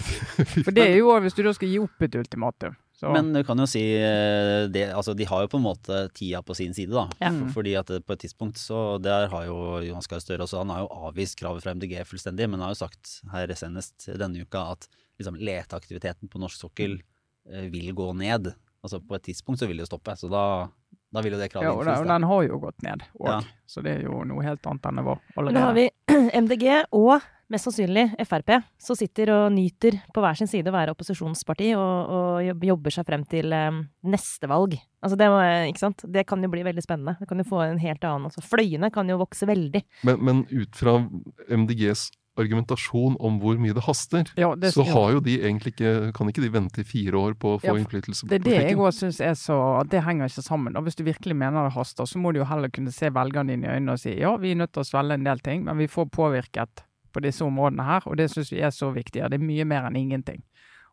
For 0.52 0.74
det 0.76 0.84
er 0.84 0.98
jo 0.98 1.14
hvis 1.24 1.36
du 1.36 1.42
da 1.46 1.54
skal 1.56 1.70
gi 1.72 1.78
opp 1.80 2.04
et 2.04 2.18
ultimatum. 2.20 2.76
Så, 3.02 3.10
Men 3.10 3.32
du 3.34 3.40
kan 3.42 3.58
jo 3.58 3.64
si 3.66 3.80
eh, 3.98 4.68
det, 4.70 4.84
altså 4.94 5.10
de 5.18 5.26
har 5.26 5.42
jo 5.42 5.48
på 5.50 5.58
en 5.58 5.64
måte 5.64 5.96
tida 6.14 6.38
på 6.46 6.54
sin 6.54 6.70
side, 6.76 6.94
da. 6.94 7.08
Ja. 7.18 7.32
For, 7.34 7.56
fordi 7.56 7.72
at 7.80 7.88
på 7.90 8.14
et 8.14 8.22
tidspunkt 8.22 8.60
så 8.62 9.00
Der 9.02 9.26
har 9.32 9.48
jo 9.48 9.56
Johan 9.82 10.06
Gahr 10.06 10.22
Støre 10.22 10.46
også, 10.46 10.60
han 10.62 10.70
har 10.70 10.84
jo 10.84 11.08
avvist 11.08 11.34
kravet 11.40 11.64
fra 11.64 11.74
MDG 11.74 11.96
fullstendig, 12.06 12.46
men 12.52 12.62
har 12.62 12.70
jo 12.76 12.78
sagt 12.84 13.16
her 13.32 13.50
senest 13.58 14.06
denne 14.06 14.46
uka 14.46 14.68
at 14.76 14.86
liksom 15.18 15.40
leteaktiviteten 15.42 16.30
på 16.30 16.42
norsk 16.42 16.62
sokkel 16.62 17.00
eh, 17.50 17.66
vil 17.74 17.90
gå 17.98 18.12
ned. 18.22 18.52
Altså 18.86 19.02
på 19.02 19.18
et 19.18 19.26
tidspunkt 19.32 19.58
så 19.58 19.66
vil 19.66 19.82
det 19.82 19.88
jo 19.88 19.90
stoppe, 19.90 20.14
så 20.18 20.30
da, 20.30 20.44
da 21.12 21.22
vil 21.24 21.36
jo 21.36 21.42
det 21.42 21.50
kravet 21.52 21.68
ja, 21.68 21.74
og, 21.76 21.84
og 22.02 22.08
den 22.08 22.26
har 22.30 22.42
jo 22.48 22.58
gått 22.62 22.82
ned 22.86 23.04
òg, 23.20 23.28
Ja. 23.28 23.38
så 23.68 23.84
det 23.84 23.98
er 23.98 24.02
jo 24.08 24.22
noe 24.28 24.42
helt 24.46 24.66
annet 24.66 24.88
enn 24.88 25.00
det 25.02 25.06
var 25.06 25.20
allerede. 25.36 25.54
Nå 25.58 25.64
har 25.68 25.76
vi 25.76 25.86
MDG 26.42 26.66
og 26.96 27.20
mest 27.52 27.68
sannsynlig 27.68 28.06
Frp, 28.24 28.54
som 28.80 28.96
sitter 28.96 29.28
og 29.34 29.50
nyter 29.52 29.98
på 30.14 30.22
hver 30.24 30.38
sin 30.38 30.48
side 30.48 30.70
å 30.70 30.74
være 30.74 30.94
opposisjonsparti 30.94 31.74
og, 31.76 32.14
og 32.16 32.64
jobber 32.64 32.94
seg 32.94 33.04
frem 33.10 33.26
til 33.28 33.52
um, 33.52 33.82
neste 34.08 34.48
valg. 34.48 34.78
Altså 35.04 35.18
det, 35.20 35.28
ikke 35.68 35.82
sant? 35.82 36.04
det 36.08 36.24
kan 36.30 36.40
jo 36.40 36.48
bli 36.48 36.64
veldig 36.64 36.84
spennende. 36.84 37.18
Det 37.20 37.28
kan 37.28 37.42
jo 37.42 37.48
få 37.50 37.60
en 37.66 37.82
helt 37.82 38.06
annen 38.08 38.30
altså 38.30 38.40
Fløyene 38.46 38.88
kan 38.94 39.10
jo 39.12 39.18
vokse 39.20 39.44
veldig. 39.50 39.84
men, 40.08 40.24
men 40.24 40.42
ut 40.48 40.80
fra 40.80 40.96
MDGs 41.52 42.08
argumentasjon 42.40 43.16
om 43.20 43.38
hvor 43.42 43.58
mye 43.60 43.74
det 43.76 43.82
haster, 43.84 44.28
Ja, 44.40 44.54
det, 44.56 44.70
så 44.72 44.84
har 44.88 45.12
jo 45.12 45.20
de 45.20 45.34
egentlig 45.42 45.74
ikke, 45.74 46.12
kan 46.16 46.30
ikke 46.30 46.44
de 46.44 46.52
vente 46.54 46.80
i 46.80 46.86
fire 46.88 47.18
år 47.18 47.34
på 47.36 47.56
å 47.56 47.58
få 47.60 47.66
Ja, 47.68 47.74
innflytelse 47.76 48.24
på 48.24 48.30
Det 48.32 48.38
er 48.40 48.46
det 48.46 48.54
jeg 48.70 48.78
òg 48.78 48.92
syns 48.96 49.20
er 49.20 49.34
så 49.36 49.58
Det 49.88 50.00
henger 50.06 50.30
ikke 50.30 50.44
sammen. 50.46 50.76
Og 50.76 50.86
hvis 50.86 50.96
du 50.96 51.04
virkelig 51.04 51.36
mener 51.36 51.68
det 51.68 51.74
haster, 51.76 52.08
så 52.08 52.18
må 52.18 52.32
du 52.32 52.40
jo 52.40 52.48
heller 52.48 52.72
kunne 52.72 52.92
se 52.94 53.10
velgerne 53.12 53.52
dine 53.52 53.68
i 53.68 53.74
øynene 53.76 53.92
og 53.98 54.00
si 54.00 54.16
ja, 54.18 54.32
vi 54.40 54.54
er 54.54 54.62
nødt 54.62 54.72
til 54.72 54.80
å 54.84 54.88
svelge 54.88 55.18
en 55.20 55.24
del 55.28 55.40
ting, 55.44 55.64
men 55.64 55.76
vi 55.76 55.90
får 55.92 56.08
påvirket 56.12 56.84
på 57.12 57.20
disse 57.20 57.44
områdene 57.44 57.84
her, 57.84 58.06
og 58.08 58.16
det 58.16 58.30
syns 58.32 58.52
vi 58.52 58.62
er 58.64 58.70
så 58.72 58.88
viktig. 58.94 59.20
Ja, 59.20 59.28
det 59.28 59.36
er 59.36 59.44
mye 59.44 59.66
mer 59.68 59.84
enn 59.90 59.96
ingenting. 60.00 60.40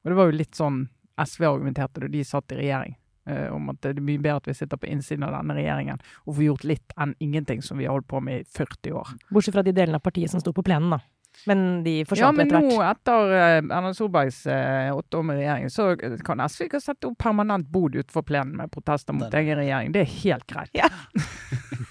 Og 0.03 0.11
det 0.11 0.17
var 0.19 0.27
jo 0.27 0.35
litt 0.35 0.55
sånn 0.59 0.89
SV 1.19 1.45
argumenterte 1.47 2.03
da 2.03 2.07
de 2.11 2.23
satt 2.27 2.51
i 2.51 2.59
regjering. 2.59 2.97
eh, 3.29 3.47
om 3.53 3.69
at 3.69 3.77
det 3.83 3.91
er 3.93 4.01
mye 4.01 4.17
bedre 4.17 4.39
at 4.41 4.47
vi 4.47 4.53
sitter 4.57 4.79
på 4.79 4.87
innsiden 4.89 5.23
av 5.27 5.35
denne 5.35 5.53
regjeringen 5.53 5.99
og 6.25 6.35
får 6.35 6.43
gjort 6.43 6.63
litt 6.65 6.93
enn 6.97 7.11
ingenting 7.19 7.61
som 7.61 7.77
vi 7.77 7.85
har 7.85 7.93
holdt 7.93 8.07
på 8.09 8.19
med 8.25 8.41
i 8.41 8.43
40 8.57 8.91
år. 8.97 9.11
Bortsett 9.29 9.53
fra 9.53 9.61
de 9.63 9.71
delene 9.75 9.99
av 9.99 10.01
partiet 10.01 10.31
som 10.31 10.41
sto 10.41 10.53
på 10.55 10.63
plenen, 10.65 10.89
da. 10.95 10.99
Men 11.47 11.83
de 11.85 11.99
Ja, 11.99 12.05
forsvant 12.09 12.37
men 12.37 12.47
etter 12.49 12.65
nå 12.65 12.79
etter 12.83 13.31
eh, 13.37 13.57
Erna 13.63 13.93
Solbergs 13.95 14.41
eh, 14.51 14.89
åtte 14.91 15.17
år 15.21 15.23
med 15.29 15.37
regjering, 15.39 15.69
så 15.71 15.93
kan 16.25 16.41
SV 16.43 16.65
ikke 16.67 16.81
sette 16.83 17.07
opp 17.07 17.17
permanent 17.21 17.69
bod 17.71 17.95
utenfor 17.95 18.25
plenen 18.27 18.57
med 18.59 18.71
protester 18.73 19.13
mot 19.15 19.31
egen 19.33 19.57
regjering. 19.61 19.93
Det 19.95 20.01
er 20.03 20.11
helt 20.23 20.45
greit. 20.49 20.75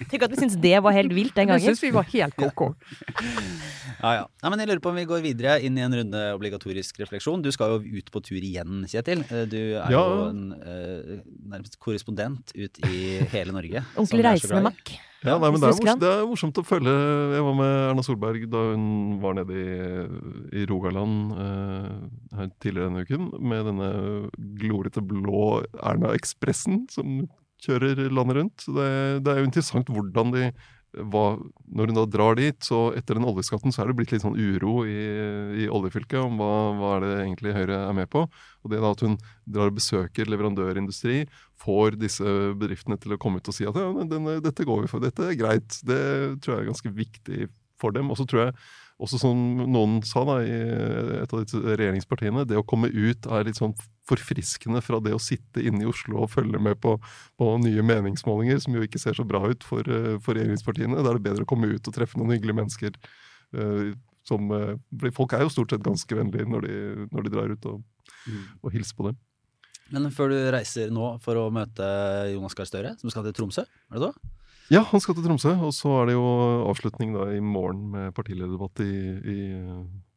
Tenk 0.08 0.22
at 0.24 0.30
vi 0.34 0.36
syntes 0.42 0.58
det 0.60 0.76
var 0.84 0.92
helt 0.96 1.12
vilt 1.16 1.34
den 1.36 1.48
gangen. 1.48 1.62
Jeg 1.64 1.74
syns 1.76 1.82
vi 1.86 1.90
var 1.96 2.06
helt 2.12 2.36
ko-ko. 2.38 2.70
Ja, 3.98 4.12
ja. 4.20 4.24
Nei, 4.42 4.50
men 4.52 4.60
jeg 4.62 4.68
lurer 4.70 4.82
på 4.84 4.92
om 4.92 4.98
vi 5.00 5.06
går 5.10 5.24
videre 5.24 5.56
inn 5.64 5.78
i 5.78 5.82
en 5.84 5.94
runde 5.96 6.20
obligatorisk 6.36 7.00
refleksjon. 7.02 7.42
Du 7.42 7.50
skal 7.54 7.76
jo 7.78 7.98
ut 7.98 8.12
på 8.14 8.22
tur 8.24 8.38
igjen, 8.38 8.84
Kjetil. 8.90 9.24
Eh, 9.32 9.46
Du 9.48 9.58
er 9.58 9.90
Ja. 9.90 10.02
jo 10.04 10.28
en 10.28 10.52
eh, 10.60 11.18
nærmest 11.48 11.78
korrespondent 11.82 12.52
ut 12.54 12.78
i 12.86 13.18
hele 13.32 13.52
Norge. 13.52 13.82
Ordentlig 13.96 14.24
reisende 14.28 14.62
makk. 14.68 14.98
Ja, 15.26 15.34
nei, 15.42 15.48
men 15.50 15.58
det 15.58 15.66
er, 15.66 15.74
morsomt, 15.74 16.02
det 16.02 16.10
er 16.12 16.26
morsomt 16.30 16.58
å 16.60 16.62
følge 16.62 16.92
Jeg 17.34 17.42
var 17.42 17.56
med 17.58 17.72
Erna 17.88 18.04
Solberg 18.06 18.44
da 18.52 18.60
hun 18.68 19.16
var 19.22 19.34
nede 19.34 19.56
i, 19.58 19.72
i 20.60 20.66
Rogaland 20.70 21.32
eh, 21.42 21.88
her 22.38 22.52
tidligere 22.62 22.92
denne 22.92 23.02
uken 23.02 23.26
med 23.50 23.66
denne 23.66 23.90
glorete 24.60 25.02
blå 25.02 25.64
Erna 25.82 26.14
Ekspressen 26.14 26.84
som 26.92 27.24
kjører 27.64 28.04
landet 28.14 28.38
rundt. 28.38 28.66
Det, 28.70 28.90
det 29.26 29.32
er 29.32 29.40
jo 29.40 29.48
interessant 29.48 29.88
hvordan 29.90 30.30
de 30.36 30.44
hva, 31.12 31.38
Når 31.68 31.90
hun 31.90 31.98
da 31.98 32.04
drar 32.08 32.38
dit, 32.38 32.56
så 32.64 32.88
etter 32.96 33.18
den 33.18 33.26
oljeskatten 33.28 33.74
så 33.74 33.82
er 33.82 33.90
det 33.90 33.98
blitt 33.98 34.14
litt 34.14 34.24
sånn 34.24 34.38
uro 34.38 34.82
i, 34.88 34.98
i 35.64 35.68
oljefylket 35.70 36.18
om 36.20 36.40
hva, 36.40 36.52
hva 36.78 36.94
er 36.96 37.04
det 37.04 37.12
egentlig 37.26 37.54
Høyre 37.56 37.78
er 37.86 37.94
med 37.96 38.10
på. 38.12 38.24
Og 38.64 38.72
det 38.72 38.80
da 38.82 38.92
at 38.94 39.04
hun 39.04 39.16
drar 39.46 39.72
og 39.72 39.78
besøker 39.78 40.30
leverandørindustri, 40.30 41.22
får 41.58 41.98
disse 42.00 42.34
bedriftene 42.58 42.98
til 43.02 43.14
å 43.14 43.20
komme 43.20 43.42
ut 43.42 43.50
og 43.50 43.56
si 43.56 43.66
at 43.68 43.78
ja, 43.78 43.88
denne, 44.10 44.38
dette 44.44 44.66
går 44.66 44.84
vi 44.84 44.90
for, 44.90 45.02
dette 45.02 45.30
er 45.30 45.38
greit. 45.38 45.80
Det 45.86 46.02
tror 46.42 46.54
jeg 46.54 46.64
er 46.64 46.70
ganske 46.72 46.94
viktig 46.94 47.48
for 47.78 47.94
dem. 47.94 48.10
Og 48.12 48.20
så 48.20 48.26
tror 48.28 48.46
jeg 48.46 48.56
også 48.98 49.20
som 49.22 49.38
noen 49.70 50.00
sa 50.06 50.24
da, 50.26 50.40
i 50.42 50.56
et 51.22 51.32
av 51.32 51.44
de 51.44 51.60
regjeringspartiene, 51.68 52.46
det 52.48 52.58
å 52.58 52.66
komme 52.66 52.90
ut 52.90 53.28
er 53.30 53.46
litt 53.46 53.60
sånn 53.60 53.76
forfriskende 54.08 54.80
fra 54.82 54.98
det 55.04 55.12
å 55.14 55.20
sitte 55.22 55.62
inne 55.62 55.84
i 55.84 55.88
Oslo 55.88 56.24
og 56.24 56.32
følge 56.32 56.60
med 56.62 56.80
på, 56.82 56.96
på 57.38 57.50
nye 57.62 57.84
meningsmålinger, 57.86 58.58
som 58.64 58.74
jo 58.74 58.82
ikke 58.86 59.00
ser 59.02 59.18
så 59.18 59.26
bra 59.28 59.42
ut 59.46 59.66
for, 59.66 59.86
eh, 59.86 60.16
for 60.24 60.38
regjeringspartiene. 60.38 60.98
Da 60.98 61.12
er 61.12 61.20
det 61.20 61.26
bedre 61.28 61.46
å 61.46 61.50
komme 61.50 61.70
ut 61.70 61.86
og 61.90 61.94
treffe 61.94 62.18
noen 62.18 62.34
hyggelige 62.36 62.60
mennesker. 62.62 63.00
eh, 63.56 63.94
som, 64.28 64.50
eh, 64.52 64.76
folk 65.16 65.32
er 65.32 65.46
jo 65.46 65.48
stort 65.48 65.70
sett 65.72 65.80
ganske 65.80 66.12
vennlige 66.12 66.44
når 66.44 66.66
de, 66.66 67.06
når 67.14 67.24
de 67.24 67.30
drar 67.32 67.48
ut 67.54 67.68
og, 67.70 67.78
og 68.60 68.74
hilser 68.74 68.98
på 68.98 69.06
dem. 69.06 69.16
Men 69.88 70.10
før 70.12 70.34
du 70.34 70.36
reiser 70.52 70.90
nå 70.92 71.14
for 71.24 71.38
å 71.40 71.46
møte 71.52 71.86
Jonas 72.34 72.56
Gahr 72.58 72.68
Støre, 72.68 72.92
som 73.00 73.08
skal 73.08 73.24
til 73.24 73.38
Tromsø, 73.38 73.64
er 73.64 73.96
det 73.96 74.10
så? 74.10 74.12
Ja, 74.68 74.82
han 74.84 75.00
skal 75.00 75.16
til 75.16 75.24
Tromsø, 75.24 75.54
og 75.64 75.72
så 75.72 75.94
er 76.02 76.10
det 76.10 76.14
jo 76.18 76.24
avslutning 76.68 77.14
da 77.16 77.30
i 77.32 77.40
morgen 77.40 77.86
med 77.94 78.12
partilederdebatt 78.16 78.82
i, 78.84 78.94
i, 79.32 79.38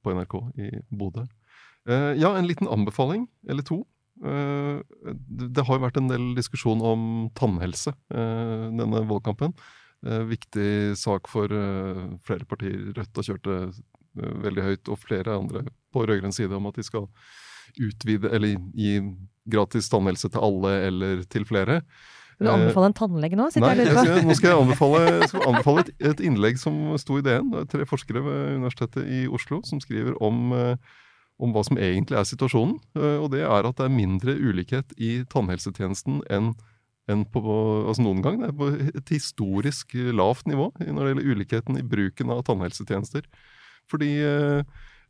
på 0.04 0.16
NRK 0.18 0.36
i 0.60 0.72
Bodø. 0.92 1.24
Eh, 1.90 2.12
ja, 2.20 2.34
en 2.38 2.50
liten 2.50 2.68
anbefaling, 2.68 3.30
eller 3.50 3.64
to. 3.64 3.82
Eh, 4.22 4.82
det, 5.16 5.64
har 5.66 5.78
jo 5.78 5.86
vært 5.86 6.02
en 6.02 6.12
del 6.12 6.34
diskusjon 6.38 6.84
om 6.84 7.06
tannhelse 7.38 7.96
eh, 8.14 8.68
denne 8.76 9.06
valgkampen. 9.10 9.56
Viktig 10.02 10.98
sak 10.98 11.28
for 11.30 11.52
flere 12.26 12.46
partier. 12.50 12.88
Rødt 12.98 13.20
har 13.20 13.26
kjørt 13.28 13.44
det 13.46 13.58
veldig 14.18 14.64
høyt, 14.66 14.90
og 14.90 14.98
flere 14.98 15.36
andre 15.38 15.62
på 15.94 16.08
rød-grønn 16.10 16.34
side 16.34 16.58
om 16.58 16.66
at 16.72 16.80
de 16.80 16.86
skal 16.88 17.06
utvide, 17.78 18.32
eller 18.34 18.56
gi 18.74 18.96
gratis 19.54 19.92
tannhelse 19.94 20.32
til 20.34 20.42
alle 20.42 20.72
eller 20.88 21.22
til 21.30 21.46
flere. 21.46 21.84
Vil 22.42 22.50
du 22.50 22.54
anbefale 22.56 22.90
en 22.90 22.98
tannlege 22.98 23.38
nå? 23.38 23.46
Nei, 23.62 23.76
jeg 23.78 23.94
skal, 23.94 24.24
nå 24.26 24.38
skal 24.40 24.50
jeg 24.50 24.64
anbefale, 24.64 25.02
jeg 25.22 25.30
skal 25.30 25.46
anbefale 25.52 25.84
et, 25.86 25.94
et 26.10 26.24
innlegg 26.26 26.58
som 26.62 26.82
sto 27.02 27.20
i 27.20 27.24
DN. 27.26 27.52
Det 27.54 27.62
er 27.62 27.70
tre 27.76 27.88
forskere 27.90 28.24
ved 28.26 28.42
Universitetet 28.58 29.06
i 29.06 29.22
Oslo 29.30 29.62
som 29.68 29.82
skriver 29.84 30.18
om, 30.26 30.52
eh, 30.58 30.98
om 31.42 31.54
hva 31.54 31.64
som 31.68 31.78
egentlig 31.78 32.18
er 32.18 32.28
situasjonen. 32.28 32.80
Eh, 32.98 33.18
Og 33.22 33.30
det 33.36 33.46
er 33.46 33.70
at 33.70 33.78
det 33.78 33.86
er 33.88 33.94
mindre 33.94 34.36
ulikhet 34.42 34.98
i 34.98 35.22
tannhelsetjenesten 35.32 36.24
enn 36.34 36.54
enn 37.10 37.24
på 37.34 37.42
altså 37.42 38.04
noen 38.06 38.22
gang. 38.24 38.40
Det 38.42 38.52
er 38.52 38.58
på 38.58 38.70
et 39.02 39.12
historisk 39.12 39.96
lavt 40.16 40.48
nivå 40.50 40.70
når 40.80 41.02
det 41.02 41.10
gjelder 41.12 41.34
ulikheten 41.34 41.80
i 41.80 41.84
bruken 41.84 42.32
av 42.34 42.44
tannhelsetjenester. 42.48 43.26
Fordi 43.92 44.12
eh, 44.24 44.62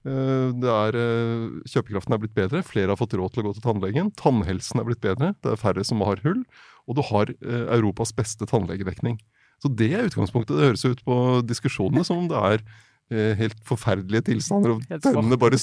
eh, 0.08 0.48
det 0.58 0.72
er, 0.72 0.98
eh, 0.98 1.48
kjøpekraften 1.70 2.16
er 2.16 2.22
blitt 2.24 2.38
bedre, 2.38 2.64
flere 2.66 2.94
har 2.94 3.00
fått 3.00 3.18
råd 3.20 3.36
til 3.36 3.44
å 3.44 3.50
gå 3.50 3.56
til 3.58 3.66
tannlegen. 3.68 4.12
Tannhelsen 4.20 4.82
er 4.82 4.88
blitt 4.88 5.04
bedre, 5.04 5.34
det 5.44 5.54
er 5.54 5.62
færre 5.62 5.86
som 5.88 6.02
har 6.08 6.24
hull. 6.26 6.44
Og 6.88 6.98
du 6.98 7.04
har 7.12 7.30
eh, 7.34 7.66
Europas 7.78 8.14
beste 8.16 8.48
tannlegedekning. 8.50 9.20
Så 9.62 9.70
det 9.78 9.92
er 9.94 10.08
utgangspunktet. 10.10 10.58
Det 10.58 10.72
høres 10.72 10.86
ut 10.88 11.04
på 11.06 11.18
diskusjonene 11.46 12.06
som 12.08 12.24
om 12.24 12.30
det 12.32 12.40
er 12.40 12.64
eh, 13.12 13.36
helt 13.38 13.60
forferdelige 13.68 14.26
tilstander, 14.32 14.78
og 14.78 15.04
tennene 15.06 15.38
bare 15.40 15.60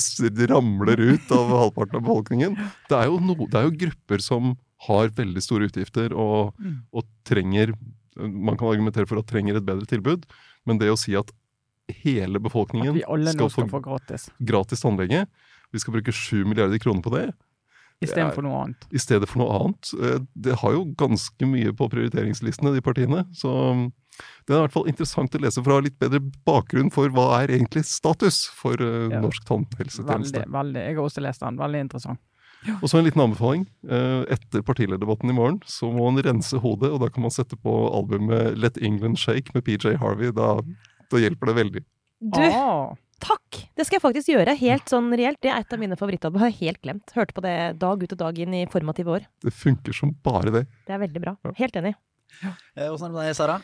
ramler 0.52 1.02
ut 1.02 1.34
av 1.34 1.50
halvparten 1.64 1.98
av 1.98 2.06
befolkningen. 2.06 2.56
Det 2.90 2.98
er 3.00 3.10
jo, 3.10 3.18
no, 3.24 3.34
det 3.42 3.58
er 3.58 3.66
jo 3.66 3.76
grupper 3.86 4.22
som 4.22 4.54
har 4.86 5.10
veldig 5.10 5.42
store 5.42 5.66
utgifter 5.70 6.14
og, 6.14 6.54
Mm. 6.58 6.82
og 6.94 7.06
trenger 7.26 7.74
Man 8.18 8.56
kan 8.58 8.66
argumentere 8.66 9.06
for 9.06 9.20
at 9.20 9.28
trenger 9.30 9.54
et 9.56 9.62
bedre 9.66 9.86
tilbud, 9.86 10.24
men 10.66 10.78
det 10.80 10.88
å 10.90 10.96
si 10.98 11.12
at 11.14 11.28
hele 12.02 12.40
befolkningen 12.42 12.96
at 12.96 13.04
skal 13.06 13.20
nå 13.22 13.30
skal 13.30 13.50
få 13.52 13.66
få 13.70 13.80
gratis, 13.84 14.24
gratis 14.42 14.82
tannlege, 14.82 15.20
vi 15.70 15.78
skal 15.78 15.94
bruke 15.94 16.10
7 16.10 16.42
milliarder 16.42 16.80
kroner 16.82 17.04
på 17.04 17.12
det, 17.14 17.28
istedenfor 18.06 18.42
noe 18.46 18.58
annet. 18.64 18.86
i 18.94 18.98
stedet 19.02 19.28
for 19.28 19.38
noe 19.42 19.54
annet. 19.58 19.92
Eh, 20.00 20.18
Det 20.36 20.54
har 20.60 20.72
jo 20.72 20.84
ganske 20.96 21.46
mye 21.50 21.72
på 21.72 21.88
prioriteringslistene, 21.90 22.74
de 22.74 22.80
partiene. 22.84 23.24
Så 23.34 23.48
mm, 23.74 23.92
det 24.46 24.54
er 24.54 24.58
i 24.58 24.62
hvert 24.66 24.72
fall 24.76 24.88
interessant 24.88 25.34
å 25.34 25.40
lese 25.42 25.62
fra 25.64 25.80
litt 25.80 25.98
bedre 25.98 26.20
bakgrunn 26.46 26.90
for 26.94 27.08
hva 27.10 27.42
er 27.42 27.48
egentlig 27.58 27.84
status 27.84 28.46
for 28.54 28.74
eh, 28.80 29.08
Ja. 29.12 29.20
norsk 29.20 29.44
tannhelsetjeneste. 29.48 30.44
Veldig, 30.44 30.52
veldig. 30.52 30.82
Jeg 30.86 30.96
har 30.96 31.04
også 31.04 31.22
lest 31.22 31.40
den. 31.40 31.56
Veldig 31.58 31.80
interessant. 31.88 32.18
Og 32.82 32.88
så 32.90 32.98
en 32.98 33.04
liten 33.06 33.22
anbefaling. 33.22 33.66
Eh, 33.88 34.24
Etter 34.34 34.62
partilederdebatten 34.66 35.30
i 35.30 35.34
morgen 35.36 35.60
så 35.64 35.92
må 35.94 36.10
man 36.10 36.22
rense 36.26 36.58
hodet, 36.58 36.90
og 36.90 36.98
da 37.00 37.08
kan 37.08 37.22
man 37.22 37.30
sette 37.30 37.54
på 37.56 37.70
albumet 37.94 38.58
Let 38.58 38.78
England 38.82 39.16
Shake 39.18 39.54
med 39.54 39.62
PJ 39.64 39.94
Harvey. 40.02 40.32
Da, 40.34 40.56
da 41.10 41.16
hjelper 41.22 41.46
det 41.52 41.54
veldig. 41.60 41.84
Du, 42.18 42.40
Ah, 42.42 42.94
takk! 43.24 43.58
Det 43.76 43.86
skal 43.86 43.98
jeg 43.98 44.04
faktisk 44.04 44.30
gjøre. 44.32 44.54
Helt 44.60 44.90
sånn 44.90 45.08
reelt. 45.18 45.40
Det 45.44 45.50
er 45.52 45.62
et 45.64 45.72
av 45.74 45.80
mine 45.82 45.96
favorittalbum. 45.98 46.40
Har 46.42 46.52
jeg 46.52 46.60
helt 46.68 46.82
glemt. 46.84 47.12
Hørte 47.16 47.34
på 47.36 47.44
det 47.44 47.56
dag 47.80 48.02
ut 48.02 48.14
og 48.14 48.20
dag 48.20 48.38
inn 48.44 48.54
i 48.54 48.64
formative 48.70 49.16
år. 49.18 49.26
Det 49.44 49.52
funker 49.54 49.96
som 49.96 50.14
bare 50.24 50.52
det. 50.54 50.64
Det 50.88 50.94
er 50.96 51.02
veldig 51.04 51.22
bra. 51.24 51.36
Ja. 51.46 51.52
Helt 51.60 51.76
enig. 51.80 51.94
Eh, 52.42 52.88
Åssen 52.88 53.08
er 53.08 53.12
det 53.12 53.16
med 53.18 53.28
deg, 53.28 53.36
Sara? 53.38 53.58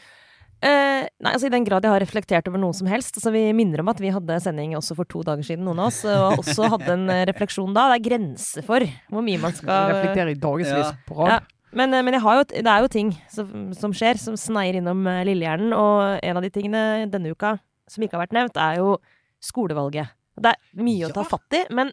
Eh, 0.64 1.04
nei, 1.20 1.32
altså 1.34 1.48
I 1.50 1.52
den 1.52 1.64
grad 1.66 1.84
jeg 1.84 1.92
har 1.92 2.00
reflektert 2.00 2.46
over 2.48 2.60
noe 2.62 2.72
som 2.76 2.88
helst. 2.88 3.18
Altså 3.18 3.32
Vi 3.34 3.42
minner 3.56 3.82
om 3.82 3.90
at 3.92 3.98
vi 4.00 4.12
hadde 4.14 4.38
sending 4.40 4.72
også 4.78 4.96
for 4.96 5.04
to 5.10 5.20
dager 5.26 5.44
siden, 5.44 5.64
noen 5.66 5.82
av 5.82 5.90
oss. 5.90 6.02
Og 6.08 6.40
også 6.44 6.70
hadde 6.76 6.94
en 6.94 7.08
eh, 7.12 7.24
refleksjon 7.28 7.74
da. 7.76 7.88
Det 7.92 7.98
er 8.00 8.06
grenser 8.10 8.64
for 8.66 8.86
hvor 9.12 9.26
mye 9.26 9.42
man 9.42 9.52
skal 9.56 9.90
reflekterer 9.92 10.32
i 10.32 10.38
dagevis 10.40 10.72
Ja. 10.72 10.94
på 11.08 11.18
rad. 11.20 11.34
Ja. 11.36 11.40
Men, 11.74 11.92
eh, 11.92 12.04
men 12.06 12.14
jeg 12.14 12.22
har 12.22 12.38
jo, 12.38 12.44
det 12.54 12.70
er 12.70 12.84
jo 12.86 12.88
ting 12.94 13.12
som, 13.34 13.50
som 13.74 13.92
skjer, 13.92 14.16
som 14.22 14.36
sneier 14.38 14.78
innom 14.80 15.04
eh, 15.10 15.24
lillehjernen. 15.28 15.74
Og 15.76 16.20
en 16.22 16.38
av 16.40 16.46
de 16.46 16.52
tingene 16.54 16.84
denne 17.12 17.34
uka 17.34 17.56
som 17.90 18.00
ikke 18.06 18.16
har 18.16 18.24
vært 18.24 18.36
nevnt, 18.38 18.56
er 18.56 18.78
jo 18.80 18.94
skolevalget. 19.44 20.14
Det 20.40 20.50
er 20.54 20.83
mye 20.83 21.07
å 21.07 21.12
ta 21.14 21.22
Ja. 21.22 21.30
fatt 21.37 21.57
i, 21.61 21.62
men 21.76 21.92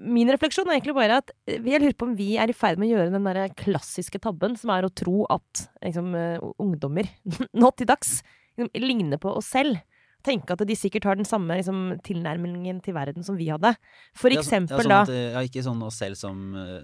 min 0.00 0.30
refleksjon 0.32 0.68
er 0.70 0.78
egentlig 0.78 0.94
bare 0.96 1.18
at 1.20 1.32
eh, 1.46 1.58
jeg 1.60 1.82
lurer 1.82 1.96
på 2.00 2.06
om 2.08 2.14
vi 2.16 2.30
er 2.40 2.48
i 2.48 2.56
ferd 2.56 2.80
med 2.80 2.88
å 2.88 2.94
gjøre 2.96 3.12
den 3.12 3.26
der 3.28 3.52
klassiske 3.58 4.20
tabben, 4.22 4.56
som 4.56 4.72
er 4.72 4.86
å 4.86 4.92
tro 4.96 5.26
at 5.32 5.66
liksom, 5.84 6.14
eh, 6.16 6.38
ungdommer 6.62 7.10
nå 7.60 7.70
til 7.76 7.90
dags 7.90 8.16
liksom, 8.56 8.70
ligner 8.80 9.20
på 9.20 9.34
oss 9.36 9.50
selv. 9.52 9.76
Tenke 10.24 10.54
at 10.56 10.62
de 10.64 10.74
sikkert 10.78 11.04
har 11.04 11.18
den 11.20 11.26
samme 11.28 11.52
liksom, 11.58 11.98
tilnærmingen 12.06 12.78
til 12.84 12.94
verden 12.96 13.22
som 13.26 13.36
vi 13.36 13.50
hadde. 13.52 13.74
For 14.16 14.32
Ja, 14.32 14.40
så- 14.40 14.46
eksempel 14.46 14.78
ja, 14.78 14.82
sånn 14.82 14.88
da 14.88 15.00
at, 15.02 15.08
eh, 15.12 15.32
ja, 15.34 15.40
Ikke 15.44 15.62
sånn 15.66 15.82
oss 15.84 15.98
selv 16.00 16.16
som 16.16 16.38
uh, 16.56 16.80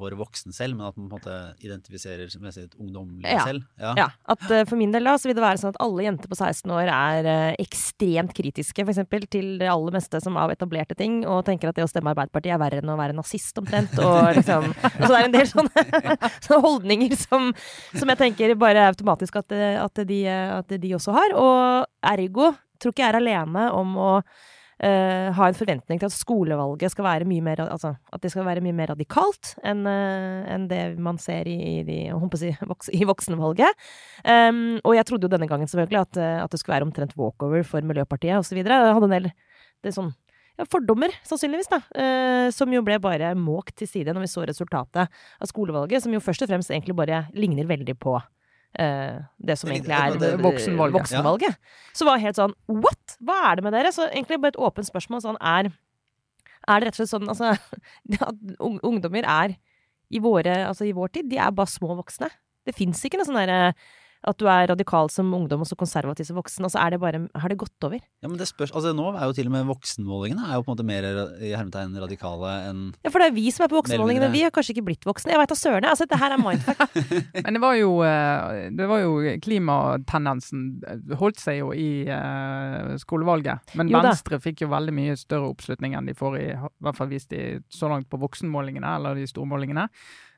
våre 0.00 0.16
voksen 0.18 0.52
selv, 0.52 0.76
men 0.76 0.86
at 0.88 0.96
man 0.98 1.08
på 1.08 1.14
en 1.14 1.20
måte 1.20 1.36
identifiserer 1.62 2.26
med 2.40 2.52
sitt 2.54 2.74
ungdommelige 2.80 3.30
Ja. 3.30 3.44
selv. 3.46 3.62
Ja. 3.78 3.94
Ja, 3.96 4.08
at 4.28 4.42
uh, 4.50 4.64
For 4.64 4.76
min 4.76 4.90
del 4.92 5.04
da, 5.04 5.14
så 5.16 5.30
vil 5.30 5.36
det 5.38 5.44
være 5.44 5.58
sånn 5.62 5.70
at 5.74 5.80
alle 5.80 6.02
jenter 6.02 6.28
på 6.28 6.36
16 6.36 6.70
år 6.74 6.90
er 6.90 7.28
uh, 7.30 7.54
ekstremt 7.62 8.34
kritiske 8.34 8.84
for 8.84 8.92
eksempel, 8.92 9.26
til 9.30 9.58
det 9.60 9.68
aller 9.70 9.92
meste 9.92 10.20
som 10.22 10.36
av 10.36 10.50
etablerte 10.50 10.96
ting, 10.98 11.24
og 11.26 11.44
tenker 11.46 11.68
at 11.70 11.76
det 11.78 11.84
å 11.84 11.90
stemme 11.90 12.10
Arbeiderpartiet 12.10 12.54
er 12.54 12.58
verre 12.58 12.82
enn 12.82 12.90
å 12.90 12.98
være 12.98 13.14
nazist, 13.14 13.56
omtrent. 13.60 13.94
Og 14.02 14.34
liksom, 14.38 14.72
altså 14.74 15.12
det 15.12 15.20
er 15.20 15.28
en 15.28 15.36
del 15.36 15.46
sånne, 15.46 15.84
sånne 16.46 16.62
holdninger 16.66 17.14
som, 17.16 17.52
som 17.94 18.08
jeg 18.08 18.18
tenker 18.18 18.56
bare 18.58 18.88
automatisk 18.90 19.36
at, 19.36 19.52
at, 19.52 20.02
de, 20.08 20.24
at 20.26 20.74
de 20.80 20.94
også 20.98 21.14
har. 21.14 21.36
Og 21.38 21.86
ergo 22.10 22.50
tror 22.80 22.94
ikke 22.94 23.04
jeg 23.04 23.12
er 23.12 23.20
alene 23.20 23.66
om 23.76 23.92
å 24.00 24.12
uh, 24.20 25.28
ha 25.36 25.48
en 25.48 25.56
forventning 25.56 26.00
til 26.00 26.08
at 26.08 26.16
skolevalget 26.16 26.94
skal 26.94 27.06
være 27.06 27.28
mye 27.28 27.44
mer, 27.44 27.64
altså, 27.66 27.94
at 28.12 28.24
det 28.24 28.32
skal 28.32 28.46
være 28.48 28.64
mye 28.64 28.76
mer 28.76 28.92
radikalt 28.94 29.54
enn 29.66 29.84
uh, 29.88 30.48
en 30.54 30.66
det 30.70 30.82
man 31.02 31.20
ser 31.20 31.50
i, 31.50 31.58
i, 31.58 31.76
de, 31.86 31.98
si, 32.40 32.54
voks, 32.72 32.90
i 32.96 33.04
voksenvalget. 33.08 33.84
Um, 34.24 34.80
og 34.84 34.96
jeg 34.96 35.08
trodde 35.08 35.28
jo 35.28 35.34
denne 35.34 35.50
gangen 35.50 35.70
selvfølgelig 35.70 36.02
at, 36.02 36.18
eh, 36.20 36.40
at 36.42 36.52
det 36.52 36.60
skulle 36.60 36.78
være 36.78 36.88
omtrent 36.88 37.16
walkover 37.18 37.64
for 37.66 37.84
Miljøpartiet 37.86 38.40
osv. 38.40 38.60
Jeg 38.60 38.66
hadde 38.68 39.08
en 39.08 39.16
del 39.16 39.30
det 39.80 39.88
er 39.88 39.96
sånn, 39.96 40.10
fordommer, 40.68 41.12
sannsynligvis, 41.24 41.70
da. 41.70 41.80
eh, 41.96 42.48
som 42.52 42.72
jo 42.72 42.82
ble 42.84 42.98
bare 43.00 43.32
måkt 43.38 43.78
til 43.80 43.88
side 43.88 44.12
når 44.12 44.26
vi 44.26 44.32
så 44.32 44.44
resultatet 44.48 45.08
av 45.08 45.48
skolevalget, 45.48 46.04
som 46.04 46.12
jo 46.12 46.20
først 46.20 46.44
og 46.44 46.50
fremst 46.52 46.72
egentlig 46.72 46.96
bare 46.98 47.24
ligner 47.36 47.68
veldig 47.70 47.96
på 48.00 48.18
eh, 48.78 49.18
det 49.44 49.58
som 49.58 49.70
egentlig 49.70 49.96
er 49.96 50.10
det- 50.18 50.20
det- 50.20 50.42
voksenvalget. 50.44 50.92
voksenvalget. 51.00 51.56
Så 51.94 52.04
var 52.04 52.16
jeg 52.18 52.26
helt 52.26 52.36
sånn 52.36 52.54
What?! 52.68 53.16
Hva 53.22 53.50
er 53.52 53.56
det 53.56 53.64
med 53.64 53.72
dere? 53.72 53.92
Så 53.92 54.08
egentlig 54.10 54.40
bare 54.40 54.54
et 54.54 54.60
åpent 54.60 54.86
spørsmål 54.90 55.22
sånn 55.22 55.36
er 55.40 55.72
Er 56.68 56.80
det 56.80 56.86
rett 56.88 57.00
og 57.00 57.08
slett 57.08 57.14
sånn 57.16 57.28
altså, 57.28 57.58
at 58.28 58.36
ungdommer 58.84 59.24
er 59.24 59.56
i, 60.12 60.18
våre, 60.18 60.66
altså, 60.68 60.84
i 60.86 60.92
vår 60.92 61.08
tid, 61.12 61.28
de 61.30 61.38
er 61.38 61.50
bare 61.50 61.66
små 61.66 61.96
voksne. 61.96 62.28
Det 62.66 62.74
fins 62.74 63.02
ikke 63.04 63.16
noe 63.16 63.24
sånn 63.26 63.46
derre 63.46 63.74
at 64.28 64.36
du 64.40 64.44
er 64.50 64.66
radikal 64.68 65.08
som 65.12 65.30
ungdom 65.32 65.62
og 65.64 65.68
så 65.68 65.76
konservativ 65.80 66.26
som 66.28 66.36
voksen. 66.36 66.66
Altså 66.66 66.80
er 66.82 66.92
det 66.92 67.00
bare 67.00 67.22
Har 67.40 67.48
det 67.48 67.56
gått 67.60 67.86
over? 67.86 68.00
Ja, 68.20 68.28
men 68.28 68.36
det 68.40 68.48
spørs, 68.50 68.72
altså 68.76 68.92
Nå 68.96 69.06
er 69.14 69.24
jo 69.24 69.36
til 69.36 69.48
og 69.48 69.54
med 69.54 69.68
voksenmålingene 69.70 70.44
er 70.44 70.58
jo 70.58 70.64
på 70.66 70.70
en 70.70 70.76
måte 70.76 70.86
mer 70.86 71.06
i 71.40 71.52
hermetegn 71.54 71.96
radikale 72.02 72.52
enn 72.68 72.82
Ja, 73.04 73.12
for 73.12 73.22
det 73.22 73.30
er 73.30 73.36
vi 73.38 73.46
som 73.54 73.64
er 73.64 73.72
på 73.72 73.78
voksenmålingene. 73.80 74.28
Vi 74.34 74.42
har 74.44 74.52
kanskje 74.54 74.74
ikke 74.76 74.84
blitt 74.90 75.08
voksne. 75.08 75.32
Jeg 75.32 75.40
veit 75.40 75.52
da 75.52 75.56
søren. 75.58 75.88
Altså, 75.88 76.04
dette 76.04 76.20
her 76.20 76.36
er 76.36 76.42
mindfuck. 76.42 76.84
Men 77.46 77.56
det 77.56 77.62
var 77.64 77.78
jo, 77.78 77.90
eh, 78.04 78.68
det 78.76 78.88
var 78.90 79.04
jo 79.04 79.14
klimatendensen 79.46 80.64
eh, 80.86 81.16
holdt 81.20 81.40
seg 81.40 81.60
jo 81.62 81.72
i 81.72 81.90
eh, 82.08 82.94
skolevalget. 83.00 83.72
Men 83.80 83.90
Jo. 83.90 84.02
Venstre 84.04 84.38
fikk 84.42 84.64
jo 84.64 84.70
veldig 84.72 84.94
mye 84.96 85.16
større 85.18 85.48
oppslutning 85.50 85.96
enn 85.98 86.08
de 86.08 86.14
får 86.16 86.36
i, 86.38 86.48
i 86.54 86.84
hvert 86.84 86.98
fall 86.98 87.10
hvis 87.10 87.26
de 87.32 87.44
så 87.72 87.88
langt 87.90 88.08
på 88.10 88.20
voksenmålingene, 88.20 88.96
eller 89.00 89.18
de 89.18 89.26
stormålingene. 89.28 89.88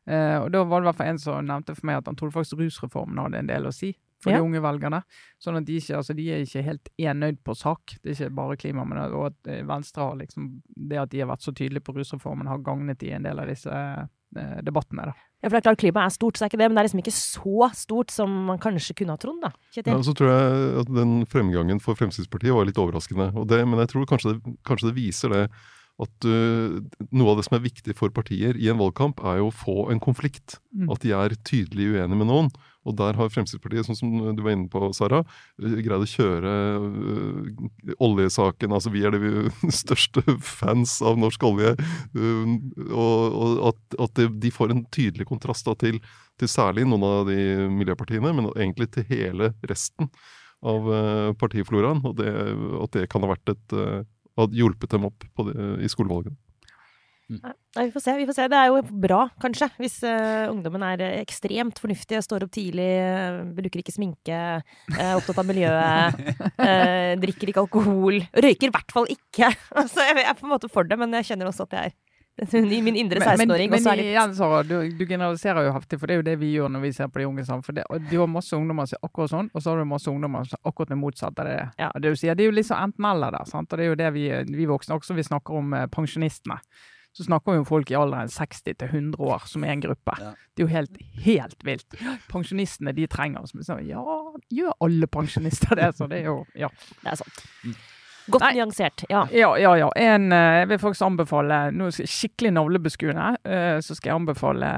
Eh, 0.07 0.39
og 0.43 0.51
da 0.53 0.65
var 0.65 0.81
det 0.81 0.87
i 0.87 0.91
hvert 0.91 0.97
fall 0.99 1.13
en 1.13 1.19
som 1.23 1.45
nevnte 1.47 1.77
for 1.77 1.87
meg 1.87 1.97
at 2.01 2.07
han 2.11 2.17
trodde 2.19 2.35
faktisk 2.35 2.59
rusreformen 2.59 3.19
hadde 3.23 3.39
en 3.39 3.47
del 3.47 3.69
å 3.69 3.73
si 3.75 3.93
for 4.23 4.31
Ja. 4.31 4.39
de 4.39 4.45
unge 4.47 4.61
velgerne. 4.63 5.03
Sånn 5.43 5.57
at 5.59 5.65
de 5.67 5.77
ikke, 5.81 5.97
altså 5.99 6.15
de 6.15 6.29
er 6.31 6.43
ikke 6.45 6.63
helt 6.63 6.89
enøyd 6.99 7.39
på 7.45 7.57
sak. 7.59 7.97
Det 8.03 8.13
er 8.21 8.27
ikke 8.29 8.35
bare 8.35 8.57
klima, 8.57 8.85
men 8.87 8.99
at- 8.99 9.13
og 9.13 9.27
at 9.27 9.49
eh, 9.51 9.63
Venstre 9.67 9.99
har 10.03 10.17
liksom 10.17 10.63
Det 10.77 10.97
at 10.99 11.11
de 11.11 11.21
har 11.21 11.29
vært 11.29 11.43
så 11.43 11.53
tydelige 11.55 11.83
på 11.83 11.95
rusreformen, 11.95 12.47
har 12.47 12.59
gagnet 12.59 13.03
i 13.03 13.11
en 13.13 13.23
del 13.23 13.39
av 13.39 13.47
disse 13.47 13.71
eh, 13.71 14.61
debattene. 14.63 15.05
da. 15.07 15.13
Ja, 15.43 15.49
for 15.49 15.59
det 15.61 15.67
er 15.67 15.71
klart 15.75 15.79
Klimaet 15.79 16.07
er 16.07 16.15
stort, 16.15 16.35
så 16.39 16.45
er 16.45 16.49
ikke 16.49 16.59
det, 16.59 16.69
men 16.71 16.75
det 16.77 16.79
er 16.83 16.89
liksom 16.89 17.03
ikke 17.03 17.19
så 17.19 17.75
stort 17.75 18.11
som 18.11 18.47
man 18.47 18.59
kanskje 18.59 18.95
kunne 18.97 19.11
ha 19.11 19.17
trodd. 19.17 19.41
da. 19.43 19.51
Ja, 19.75 19.95
og 19.95 20.05
så 20.05 20.15
tror 20.15 20.31
jeg 20.31 20.81
at 20.81 20.87
den 20.95 21.27
fremgangen 21.27 21.81
for 21.83 21.95
Fremskrittspartiet 21.95 22.55
var 22.55 22.65
litt 22.65 22.79
overraskende. 22.79 23.35
Og 23.37 23.47
det, 23.49 23.67
men 23.69 23.79
jeg 23.81 23.89
tror 23.89 24.07
kanskje 24.07 24.35
det, 24.41 24.57
kanskje 24.65 24.89
det 24.89 24.95
viser 24.95 25.29
det 25.31 25.51
at 26.01 26.27
uh, 26.27 26.81
noe 27.13 27.33
av 27.33 27.39
det 27.39 27.47
som 27.47 27.59
er 27.59 27.67
viktig 27.67 27.95
for 27.99 28.13
partier 28.15 28.57
i 28.59 28.69
en 28.73 28.81
valgkamp, 28.81 29.21
er 29.29 29.43
jo 29.43 29.51
å 29.51 29.55
få 29.55 29.77
en 29.93 30.01
konflikt. 30.03 30.57
Mm. 30.73 30.89
At 30.95 31.05
de 31.05 31.13
er 31.17 31.35
tydelig 31.45 31.93
uenige 31.93 32.19
med 32.19 32.31
noen. 32.31 32.53
Og 32.89 32.97
der 32.99 33.15
har 33.15 33.31
Fremskrittspartiet, 33.31 33.87
sånn 33.87 33.99
som 33.99 34.15
du 34.35 34.41
var 34.43 34.57
inne 34.57 34.67
på, 34.71 34.81
Sara, 34.97 35.21
greid 35.61 36.03
å 36.03 36.09
kjøre 36.09 36.55
øh, 36.83 37.93
oljesaken. 38.03 38.75
Altså 38.75 38.91
vi 38.91 39.05
er 39.07 39.15
de 39.15 39.53
største 39.83 40.25
fans 40.43 40.97
av 41.07 41.21
norsk 41.21 41.47
olje. 41.47 41.77
øh, 42.17 42.57
og, 42.89 43.39
og 43.45 43.63
at, 43.71 43.99
at 44.09 44.25
de 44.43 44.51
får 44.55 44.75
en 44.75 44.83
tydelig 44.91 45.29
kontrast 45.31 45.69
da, 45.69 45.77
til, 45.79 46.01
til 46.41 46.51
særlig 46.51 46.89
noen 46.89 47.07
av 47.07 47.31
de 47.31 47.69
miljøpartiene, 47.71 48.35
men 48.35 48.51
egentlig 48.57 48.91
til 48.97 49.07
hele 49.13 49.53
resten 49.71 50.11
av 50.63 50.91
partifloraen. 51.39 52.03
Og 52.07 52.19
det, 52.19 52.35
at 52.83 52.99
det 52.99 53.07
kan 53.11 53.23
ha 53.23 53.31
vært 53.35 53.55
et 53.55 53.79
hadde 54.39 54.59
hjulpet 54.59 54.95
dem 54.95 55.09
opp 55.11 55.29
på 55.37 55.49
det, 55.49 55.57
i 55.85 55.91
skolevalgene. 55.93 56.39
Nei, 57.41 57.87
vi 57.87 57.93
får 57.95 58.03
se. 58.05 58.15
vi 58.19 58.27
får 58.29 58.37
se. 58.37 58.47
Det 58.51 58.59
er 58.59 58.69
jo 58.69 58.81
bra, 59.05 59.23
kanskje, 59.41 59.69
hvis 59.81 59.95
uh, 60.05 60.51
ungdommen 60.51 60.83
er 60.85 61.03
eh, 61.05 61.21
ekstremt 61.23 61.79
fornuftige, 61.81 62.21
står 62.25 62.45
opp 62.47 62.53
tidlig, 62.53 62.89
uh, 63.01 63.41
bruker 63.57 63.81
ikke 63.81 63.95
sminke, 63.95 64.41
er 64.93 65.15
opptatt 65.17 65.41
av 65.41 65.49
miljøet, 65.49 66.19
uh, 66.59 67.15
drikker 67.23 67.53
ikke 67.53 67.65
alkohol, 67.65 68.21
røyker 68.37 68.69
i 68.69 68.75
hvert 68.75 68.97
fall 68.97 69.09
ikke. 69.13 69.53
Altså, 69.83 70.05
jeg 70.05 70.27
er 70.27 70.37
på 70.37 70.47
en 70.47 70.53
måte 70.53 70.69
for 70.73 70.87
det, 70.87 70.99
men 71.01 71.15
jeg 71.17 71.31
kjenner 71.33 71.49
også 71.49 71.65
at 71.65 71.79
jeg 71.79 71.91
er 71.91 71.95
i 72.53 72.83
min 72.83 72.97
indre 72.97 73.21
16-åring. 73.21 73.71
Men, 73.71 73.83
men, 73.83 73.85
men 73.85 74.05
igjen, 74.05 74.35
Sara, 74.35 74.63
du, 74.63 74.77
du, 74.91 75.05
generaliserer 75.07 75.67
jo 75.69 75.75
heftig, 75.77 75.99
for 76.01 76.09
det 76.09 76.15
er 76.15 76.23
jo 76.23 76.29
det 76.31 76.37
vi 76.41 76.53
gjør 76.55 76.73
når 76.73 76.85
vi 76.87 76.93
ser 76.97 77.11
på 77.13 77.23
de 77.23 77.29
unge. 77.29 77.45
Sammen. 77.49 77.67
For 77.67 77.77
det, 77.77 77.85
du 78.09 78.17
har 78.21 78.31
masse 78.31 78.57
ungdommer 78.57 78.89
som 78.89 78.99
er 78.99 79.11
akkurat 79.11 79.35
sånn, 79.35 79.53
og 79.53 79.65
så 79.65 79.73
har 79.73 79.83
du 79.83 79.91
masse 79.91 80.11
ungdommer 80.11 80.49
som 80.49 80.59
er 80.61 80.73
akkurat 80.73 80.95
det 80.95 81.01
motsatte. 81.03 81.47
Det, 81.49 81.59
ja. 81.83 81.93
det, 81.99 82.15
det, 82.23 82.33
er 82.33 82.49
jo 82.49 82.65
sånn 82.65 82.89
enten-eller 82.89 83.37
der. 83.37 83.53
Sant? 83.53 83.69
Og 83.73 83.81
det 83.81 83.87
er 83.87 83.93
jo 83.93 84.01
det 84.01 84.11
vi, 84.17 84.27
vi 84.63 84.71
voksne 84.71 84.99
også 84.99 85.19
vi 85.19 85.29
snakker 85.29 85.61
om 85.61 85.77
pensjonistene 85.93 86.61
så 87.13 87.25
snakker 87.25 87.53
vi 87.53 87.61
om 87.61 87.67
folk 87.69 87.91
i 87.93 87.97
alderen 87.97 88.31
60 88.33 88.63
til 88.81 88.89
100 88.89 89.21
år, 89.21 89.43
som 89.47 89.65
er 89.67 89.75
en 89.75 89.83
gruppe. 89.85 90.15
Ja. 90.17 90.31
Det 90.33 90.63
er 90.63 90.65
jo 90.65 90.73
helt, 90.73 91.01
helt 91.27 91.67
vilt. 91.67 91.97
Pensjonistene 92.31 92.95
de 92.97 93.05
trenger 93.13 93.45
oss. 93.45 93.53
Så, 93.67 93.77
ja, 93.85 94.01
gjør 94.49 94.79
alle 94.81 95.09
pensjonister 95.13 95.77
det? 95.77 95.91
Så 95.99 96.09
det 96.09 96.23
er 96.23 96.31
jo 96.31 96.39
Ja. 96.57 96.73
Det 97.03 97.13
er 97.13 97.21
sant. 97.21 97.45
Godt 98.31 98.45
Nei. 98.45 98.53
nyansert. 98.59 99.05
Ja. 99.11 99.25
Ja, 99.35 99.51
ja. 99.59 99.73
ja. 99.81 99.89
En, 99.99 100.31
jeg 100.31 100.69
vil 100.71 100.81
faktisk 100.83 101.07
anbefale 101.07 101.59
noe 101.75 101.91
skikkelig 101.91 102.53
navlebeskuende. 102.55 103.29
Så 103.83 103.97
skal 103.99 104.13
jeg 104.13 104.21
anbefale 104.21 104.69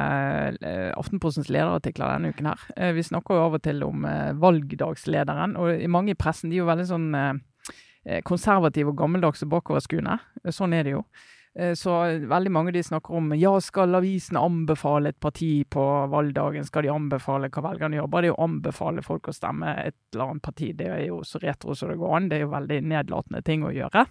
Aftenpostens 0.97 1.51
lederartikler 1.53 2.15
denne 2.15 2.33
uken 2.33 2.49
her. 2.53 2.65
Vi 2.97 3.05
snakker 3.05 3.37
jo 3.37 3.45
av 3.49 3.59
og 3.59 3.65
til 3.67 3.85
om 3.85 4.07
valgdagslederen, 4.41 5.59
og 5.61 5.85
mange 5.93 6.15
i 6.15 6.19
pressen 6.19 6.49
de 6.51 6.57
er 6.59 6.65
jo 6.65 6.71
veldig 6.71 6.89
sånn 6.89 7.09
konservative 8.25 8.93
og 8.93 8.99
gammeldagse 9.01 9.49
bakoverskuende. 9.49 10.19
Sånn 10.53 10.77
er 10.77 10.89
det 10.89 10.97
jo. 10.97 11.05
Så 11.55 11.93
veldig 12.27 12.51
mange 12.51 12.73
de 12.75 12.81
snakker 12.83 13.15
om 13.15 13.29
ja, 13.39 13.53
skal 13.63 13.95
avisen 13.95 14.35
anbefale 14.41 15.13
et 15.13 15.21
parti 15.23 15.63
på 15.71 15.85
valgdagen? 16.11 16.67
Skal 16.67 16.83
de 16.83 16.91
anbefale 16.91 17.47
hva 17.47 17.63
velgerne 17.69 18.01
gjør? 18.01 18.09
Bare 18.11 18.27
det 18.27 18.33
å 18.35 18.41
anbefale 18.43 19.05
folk 19.07 19.31
å 19.31 19.37
stemme 19.37 19.71
et 19.85 19.95
eller 20.11 20.33
annet 20.33 20.43
parti, 20.43 20.73
det 20.75 20.89
er 20.91 21.05
jo 21.05 21.21
så 21.23 21.39
retro 21.45 21.77
som 21.79 21.93
det 21.93 22.01
går 22.01 22.17
an. 22.17 22.27
Det 22.33 22.41
er 22.41 22.43
jo 22.43 22.51
veldig 22.57 22.81
nedlatende 22.91 23.45
ting 23.47 23.63
å 23.63 23.71
gjøre. 23.71 24.03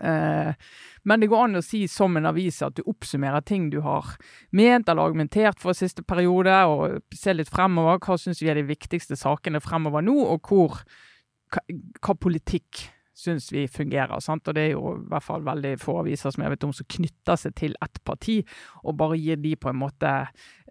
Eh, 0.00 0.54
men 1.02 1.20
det 1.20 1.28
går 1.28 1.44
an 1.44 1.58
å 1.60 1.64
si 1.64 1.82
som 1.90 2.16
en 2.16 2.30
avis 2.30 2.62
at 2.64 2.78
du 2.78 2.82
oppsummerer 2.88 3.44
ting 3.44 3.68
du 3.70 3.82
har 3.84 4.14
ment 4.56 4.88
eller 4.88 5.04
argumentert 5.04 5.60
for 5.60 5.76
siste 5.76 6.04
periode, 6.06 6.54
og 6.68 7.02
se 7.16 7.34
litt 7.34 7.50
fremover. 7.52 8.00
Hva 8.02 8.16
syns 8.20 8.42
vi 8.42 8.50
er 8.52 8.60
de 8.60 8.68
viktigste 8.70 9.18
sakene 9.20 9.60
fremover 9.64 10.04
nå, 10.04 10.16
og 10.34 10.48
hvor, 10.48 10.80
hva, 11.52 11.64
hva 12.00 12.16
politikk 12.16 12.86
syns 13.14 13.50
vi 13.52 13.66
fungerer. 13.68 14.20
Sant? 14.24 14.48
Og 14.48 14.56
det 14.56 14.64
er 14.66 14.74
jo 14.74 14.94
i 14.96 15.04
hvert 15.10 15.26
fall 15.26 15.44
veldig 15.46 15.74
få 15.82 15.98
aviser 16.02 16.32
som 16.32 16.44
jeg 16.44 16.54
vet 16.54 16.66
om 16.66 16.74
som 16.76 16.88
knytter 16.96 17.40
seg 17.40 17.56
til 17.58 17.76
ett 17.84 18.00
parti, 18.08 18.40
og 18.82 18.96
bare 19.00 19.20
gir 19.20 19.40
de 19.42 19.54
på 19.56 19.72
en 19.72 19.80
måte 19.82 20.12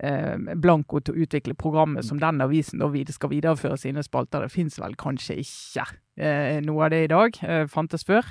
eh, 0.01 0.35
blanko 0.61 1.01
til 1.01 1.15
å 1.15 1.25
utvikle 1.25 1.57
programmet 1.59 2.07
som 2.07 2.21
den 2.21 2.41
avisen 2.43 2.81
da 2.81 2.89
skal 3.11 3.33
videreføre 3.33 3.77
sine 3.79 4.03
spalter. 4.05 4.45
Det 4.45 4.53
fins 4.53 4.79
vel 4.81 4.97
kanskje 4.99 5.41
ikke 5.43 5.87
eh, 6.17 6.59
noe 6.65 6.87
av 6.87 6.93
det 6.93 7.05
i 7.05 7.13
dag. 7.13 7.41
Eh, 7.45 7.65
fantes 7.71 8.05
før. 8.07 8.27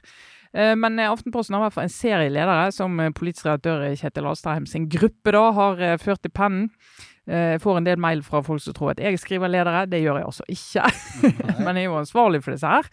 Eh, 0.56 0.74
men 0.76 0.98
Aftenposten 1.04 1.56
har 1.56 1.64
i 1.64 1.68
hvert 1.68 1.78
fall 1.78 1.88
en 1.88 1.94
serie 1.94 2.32
ledere 2.32 2.72
som 2.74 2.98
politisk 3.16 3.46
redaktør 3.46 3.86
Kjetil 3.98 4.28
Astheim 4.30 4.66
sin 4.70 4.88
gruppe 4.90 5.34
da 5.36 5.46
har 5.56 5.84
eh, 5.84 5.98
ført 6.02 6.26
i 6.26 6.32
pennen. 6.34 6.68
Jeg 7.30 7.54
eh, 7.54 7.60
får 7.62 7.78
en 7.78 7.86
del 7.86 8.00
mail 8.00 8.22
fra 8.26 8.40
folk 8.42 8.62
som 8.64 8.74
tror 8.74 8.94
at 8.94 9.00
jeg 9.04 9.18
skriver 9.22 9.50
ledere. 9.50 9.84
Det 9.86 10.00
gjør 10.02 10.18
jeg 10.18 10.26
altså 10.26 10.46
ikke. 10.50 10.86
Men 11.64 11.76
jeg 11.76 11.84
er 11.84 11.90
jo 11.90 11.98
ansvarlig 12.00 12.40
for 12.42 12.56
disse 12.56 12.70
her. 12.70 12.88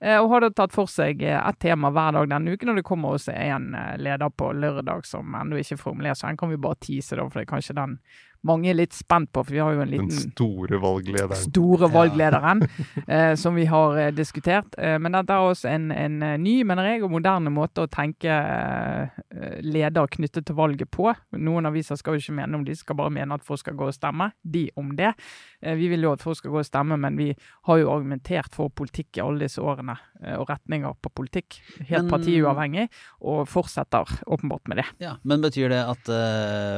Eh, 0.00 0.16
og 0.16 0.30
har 0.32 0.44
da 0.44 0.52
tatt 0.54 0.72
for 0.72 0.88
seg 0.88 1.20
eh, 1.26 1.36
ett 1.36 1.58
tema 1.60 1.90
hver 1.92 2.14
dag 2.16 2.30
denne 2.30 2.54
uken, 2.54 2.72
og 2.72 2.80
det 2.80 2.86
kommer 2.88 3.18
også 3.18 3.34
en 3.34 3.72
leder 4.00 4.32
på 4.32 4.52
lørdag 4.56 5.04
som 5.08 5.36
ennå 5.36 5.60
ikke 5.60 5.76
er 5.76 5.82
formulert, 5.82 6.20
så 6.20 6.30
den 6.30 6.40
kan 6.40 6.52
vi 6.54 6.60
bare 6.62 6.80
tease, 6.80 7.18
da, 7.18 7.26
for 7.26 7.40
det 7.40 7.44
er 7.44 7.52
kanskje 7.52 7.76
den 7.76 7.98
mange 8.46 8.72
er 8.72 8.76
litt 8.76 8.94
spent 8.96 9.30
på, 9.32 9.44
for 9.44 9.54
vi 9.54 9.60
har 9.62 9.74
jo 9.76 9.82
en 9.84 9.90
liten 9.90 10.08
Den 10.10 10.32
store 10.32 10.78
valglederen. 10.82 11.38
Store 11.38 11.88
valglederen, 11.92 12.62
ja. 12.66 13.04
eh, 13.14 13.34
som 13.38 13.54
vi 13.54 13.66
har 13.70 13.98
eh, 14.00 14.10
diskutert. 14.14 14.74
Eh, 14.78 14.96
men 14.98 15.14
dette 15.14 15.36
er 15.36 15.50
også 15.52 15.70
en, 15.70 15.90
en, 15.94 16.16
eh, 16.26 16.38
ny, 16.42 16.56
mener 16.66 16.90
jeg, 16.90 17.04
og 17.06 17.12
moderne 17.14 17.52
måte 17.54 17.84
å 17.84 17.90
tenke 17.92 18.34
eh, 18.34 19.22
leder 19.62 20.10
knyttet 20.16 20.48
til 20.48 20.58
valget 20.58 20.90
på. 20.90 21.12
Noen 21.38 21.70
aviser 21.70 22.00
skal 22.00 22.18
jo 22.18 22.24
ikke 22.24 22.36
mene 22.40 22.58
om 22.58 22.66
de 22.66 22.76
skal 22.78 22.98
bare 22.98 23.14
mene 23.14 23.38
at 23.38 23.46
folk 23.46 23.62
skal 23.62 23.78
gå 23.78 23.90
og 23.92 23.96
stemme. 23.96 24.32
De 24.42 24.66
om 24.80 24.90
det. 24.98 25.12
Eh, 25.62 25.78
vi 25.78 25.92
vil 25.92 26.08
jo 26.08 26.14
at 26.16 26.24
folk 26.24 26.40
skal 26.40 26.54
gå 26.56 26.62
og 26.64 26.68
stemme, 26.68 26.98
men 26.98 27.20
vi 27.20 27.30
har 27.68 27.82
jo 27.82 27.92
argumentert 27.94 28.58
for 28.58 28.74
politikk 28.74 29.20
i 29.20 29.24
alle 29.24 29.46
disse 29.46 29.62
årene, 29.62 29.94
og 30.38 30.46
retninger 30.50 30.94
på 31.02 31.10
politikk. 31.18 31.56
Helt 31.88 32.04
men, 32.04 32.10
partiuavhengig, 32.10 32.84
og 33.26 33.46
fortsetter 33.50 34.06
åpenbart 34.26 34.68
med 34.70 34.82
det. 34.82 34.86
Ja, 35.02 35.16
Men 35.26 35.42
betyr 35.42 35.72
det 35.72 35.80
at 35.82 36.10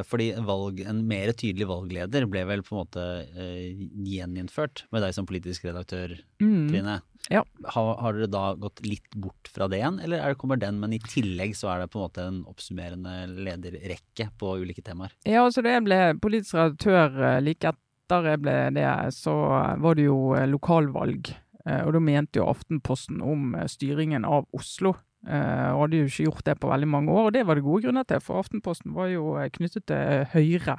fordi 0.08 0.30
valg, 0.44 0.80
en 0.88 1.02
mer 1.08 1.32
tydelig 1.36 1.53
tydelig 1.55 1.68
valgleder 1.70 2.26
ble 2.26 2.42
vel 2.48 2.62
på 2.66 2.74
en 2.74 2.82
måte 2.82 3.02
eh, 3.38 3.74
gjeninnført 4.05 4.86
med 4.92 5.05
deg 5.05 5.14
som 5.14 5.26
politisk 5.26 5.64
redaktør, 5.68 6.16
mm. 6.42 6.70
Trine. 6.70 7.00
Ja. 7.30 7.44
Har, 7.72 7.94
har, 8.02 8.18
dere 8.18 8.28
da 8.28 8.55
gått 8.59 8.82
litt 8.84 9.14
bort 9.16 9.48
fra 9.48 9.68
det 9.70 9.78
igjen, 9.78 10.00
eller 10.02 10.20
det, 10.20 10.38
kommer 10.40 10.59
den, 10.61 10.80
men 10.80 10.92
i 10.92 11.00
tillegg 11.00 11.55
så 11.57 11.70
er 11.72 11.84
det 11.84 11.92
på 11.92 12.00
en 12.00 12.09
måte 12.09 12.26
en 12.26 12.42
oppsummerende 12.50 13.14
lederrekke 13.46 14.28
på 14.38 14.59
ulike 14.61 14.84
temaer? 14.84 15.14
Ja, 15.24 15.44
altså 15.44 15.64
da 15.64 15.76
jeg 15.76 15.86
ble 15.86 16.00
politisk 16.20 16.59
redaktør 16.59 17.16
eh, 17.22 17.40
like 17.44 17.72
etter 17.72 18.28
jeg 18.28 18.42
ble 18.44 18.59
det, 18.76 18.90
så 19.16 19.32
var 19.80 19.96
det 19.96 20.11
jo 20.11 20.34
eh, 20.36 20.48
lokalvalg. 20.50 21.32
Og 21.64 21.94
da 21.96 22.00
mente 22.05 22.36
jo 22.36 22.50
Aftenposten 22.50 23.22
om 23.24 23.55
styringen 23.72 24.26
av 24.28 24.44
Oslo. 24.52 24.90
Og 25.24 25.78
hadde 25.78 26.02
jo 26.02 26.09
ikke 26.11 26.26
gjort 26.26 26.42
det 26.44 26.55
på 26.61 26.68
veldig 26.68 26.88
mange 26.92 27.14
år, 27.14 27.30
og 27.30 27.32
det 27.32 27.46
var 27.48 27.57
det 27.57 27.64
gode 27.64 27.86
grunner 27.86 28.05
til, 28.05 28.20
for 28.20 28.42
Aftenposten 28.42 28.92
var 28.92 29.09
jo 29.09 29.30
knyttet 29.57 29.86
til 29.88 30.26
Høyre. 30.34 30.74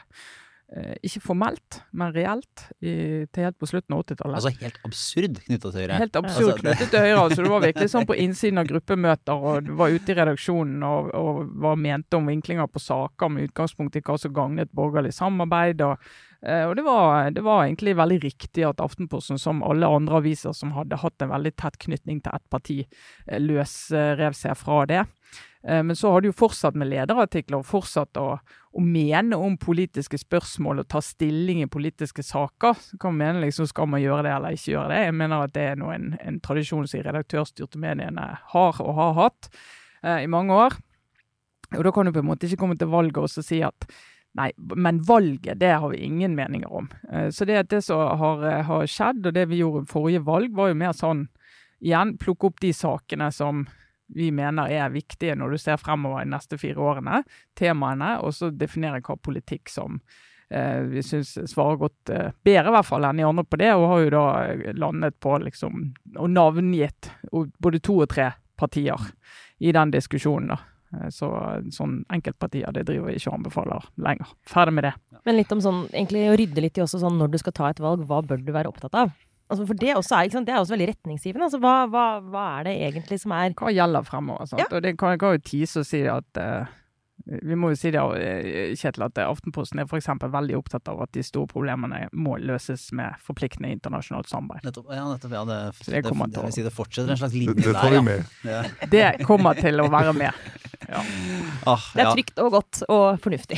Eh, 0.73 0.95
ikke 1.05 1.19
formelt, 1.21 1.77
men 1.93 2.09
reelt, 2.09 2.63
i, 2.81 2.91
til 3.29 3.45
helt 3.45 3.57
på 3.61 3.67
slutten 3.69 3.93
av 3.93 3.99
80-tallet. 4.01 4.37
Altså 4.39 4.51
helt 4.63 4.79
absurd 4.87 5.39
knytta 5.43 5.69
til 5.69 5.83
Høyre? 5.83 5.97
Helt 6.01 6.17
absurd 6.17 6.47
altså, 6.47 6.61
knyttet 6.63 6.89
til 6.89 7.03
Høyre. 7.03 7.19
altså 7.21 7.43
Det 7.45 7.51
var 7.51 7.65
virkelig 7.67 7.89
sånn 7.93 8.07
på 8.09 8.17
innsiden 8.23 8.61
av 8.61 8.69
gruppemøter, 8.71 9.45
og 9.51 9.67
du 9.67 9.75
var 9.77 9.93
ute 9.93 10.09
i 10.09 10.15
redaksjonen 10.17 10.85
og, 10.87 11.11
og 11.13 11.51
var 11.61 11.77
mente 11.77 12.17
om 12.17 12.31
vinklinger 12.31 12.71
på 12.73 12.81
saker 12.81 13.29
med 13.35 13.51
utgangspunkt 13.51 13.99
i 13.99 14.01
hva 14.07 14.17
som 14.17 14.33
gagnet 14.33 14.73
borgerlig 14.73 15.13
samarbeid. 15.13 15.85
og 15.85 16.01
eh, 16.41 16.65
og 16.65 16.73
det 16.79 16.87
var, 16.89 17.29
det 17.35 17.45
var, 17.45 17.67
egentlig 17.67 17.93
veldig 18.01 18.17
riktig 18.25 18.65
at 18.65 18.81
Aftenposten, 18.81 19.37
som 19.37 19.61
alle 19.61 19.85
andre 19.85 20.17
aviser 20.17 20.57
som 20.57 20.73
hadde 20.73 20.97
hatt 21.03 21.21
en 21.21 21.33
veldig 21.35 21.53
tett 21.61 21.77
knytning 21.85 22.25
til 22.25 22.33
ett 22.33 22.49
parti, 22.49 22.79
eh, 23.27 23.37
løsrev 23.37 24.33
seg 24.33 24.57
fra 24.57 24.81
det. 24.89 25.05
Eh, 25.67 25.83
men 25.83 25.95
så 25.95 26.11
har 26.11 26.21
du 26.21 26.29
jo 26.29 26.37
fortsatt 26.37 26.77
med 26.77 26.91
lederartikler 26.91 27.59
og 27.59 27.67
fortsatt 27.67 28.19
å, 28.21 28.25
å, 28.37 28.81
mene 28.81 29.37
om 29.39 29.57
politiske 29.57 30.19
spørsmål 30.21 30.83
og 30.83 30.89
ta 30.93 31.01
stilling 31.01 31.63
i 31.63 31.69
politiske 31.71 32.23
saker. 32.23 32.77
Så 32.81 32.99
kan 33.01 33.15
man 33.15 33.21
mene 33.23 33.45
liksom, 33.47 33.67
Skal 33.71 33.89
man 33.89 34.03
gjøre 34.03 34.27
det 34.27 34.33
eller 34.35 34.57
ikke 34.57 34.75
gjøre 34.75 34.91
det? 34.93 35.03
Jeg 35.07 35.19
mener 35.21 35.45
at 35.45 35.55
det 35.55 35.67
er 35.71 35.85
en, 35.95 36.09
en 36.21 36.41
tradisjon 36.45 36.85
som 36.85 36.99
de 36.99 37.05
redaktørstyrte 37.07 37.81
mediene 37.81 38.27
har 38.55 38.81
og 38.83 38.99
har 38.99 39.15
hatt 39.21 39.49
eh, 40.03 40.25
i 40.25 40.29
mange 40.29 40.53
år. 40.53 40.77
Og 41.75 41.81
Da 41.83 41.91
kan 41.91 42.05
du 42.05 42.13
på 42.13 42.21
en 42.21 42.29
måte 42.29 42.45
ikke 42.45 42.61
komme 42.61 42.77
til 42.77 42.91
valget 42.91 43.23
og 43.23 43.31
si 43.45 43.63
at 43.65 43.89
Nei, 44.35 44.49
men 44.59 44.97
valget 45.07 45.61
det 45.61 45.69
har 45.79 45.87
vi 45.93 46.01
ingen 46.03 46.33
meninger 46.35 46.67
om. 46.67 46.89
Eh, 47.07 47.29
så 47.31 47.45
det, 47.47 47.69
det 47.71 47.79
som 47.85 48.01
har, 48.19 48.41
har 48.67 48.83
skjedd, 48.91 49.21
og 49.29 49.31
det 49.31 49.45
vi 49.47 49.61
gjorde 49.61 49.85
i 49.85 49.91
forrige 49.93 50.25
valg, 50.27 50.51
var 50.51 50.73
jo 50.73 50.75
mer 50.81 50.91
sånn 50.91 51.21
igjen 51.79 52.17
plukke 52.19 52.49
opp 52.49 52.59
de 52.59 52.73
sakene 52.75 53.29
som 53.31 53.63
vi 54.13 54.29
mener 54.35 54.71
er 54.71 54.93
viktige 54.93 55.35
når 55.37 55.55
du 55.55 55.61
ser 55.61 55.81
fremover 55.81 56.23
de 56.23 56.31
neste 56.35 56.59
fire 56.61 56.81
årene, 56.81 57.23
temaene, 57.57 58.15
og 58.21 58.33
så 58.35 58.51
definere 58.53 59.01
hva 59.05 59.17
politikk 59.17 59.71
som 59.71 59.99
eh, 60.49 60.85
vi 60.91 61.03
syns 61.05 61.35
svarer 61.51 61.81
godt 61.81 62.13
eh, 62.13 62.31
bedre, 62.45 62.69
i 62.69 62.75
hvert 62.77 62.89
fall, 62.89 63.07
enn 63.07 63.21
de 63.21 63.27
andre 63.27 63.47
på 63.47 63.61
det, 63.61 63.73
og 63.73 63.89
har 63.93 64.05
jo 64.05 64.13
da 64.17 64.27
eh, 64.51 64.69
landet 64.77 65.19
på 65.23 65.39
liksom 65.47 65.89
og 66.15 66.31
navngitt 66.31 67.11
både 67.31 67.81
to 67.83 67.99
og 68.05 68.09
tre 68.13 68.31
partier 68.55 69.11
i 69.59 69.73
den 69.75 69.91
diskusjonen. 69.91 70.53
da. 70.53 70.61
Eh, 70.95 71.09
så 71.13 71.29
sånn 71.73 71.99
enkeltpartier 72.13 72.73
det 72.75 72.85
driver 72.87 73.09
vi 73.09 73.19
ikke 73.19 73.31
og 73.31 73.39
anbefaler 73.39 73.87
lenger. 74.07 74.33
Ferdig 74.49 74.75
med 74.77 74.89
det. 74.89 74.95
Men 75.25 75.39
litt 75.39 75.53
om 75.55 75.63
sånn, 75.63 75.85
egentlig 75.91 76.27
å 76.29 76.37
rydde 76.39 76.63
litt 76.63 76.79
i 76.79 76.85
også 76.85 77.01
sånn 77.01 77.17
når 77.21 77.33
du 77.33 77.39
skal 77.41 77.55
ta 77.55 77.71
et 77.71 77.81
valg, 77.83 78.05
hva 78.07 78.21
bør 78.25 78.43
du 78.43 78.53
være 78.55 78.71
opptatt 78.71 78.97
av? 79.05 79.15
Altså 79.45 79.65
for 79.69 79.77
det, 79.77 79.91
også 79.93 80.15
er, 80.17 80.31
det 80.41 80.53
er 80.53 80.57
også 80.57 80.73
veldig 80.73 80.87
retningsgivende. 80.89 81.45
Altså 81.45 81.59
hva, 81.61 81.75
hva, 81.91 82.05
hva, 82.33 82.45
er 82.59 82.65
det 82.65 82.73
egentlig 82.87 83.19
som 83.21 83.33
er 83.35 83.53
Hva 83.59 83.69
gjelder 83.73 84.07
fremover? 84.07 84.49
Sant? 84.49 84.63
Ja. 84.63 84.71
Og 84.73 84.81
det 84.81 84.95
kan 84.97 85.13
jeg 85.13 85.21
jo 85.21 85.43
tise 85.45 85.83
og 85.83 85.85
si 85.85 86.01
at 86.09 86.39
uh, 86.41 86.65
Vi 87.29 87.57
må 87.57 87.69
jo 87.71 87.77
si 87.77 87.91
det, 87.93 88.01
eh, 88.21 88.73
Kjetil, 88.77 89.05
at 89.05 89.21
Aftenposten 89.21 89.81
er 89.81 89.85
f.eks. 89.85 90.09
veldig 90.33 90.57
opptatt 90.57 90.89
av 90.89 91.05
at 91.05 91.13
de 91.13 91.23
store 91.25 91.49
problemene 91.51 92.07
må 92.13 92.39
løses 92.41 92.87
med 92.97 93.21
forpliktende 93.21 93.69
internasjonalt 93.77 94.29
samarbeid. 94.29 94.65
Nettopp. 94.65 94.89
Ja, 94.93 95.05
nettopp. 95.13 95.37
Ja, 95.37 95.45
det, 95.49 95.59
Så 95.79 95.93
det 95.93 96.03
kommer 96.09 96.33
til 96.33 96.43
å- 96.49 96.53
si 96.53 96.65
det 96.65 96.73
fortsetter 96.73 97.13
en 97.13 97.21
slags 97.21 97.37
linje 97.37 97.55
det 97.61 97.73
der, 97.73 97.97
ja. 97.99 98.01
med. 98.01 98.25
ja. 98.43 98.61
Det 98.91 99.07
kommer 99.29 99.57
til 99.61 99.81
å 99.81 99.89
være 99.93 100.13
med. 100.17 100.33
Ah, 101.65 101.81
Det 101.95 102.03
er 102.03 102.11
trygt 102.11 102.39
og 102.43 102.51
godt 102.53 102.83
og 102.93 103.17
fornuftig. 103.23 103.57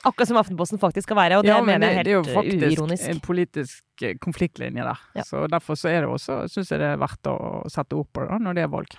Akkurat 0.08 0.28
som 0.28 0.36
Aftenposten 0.40 0.80
faktisk 0.82 1.08
skal 1.08 1.16
være, 1.16 1.38
og 1.38 1.44
det 1.46 1.52
ja, 1.52 1.58
men 1.62 1.74
mener 1.80 1.92
jeg 1.92 1.96
helt 2.02 2.08
uironisk. 2.08 2.30
det 2.30 2.34
er 2.34 2.38
jo 2.38 2.38
faktisk 2.40 2.78
uironisk. 2.80 3.08
en 3.10 3.20
politisk 3.24 4.02
eh, 4.02 4.14
konfliktlinje 4.22 4.86
der. 4.88 5.02
Ja. 5.18 5.24
Så 5.28 5.46
Derfor 5.50 5.78
så 5.78 5.88
er 5.92 6.00
det 6.04 6.10
også, 6.10 6.40
syns 6.52 6.70
jeg 6.74 6.80
det 6.82 6.88
er 6.94 6.96
verdt 7.02 7.30
å 7.30 7.36
sette 7.72 7.96
ord 7.98 8.08
på 8.12 8.24
det 8.26 8.40
når 8.44 8.58
det 8.58 8.64
er 8.66 8.72
valg. 8.72 8.96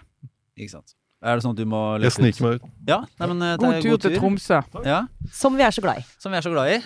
Ikke 0.56 0.72
sant. 0.78 0.96
Er 1.26 1.39
det 1.39 1.43
sånn 1.46 1.56
at 1.56 1.58
du 1.58 1.66
må 1.66 1.80
Jeg 2.04 2.14
sniker 2.14 2.43
meg 2.46 2.60
ut. 2.60 2.68
Ja, 2.88 3.00
nei, 3.20 3.28
men 3.32 3.41
eh, 3.41 3.56
det 3.56 3.64
God 3.66 3.74
er 3.74 3.82
tur 3.88 3.98
til 4.04 4.18
Tromsø. 4.20 4.62
Ja, 4.86 5.00
Som 5.34 5.56
vi 5.58 5.64
er 5.66 5.74
så 5.74 5.82
glad 5.82 6.04
i. 6.04 6.06
som 6.22 6.32
vi 6.32 6.38
er 6.38 6.46
så 6.46 6.52
glad 6.54 6.76
i. 6.76 6.80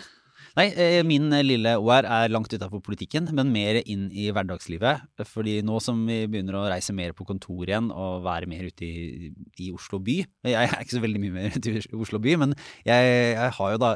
Nei, 0.57 0.65
eh, 0.73 0.99
min 1.05 1.29
eh, 1.35 1.43
lille 1.45 1.75
OR 1.77 2.07
er 2.07 2.31
langt 2.31 2.53
utafor 2.53 2.81
politikken, 2.85 3.29
men 3.35 3.51
mer 3.53 3.81
inn 3.83 4.07
i 4.09 4.29
hverdagslivet. 4.33 5.05
Fordi 5.29 5.59
nå 5.65 5.77
som 5.83 6.01
vi 6.07 6.23
begynner 6.31 6.57
å 6.57 6.65
reise 6.71 6.95
mer 6.95 7.13
på 7.17 7.27
kontor 7.29 7.69
igjen 7.69 7.91
og 7.93 8.23
være 8.25 8.49
mer 8.49 8.65
ute 8.69 8.87
i, 8.87 9.31
i 9.59 9.69
Oslo 9.75 9.99
by 10.03 10.17
Jeg 10.47 10.57
er 10.57 10.79
ikke 10.81 10.97
så 10.97 11.03
veldig 11.03 11.21
mye 11.23 11.35
mer 11.35 11.55
ute 11.55 11.75
i 11.75 11.83
Oslo 11.99 12.21
by, 12.23 12.35
men 12.45 12.57
jeg, 12.87 13.13
jeg 13.35 13.55
har 13.59 13.75
jo 13.75 13.81
da 13.81 13.95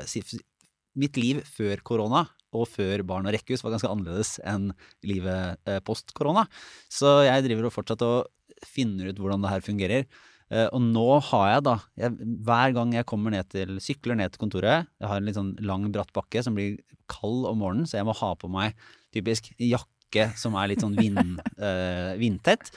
Mitt 0.93 1.18
liv 1.18 1.39
før 1.49 1.80
korona 1.82 2.28
og 2.54 2.68
før 2.70 3.01
barn 3.08 3.26
og 3.26 3.34
rekkehus 3.34 3.64
var 3.66 3.74
ganske 3.74 3.89
annerledes 3.89 4.36
enn 4.45 4.68
livet 5.10 5.58
eh, 5.66 5.80
post 5.82 6.14
korona. 6.14 6.45
Så 6.86 7.24
jeg 7.26 7.47
driver 7.47 7.70
og 7.70 7.74
fortsatt 7.74 8.06
og 8.06 8.30
finner 8.64 9.10
ut 9.10 9.18
hvordan 9.18 9.41
det 9.41 9.51
her 9.56 9.66
fungerer. 9.66 10.06
Eh, 10.52 10.68
og 10.70 10.82
nå 10.84 11.06
har 11.32 11.46
jeg 11.54 11.64
da 11.66 11.78
jeg, 11.98 12.14
Hver 12.46 12.74
gang 12.76 12.91
jeg 12.94 13.08
kommer 13.10 13.34
ned 13.34 13.48
til 13.50 13.78
sykler 13.82 14.18
ned 14.20 14.34
til 14.34 14.41
kontoret 14.44 14.89
Jeg 15.00 15.08
har 15.10 15.22
en 15.22 15.26
litt 15.26 15.38
sånn 15.38 15.54
lang, 15.64 15.88
bratt 15.94 16.12
bakke 16.14 16.44
som 16.46 16.58
blir 16.58 16.76
kald 17.12 17.48
om 17.50 17.62
morgenen, 17.64 17.88
så 17.89 18.00
jeg 18.00 18.08
må 18.08 18.16
ha 18.18 18.34
på 18.39 18.50
meg 18.52 18.76
typisk 19.16 19.50
jakke 19.62 20.30
som 20.39 20.58
er 20.60 20.70
litt 20.72 20.84
sånn 20.84 20.98
vind, 20.98 21.39
eh, 21.68 22.14
vindtett. 22.20 22.70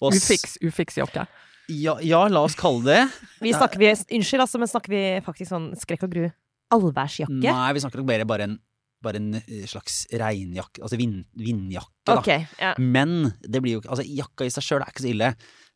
Og 0.00 0.16
Ufiks, 0.16 0.58
ufiks 0.64 0.98
jakke. 1.00 1.24
Ja, 1.70 1.94
ja, 2.02 2.24
la 2.28 2.42
oss 2.44 2.56
kalle 2.58 2.82
det 2.84 3.00
Vi 3.40 3.52
snakker 3.54 3.80
vi, 3.80 3.92
unnskyld, 4.18 4.42
altså, 4.44 4.58
men 4.60 4.70
snakker 4.70 4.92
vi 4.92 5.02
faktisk 5.24 5.52
sånn 5.52 5.70
skrekk 5.78 6.06
og 6.08 6.12
gru? 6.14 6.26
Allværsjakke? 6.74 7.38
Nei, 7.46 7.72
vi 7.76 7.82
snakker 7.84 8.02
nok 8.02 8.08
mer 8.08 8.24
bare 8.28 8.48
en, 8.48 8.56
bare 9.04 9.20
en 9.20 9.40
eh, 9.40 9.64
slags 9.70 10.02
regnjakke, 10.10 10.82
altså 10.82 10.98
vind, 11.00 11.22
vindjakke, 11.38 11.94
da. 12.08 12.18
Okay, 12.20 12.46
ja. 12.60 12.72
Men 12.80 13.32
det 13.44 13.62
blir 13.62 13.76
jo 13.76 13.82
ikke 13.82 13.92
Altså, 13.94 14.06
jakka 14.08 14.48
i 14.48 14.54
seg 14.54 14.66
sjøl 14.66 14.84
er 14.84 14.92
ikke 14.92 15.04
så 15.04 15.12
ille. 15.12 15.32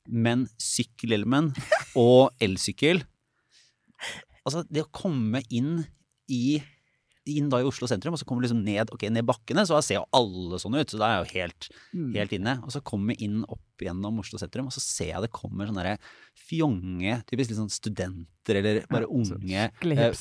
Men 0.09 0.47
sykkelhjelmen 0.61 1.53
og 1.99 2.33
elsykkel. 2.45 3.03
Altså, 4.47 4.63
det 4.71 4.85
å 4.87 4.93
komme 4.95 5.43
inn 5.51 5.85
i 6.31 6.61
inn 7.27 7.49
da 7.51 7.59
i 7.63 7.67
Oslo 7.67 7.89
sentrum, 7.91 8.15
og 8.15 8.21
så 8.21 8.27
kommer 8.29 8.43
du 8.43 8.49
liksom 8.49 8.63
ned, 8.65 8.91
ok, 8.95 9.09
ned 9.11 9.27
bakkene, 9.27 9.65
så 9.67 9.81
ser 9.83 9.99
jo 10.01 10.05
alle 10.15 10.61
sånn 10.63 10.77
ut. 10.79 10.91
Så 10.93 10.99
da 11.01 11.09
er 11.09 11.17
jeg 11.19 11.27
jo 11.27 11.41
helt, 11.41 11.69
Mm. 11.95 12.13
helt 12.15 12.33
inne. 12.39 12.55
Og 12.65 12.71
så 12.71 12.81
kommer 12.83 13.15
jeg 13.17 13.27
inn 13.29 13.43
opp 13.49 13.61
gjennom 13.83 14.19
Oslo 14.23 14.39
sentrum, 14.39 14.67
og 14.67 14.73
så 14.73 14.81
ser 14.81 15.13
jeg 15.13 15.23
det 15.27 15.33
kommer 15.33 15.67
sånne 15.69 15.83
der 15.85 15.99
fjonge, 16.49 17.19
typisk 17.27 17.51
litt 17.51 17.59
sånn 17.59 17.73
studenter 17.73 18.57
eller 18.61 18.87
bare 18.89 19.03
Ja, 19.03 19.11
unge 19.11 19.71
eh, 19.83 20.13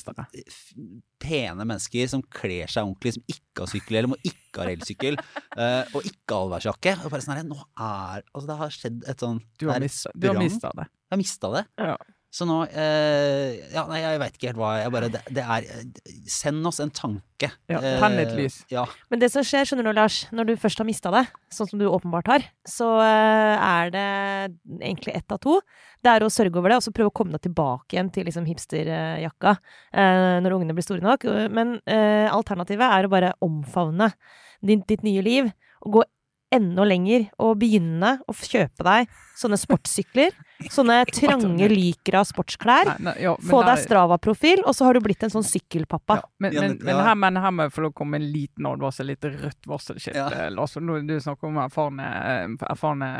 pene 1.22 1.64
mennesker 1.64 2.08
som 2.10 2.22
kler 2.22 2.66
seg 2.70 2.84
ordentlig, 2.84 3.14
som 3.16 3.24
ikke 3.30 3.62
har 3.64 3.70
sykkel, 3.72 3.96
eller 4.00 4.12
må 4.12 4.18
ikke 4.26 4.62
ha 4.64 4.68
elsykkel, 4.74 5.16
eh, 5.62 5.94
og 5.94 6.02
ikke 6.10 6.36
allværsjakke. 6.40 6.96
Og 7.04 7.10
bare 7.14 7.24
sånn 7.24 7.36
her, 7.38 7.46
nå 7.48 7.56
er 7.78 8.22
Altså, 8.34 8.46
det 8.50 8.58
har 8.60 8.74
skjedd 8.74 9.08
et 9.08 9.24
sånn 9.24 9.40
Du 9.58 9.68
har 9.70 9.80
mista 9.80 10.10
du 10.14 10.28
har 10.28 10.38
mistet 10.40 10.76
det. 10.76 10.86
Jeg 11.06 11.14
har 11.14 11.20
mista 11.22 11.52
det. 11.54 11.64
Ja. 11.78 11.96
Så 12.36 12.44
nå 12.48 12.58
eh, 12.68 13.56
Ja, 13.72 13.86
nei, 13.88 14.02
jeg 14.02 14.20
veit 14.20 14.34
ikke 14.36 14.50
helt 14.50 14.60
hva 14.60 14.72
jeg 14.82 14.92
bare 14.92 15.08
det, 15.14 15.22
det 15.32 15.44
er 15.44 15.66
Send 16.28 16.68
oss 16.68 16.82
en 16.84 16.92
tanke. 16.92 17.48
Ja, 17.72 17.78
Eh, 17.80 17.98
tenn 18.00 18.18
et 18.20 18.32
lys. 18.36 18.58
Ja. 18.72 18.84
Men 19.12 19.20
det 19.22 19.28
som 19.32 19.44
skjer, 19.46 19.66
skjønner 19.68 19.88
du, 19.88 19.92
Lars, 19.96 20.22
når 20.34 20.50
du 20.50 20.52
først 20.60 20.80
har 20.80 20.88
mista 20.88 21.12
det, 21.12 21.24
sånn 21.52 21.68
som 21.70 21.80
du 21.80 21.86
åpenbart 21.88 22.28
har, 22.32 22.46
så 22.68 22.88
eh, 23.04 23.66
er 23.66 23.92
det 23.94 24.06
egentlig 24.80 25.16
ett 25.18 25.32
av 25.32 25.40
to. 25.44 25.58
Det 26.04 26.12
er 26.12 26.24
å 26.24 26.30
sørge 26.32 26.60
over 26.60 26.72
det, 26.72 26.78
og 26.80 26.86
så 26.86 26.92
prøve 26.96 27.12
å 27.12 27.16
komme 27.16 27.36
deg 27.36 27.44
tilbake 27.48 27.96
igjen 27.96 28.10
til 28.14 28.28
liksom 28.28 28.48
hipsterjakka 28.48 29.52
eh, 29.92 30.36
når 30.44 30.56
ungene 30.56 30.76
blir 30.76 30.86
store 30.86 31.04
nok. 31.04 31.28
Men 31.52 31.76
eh, 31.84 32.26
alternativet 32.32 32.88
er 32.88 33.08
å 33.08 33.12
bare 33.12 33.32
omfavne 33.44 34.10
ditt, 34.64 34.86
ditt 34.88 35.04
nye 35.06 35.24
liv, 35.24 35.52
og 35.84 35.98
gå 35.98 36.04
enda 36.54 36.84
lenger, 36.86 37.26
og 37.42 37.56
begynne 37.60 38.16
å 38.28 38.34
kjøpe 38.36 38.84
deg 38.86 39.08
sånne 39.36 39.58
sportssykler, 39.60 40.32
sånne 40.72 41.02
trange 41.12 41.66
lykra 41.68 42.22
sportsklær. 42.24 42.88
Nei, 42.88 42.94
nei, 43.08 43.14
ja, 43.26 43.34
Få 43.44 43.60
deg 43.66 43.82
Strava-profil, 43.82 44.62
og 44.64 44.72
så 44.78 44.86
har 44.86 44.96
du 44.96 45.02
blitt 45.04 45.26
en 45.26 45.32
sånn 45.34 45.44
sykkelpappa. 45.44 46.16
Ja, 46.22 46.30
men, 46.40 46.54
men, 46.56 46.76
men, 46.80 46.92
ja. 46.94 47.02
her, 47.10 47.18
men 47.20 47.40
her 47.42 47.52
må 47.52 47.66
jeg 47.66 47.74
få 47.74 47.84
lov 47.84 47.92
å 47.92 47.96
komme 47.98 48.16
med 48.16 48.24
en 48.24 48.32
liten 48.32 48.68
advarsel, 48.70 49.10
litt 49.10 49.26
rødt 49.26 49.68
varselskilt. 49.68 50.16
Ja. 50.16 50.28
eh, 50.46 50.48
Lars, 50.54 50.76
nå- 50.80 51.02
Du 51.06 51.12
snakker 51.20 51.50
om 51.50 51.58
erfarne, 51.60 52.06
eh, 52.06 52.56
erfarne 52.70 53.10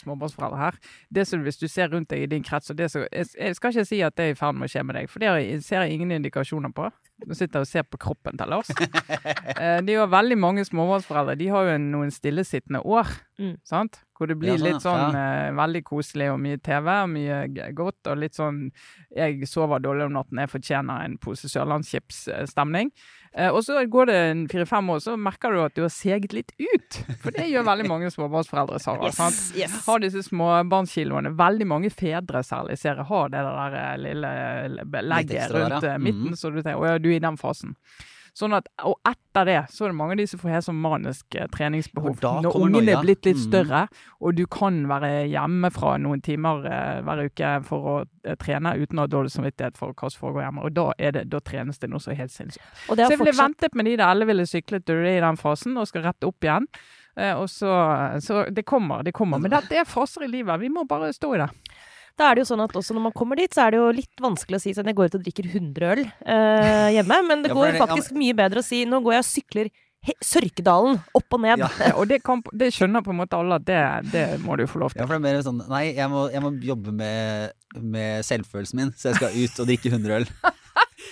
småbarnsforeldre 0.00 0.62
her. 0.62 0.78
Det 1.12 1.26
som 1.28 1.44
Hvis 1.44 1.60
du 1.60 1.68
ser 1.68 1.90
rundt 1.92 2.08
deg 2.08 2.22
i 2.24 2.30
din 2.32 2.42
krets 2.46 2.70
og 2.72 2.78
det 2.80 2.88
som, 2.90 3.04
jeg, 3.12 3.28
jeg 3.36 3.58
skal 3.58 3.74
ikke 3.74 3.86
si 3.90 4.00
at 4.06 4.16
det 4.16 4.30
er 4.30 4.32
i 4.32 4.38
ferd 4.38 4.56
med 4.56 4.70
å 4.70 4.72
skje 4.72 4.86
med 4.86 4.96
deg, 4.96 5.10
for 5.12 5.20
det 5.22 5.60
ser 5.66 5.84
jeg 5.84 5.98
ingen 5.98 6.16
indikasjoner 6.16 6.72
på. 6.74 6.88
Nå 7.24 7.32
sitter 7.32 7.62
jeg 7.62 7.64
og 7.64 7.68
ser 7.70 7.84
på 7.88 7.98
kroppen 8.02 8.36
til 8.36 8.50
Lars. 8.52 8.68
Eh, 8.76 9.78
Det 9.80 9.94
er 9.94 10.02
jo 10.02 10.06
veldig 10.12 10.36
mange 10.36 10.64
småbarnsforeldre. 10.68 11.36
De 11.40 11.46
har 11.48 11.70
jo 11.70 11.76
noen 11.80 12.10
stillesittende 12.12 12.82
år. 12.84 13.08
Mm. 13.40 13.54
Sant? 13.64 14.02
Hvor 14.16 14.28
det 14.28 14.36
blir 14.40 14.52
Ja, 14.52 14.56
sånn, 14.58 14.66
litt 14.68 14.84
sånn 14.84 15.14
ja. 15.16 15.22
eh, 15.48 15.54
veldig 15.56 15.82
koselig 15.88 16.28
og 16.32 16.38
mye 16.44 16.60
TV 16.60 16.90
og 16.92 17.08
mye 17.14 17.38
godt. 17.76 18.00
Og 18.12 18.20
litt 18.20 18.36
sånn 18.36 18.70
Jeg 19.16 19.48
sover 19.48 19.80
dårlig 19.80 20.10
om 20.10 20.12
natten, 20.18 20.38
jeg 20.44 20.52
fortjener 20.52 21.04
en 21.06 21.16
pose 21.18 21.48
Sørlandschips-stemning. 21.52 22.92
Eh, 23.36 23.52
og 23.52 23.60
så 23.64 23.82
går 23.84 24.08
det 24.08 24.16
en 24.16 24.42
fire-fem 24.48 24.90
år, 24.90 25.00
så 25.04 25.16
merker 25.20 25.52
du 25.52 25.60
at 25.60 25.74
du 25.76 25.82
har 25.84 25.92
seget 25.92 26.32
litt 26.32 26.54
ut. 26.56 26.98
For 27.20 27.36
det 27.36 27.50
gjør 27.50 27.66
veldig 27.68 27.88
mange 27.90 28.10
småbarnsforeldre, 28.14 28.80
Sara. 28.80 29.10
Yes, 29.10 29.52
yes. 29.58 29.76
Har 29.84 30.00
disse 30.00 30.24
småbarnskiloene. 30.24 31.34
Veldig 31.36 31.68
mange 31.68 31.92
fedre 31.92 32.40
særlig 32.46 32.78
ser 32.80 33.02
jeg 33.02 33.08
har 33.10 33.32
det 33.34 33.44
der 33.44 33.78
eh, 33.82 33.94
lille 34.00 34.34
legget 35.04 35.52
rundt 35.52 35.84
eh, 35.84 35.98
midten, 36.00 36.32
mm. 36.32 36.38
så 36.40 36.52
du 36.54 36.62
tenker 36.62 36.80
å 36.80 36.94
ja, 36.94 37.00
du 37.02 37.10
er 37.12 37.18
i 37.18 37.24
den 37.26 37.36
fasen. 37.40 37.76
Sånn 38.36 38.52
at, 38.52 38.66
og 38.84 38.98
etter 39.08 39.46
det 39.48 39.60
så 39.72 39.86
er 39.86 39.92
det 39.94 39.96
mange 39.96 40.12
av 40.12 40.18
de 40.20 40.26
som 40.28 40.40
får 40.42 40.50
helt 40.52 40.66
sånn 40.66 40.76
manisk 40.82 41.36
eh, 41.40 41.46
treningsbehov. 41.54 42.18
Når 42.44 42.56
ungen 42.66 42.88
er 42.92 43.00
blitt 43.00 43.24
litt 43.24 43.38
Mhm. 43.38 43.44
større, 43.46 43.80
og 44.20 44.34
du 44.36 44.42
kan 44.46 44.82
være 44.90 45.10
hjemme 45.32 45.70
fra 45.72 45.94
noen 45.96 46.20
timer 46.20 46.66
eh, 46.68 47.00
hver 47.06 47.24
uke 47.30 47.52
for 47.64 47.88
å 47.94 47.96
eh, 48.28 48.34
trene 48.36 48.74
uten 48.76 48.98
å 49.00 49.06
ha 49.06 49.06
dårlig 49.06 49.32
samvittighet 49.32 49.78
for 49.80 49.94
hva 49.96 50.10
som 50.12 50.20
foregår 50.26 50.44
hjemme. 50.44 50.64
Og 50.68 50.74
da, 50.76 50.90
er 50.98 51.12
det, 51.16 51.24
da 51.32 51.40
trenes 51.40 51.78
det 51.80 51.88
noe 51.88 51.98
så 52.04 52.12
helt 52.14 52.30
sinnssykt. 52.34 52.60
Så 52.86 52.96
jeg 52.98 53.08
jeg 53.08 53.18
ville 53.24 53.32
ventet 53.40 53.74
med 53.74 53.86
de 53.88 53.96
der 53.96 54.12
elleville 54.12 54.44
syklet 54.46 54.84
til 54.84 55.00
du 55.00 55.06
er 55.08 55.16
i 55.16 55.24
den 55.24 55.36
fasen 55.40 55.76
og 55.80 55.88
skal 55.88 56.02
rette 56.02 56.28
opp 56.28 56.40
igjen. 56.44 56.68
Eh, 57.16 57.32
og 57.32 57.48
så, 57.48 57.72
så 58.20 58.42
det 58.52 58.66
kommer, 58.68 59.02
det 59.02 59.14
kommer. 59.16 59.38
Men 59.40 59.50
det, 59.50 59.62
det 59.70 59.78
er 59.80 59.84
faser 59.88 60.26
i 60.26 60.28
livet. 60.28 60.60
Vi 60.60 60.68
må 60.68 60.84
bare 60.84 61.08
stå 61.16 61.30
i 61.34 61.38
det. 61.40 61.48
Da 62.16 62.30
er 62.30 62.36
det 62.36 62.46
jo 62.46 62.50
sånn 62.52 62.64
at 62.64 62.76
også 62.78 62.94
når 62.96 63.08
man 63.10 63.16
kommer 63.16 63.36
dit, 63.36 63.52
så 63.52 63.66
er 63.66 63.74
det 63.74 63.80
jo 63.80 63.88
litt 63.92 64.22
vanskelig 64.24 64.56
å 64.56 64.62
si 64.62 64.72
sånn 64.76 64.88
jeg 64.88 64.96
går 64.96 65.10
ut 65.10 65.18
og 65.18 65.24
drikker 65.26 65.48
100 65.50 65.90
øl 65.92 66.04
eh, 66.06 66.86
hjemme, 66.96 67.18
men 67.28 67.42
det 67.44 67.52
går 67.52 67.76
faktisk 67.76 68.16
mye 68.16 68.36
bedre 68.36 68.62
å 68.62 68.66
si 68.66 68.86
nå 68.88 69.02
går 69.04 69.18
jeg 69.18 69.24
og 69.24 69.28
sykler 69.28 69.72
he 70.06 70.14
Sørkedalen 70.22 71.00
opp 71.18 71.34
og 71.34 71.40
ned. 71.42 71.62
Ja. 71.64 71.68
Og 71.98 72.06
det, 72.06 72.20
kan, 72.24 72.42
det 72.54 72.68
skjønner 72.76 73.02
på 73.02 73.10
en 73.10 73.18
måte 73.18 73.38
alle 73.38 73.58
at 73.58 73.64
det, 73.66 73.80
det 74.12 74.24
må 74.44 74.54
du 74.58 74.62
få 74.70 74.78
lov 74.84 74.94
til. 74.94 75.02
ja, 75.02 75.06
for 75.08 75.16
det 75.16 75.18
er 75.18 75.24
mer 75.24 75.40
sånn 75.42 75.64
Nei, 75.66 75.82
jeg 75.96 76.12
må, 76.12 76.28
jeg 76.30 76.44
må 76.44 76.52
jobbe 76.62 76.94
med, 76.94 77.56
med 77.82 78.22
selvfølelsen 78.28 78.82
min, 78.82 78.92
så 78.94 79.10
jeg 79.10 79.18
skal 79.18 79.34
ut 79.34 79.64
og 79.64 79.72
drikke 79.72 79.90
100 79.90 80.20
øl. 80.20 80.28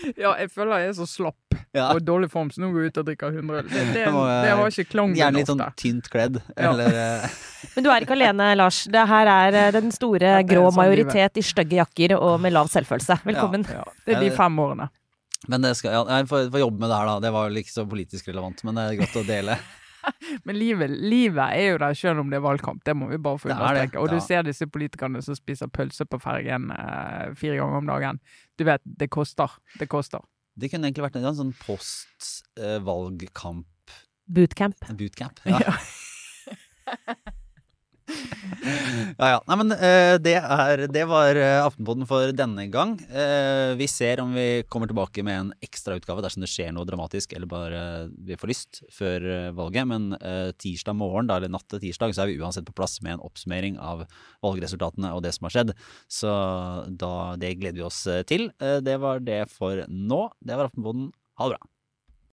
Ja, 0.25 0.35
jeg 0.41 0.51
føler 0.53 0.85
jeg 0.85 0.93
er 0.93 0.97
så 0.99 1.07
slapp 1.09 1.37
Ja. 1.75 1.89
og 1.95 2.03
dårlig 2.07 2.29
form, 2.31 2.51
så 2.55 2.61
nå 2.63 2.69
går 2.75 2.85
jeg 2.85 2.93
ut 2.93 2.99
og 3.03 3.07
drikker 3.09 3.33
100 3.35 3.57
øl. 3.59 3.69
Det, 3.73 3.85
det, 3.95 4.03
det 4.07 4.51
har 4.55 4.69
ikke 4.71 4.85
klangen 4.93 5.17
Gjerne 5.19 5.41
litt 5.41 5.49
sånn 5.51 5.63
tynt 5.81 6.11
kledd. 6.13 6.37
Ja. 6.55 6.71
Eller 6.71 6.99
eh, 7.01 7.25
Men 7.75 7.87
du 7.87 7.91
er 7.91 8.05
ikke 8.07 8.15
alene, 8.15 8.51
Lars. 8.61 8.83
Det 8.95 9.07
her 9.11 9.31
er 9.33 9.59
eh, 9.63 9.71
den 9.75 9.91
store 9.95 10.29
Ja, 10.37 10.43
er 10.43 10.47
grå 10.47 10.67
sånn 10.69 10.85
livet. 10.85 11.07
majoritet 11.09 11.41
i 11.41 11.47
stygge 11.47 11.81
jakker 11.81 12.15
og 12.19 12.37
med 12.45 12.55
lav 12.55 12.71
selvfølelse. 12.71 13.17
Velkommen. 13.27 13.67
Ja, 13.73 13.83
det 14.07 14.19
er 14.19 14.23
de 14.27 14.31
fem 14.37 14.61
årene. 14.63 14.91
Men 15.51 15.61
det 15.67 15.75
skal, 15.77 15.93
ja, 15.99 16.05
jeg 16.21 16.29
får, 16.31 16.47
får 16.55 16.63
jobbe 16.63 16.81
med 16.85 16.89
det 16.93 16.99
her, 17.01 17.09
da. 17.11 17.17
Det 17.27 17.33
var 17.35 17.49
vel 17.51 17.59
ikke 17.61 17.75
så 17.75 17.83
politisk 17.89 18.29
relevant, 18.31 18.63
men 18.65 18.79
det 18.79 18.85
er 18.93 19.01
godt 19.03 19.19
å 19.21 19.25
dele. 19.29 19.59
Men 20.47 20.55
livet, 20.59 20.91
livet 20.91 21.57
er 21.57 21.67
jo 21.73 21.79
der 21.83 21.95
selv 21.99 22.19
om 22.23 22.31
det 22.33 22.39
er 22.39 22.45
valgkamp, 22.45 22.81
det 22.87 22.95
må 22.97 23.05
vi 23.11 23.19
bare 23.23 23.39
få 23.41 23.49
er 23.51 23.57
understreke. 23.57 24.01
Og 24.01 24.07
du 24.13 24.19
ser 24.25 24.41
disse 24.47 24.67
politikerne 24.67 25.23
som 25.25 25.35
spiser 25.39 25.67
pølse 25.73 26.05
på 26.09 26.17
fergen 26.23 26.63
eh, 26.75 27.27
fire 27.39 27.57
ganger 27.61 27.77
om 27.83 27.89
dagen. 27.93 28.17
Du 28.59 28.63
vet, 28.69 28.83
det 28.85 29.09
koster. 29.15 29.51
Det 29.81 29.89
koster. 29.93 30.21
Det 30.55 30.67
kunne 30.71 30.87
egentlig 30.89 31.07
vært 31.09 31.17
en 31.19 31.35
sånn 31.35 31.55
post-valgkamp 31.65 33.67
Bootcamp. 34.25 34.77
bootcamp. 34.97 35.37
Ja. 35.45 35.59
Ja 35.67 35.75
ja. 39.19 39.39
Nei, 39.49 39.57
men 39.61 39.73
eh, 39.75 40.17
det, 40.23 40.37
er, 40.39 40.85
det 40.93 41.05
var 41.09 41.39
Aftenposten 41.65 42.09
for 42.09 42.33
denne 42.37 42.67
gang. 42.73 42.97
Eh, 43.09 43.73
vi 43.79 43.89
ser 43.91 44.23
om 44.23 44.35
vi 44.37 44.65
kommer 44.71 44.91
tilbake 44.91 45.25
med 45.27 45.41
en 45.41 45.53
ekstrautgave 45.65 46.25
dersom 46.25 46.45
det 46.45 46.51
skjer 46.53 46.73
noe 46.75 46.87
dramatisk 46.89 47.33
eller 47.37 47.51
bare 47.51 47.83
vi 48.27 48.39
får 48.39 48.51
lyst 48.51 48.83
før 48.93 49.27
eh, 49.29 49.51
valget. 49.57 49.89
Men 49.91 50.13
eh, 50.21 50.51
tirsdag 50.61 50.97
morgen, 50.99 51.29
da, 51.31 51.39
eller 51.39 51.53
natt 51.53 51.67
til 51.71 51.83
tirsdag, 51.83 52.15
så 52.15 52.25
er 52.25 52.33
vi 52.33 52.39
uansett 52.41 52.67
på 52.69 52.77
plass 52.77 53.01
med 53.05 53.17
en 53.17 53.25
oppsummering 53.25 53.79
av 53.81 54.07
valgresultatene 54.45 55.13
og 55.15 55.25
det 55.25 55.35
som 55.37 55.49
har 55.49 55.57
skjedd. 55.57 55.75
Så 56.11 56.33
da, 56.89 57.15
det 57.41 57.57
gleder 57.61 57.81
vi 57.81 57.87
oss 57.89 58.05
eh, 58.11 58.25
til. 58.29 58.51
Eh, 58.61 58.81
det 58.85 58.99
var 59.03 59.23
det 59.25 59.45
for 59.53 59.85
nå. 59.89 60.27
Det 60.41 60.59
var 60.59 60.71
Aftenposten. 60.71 61.13
Ha 61.41 61.49
det 61.49 61.57
bra. 61.57 61.74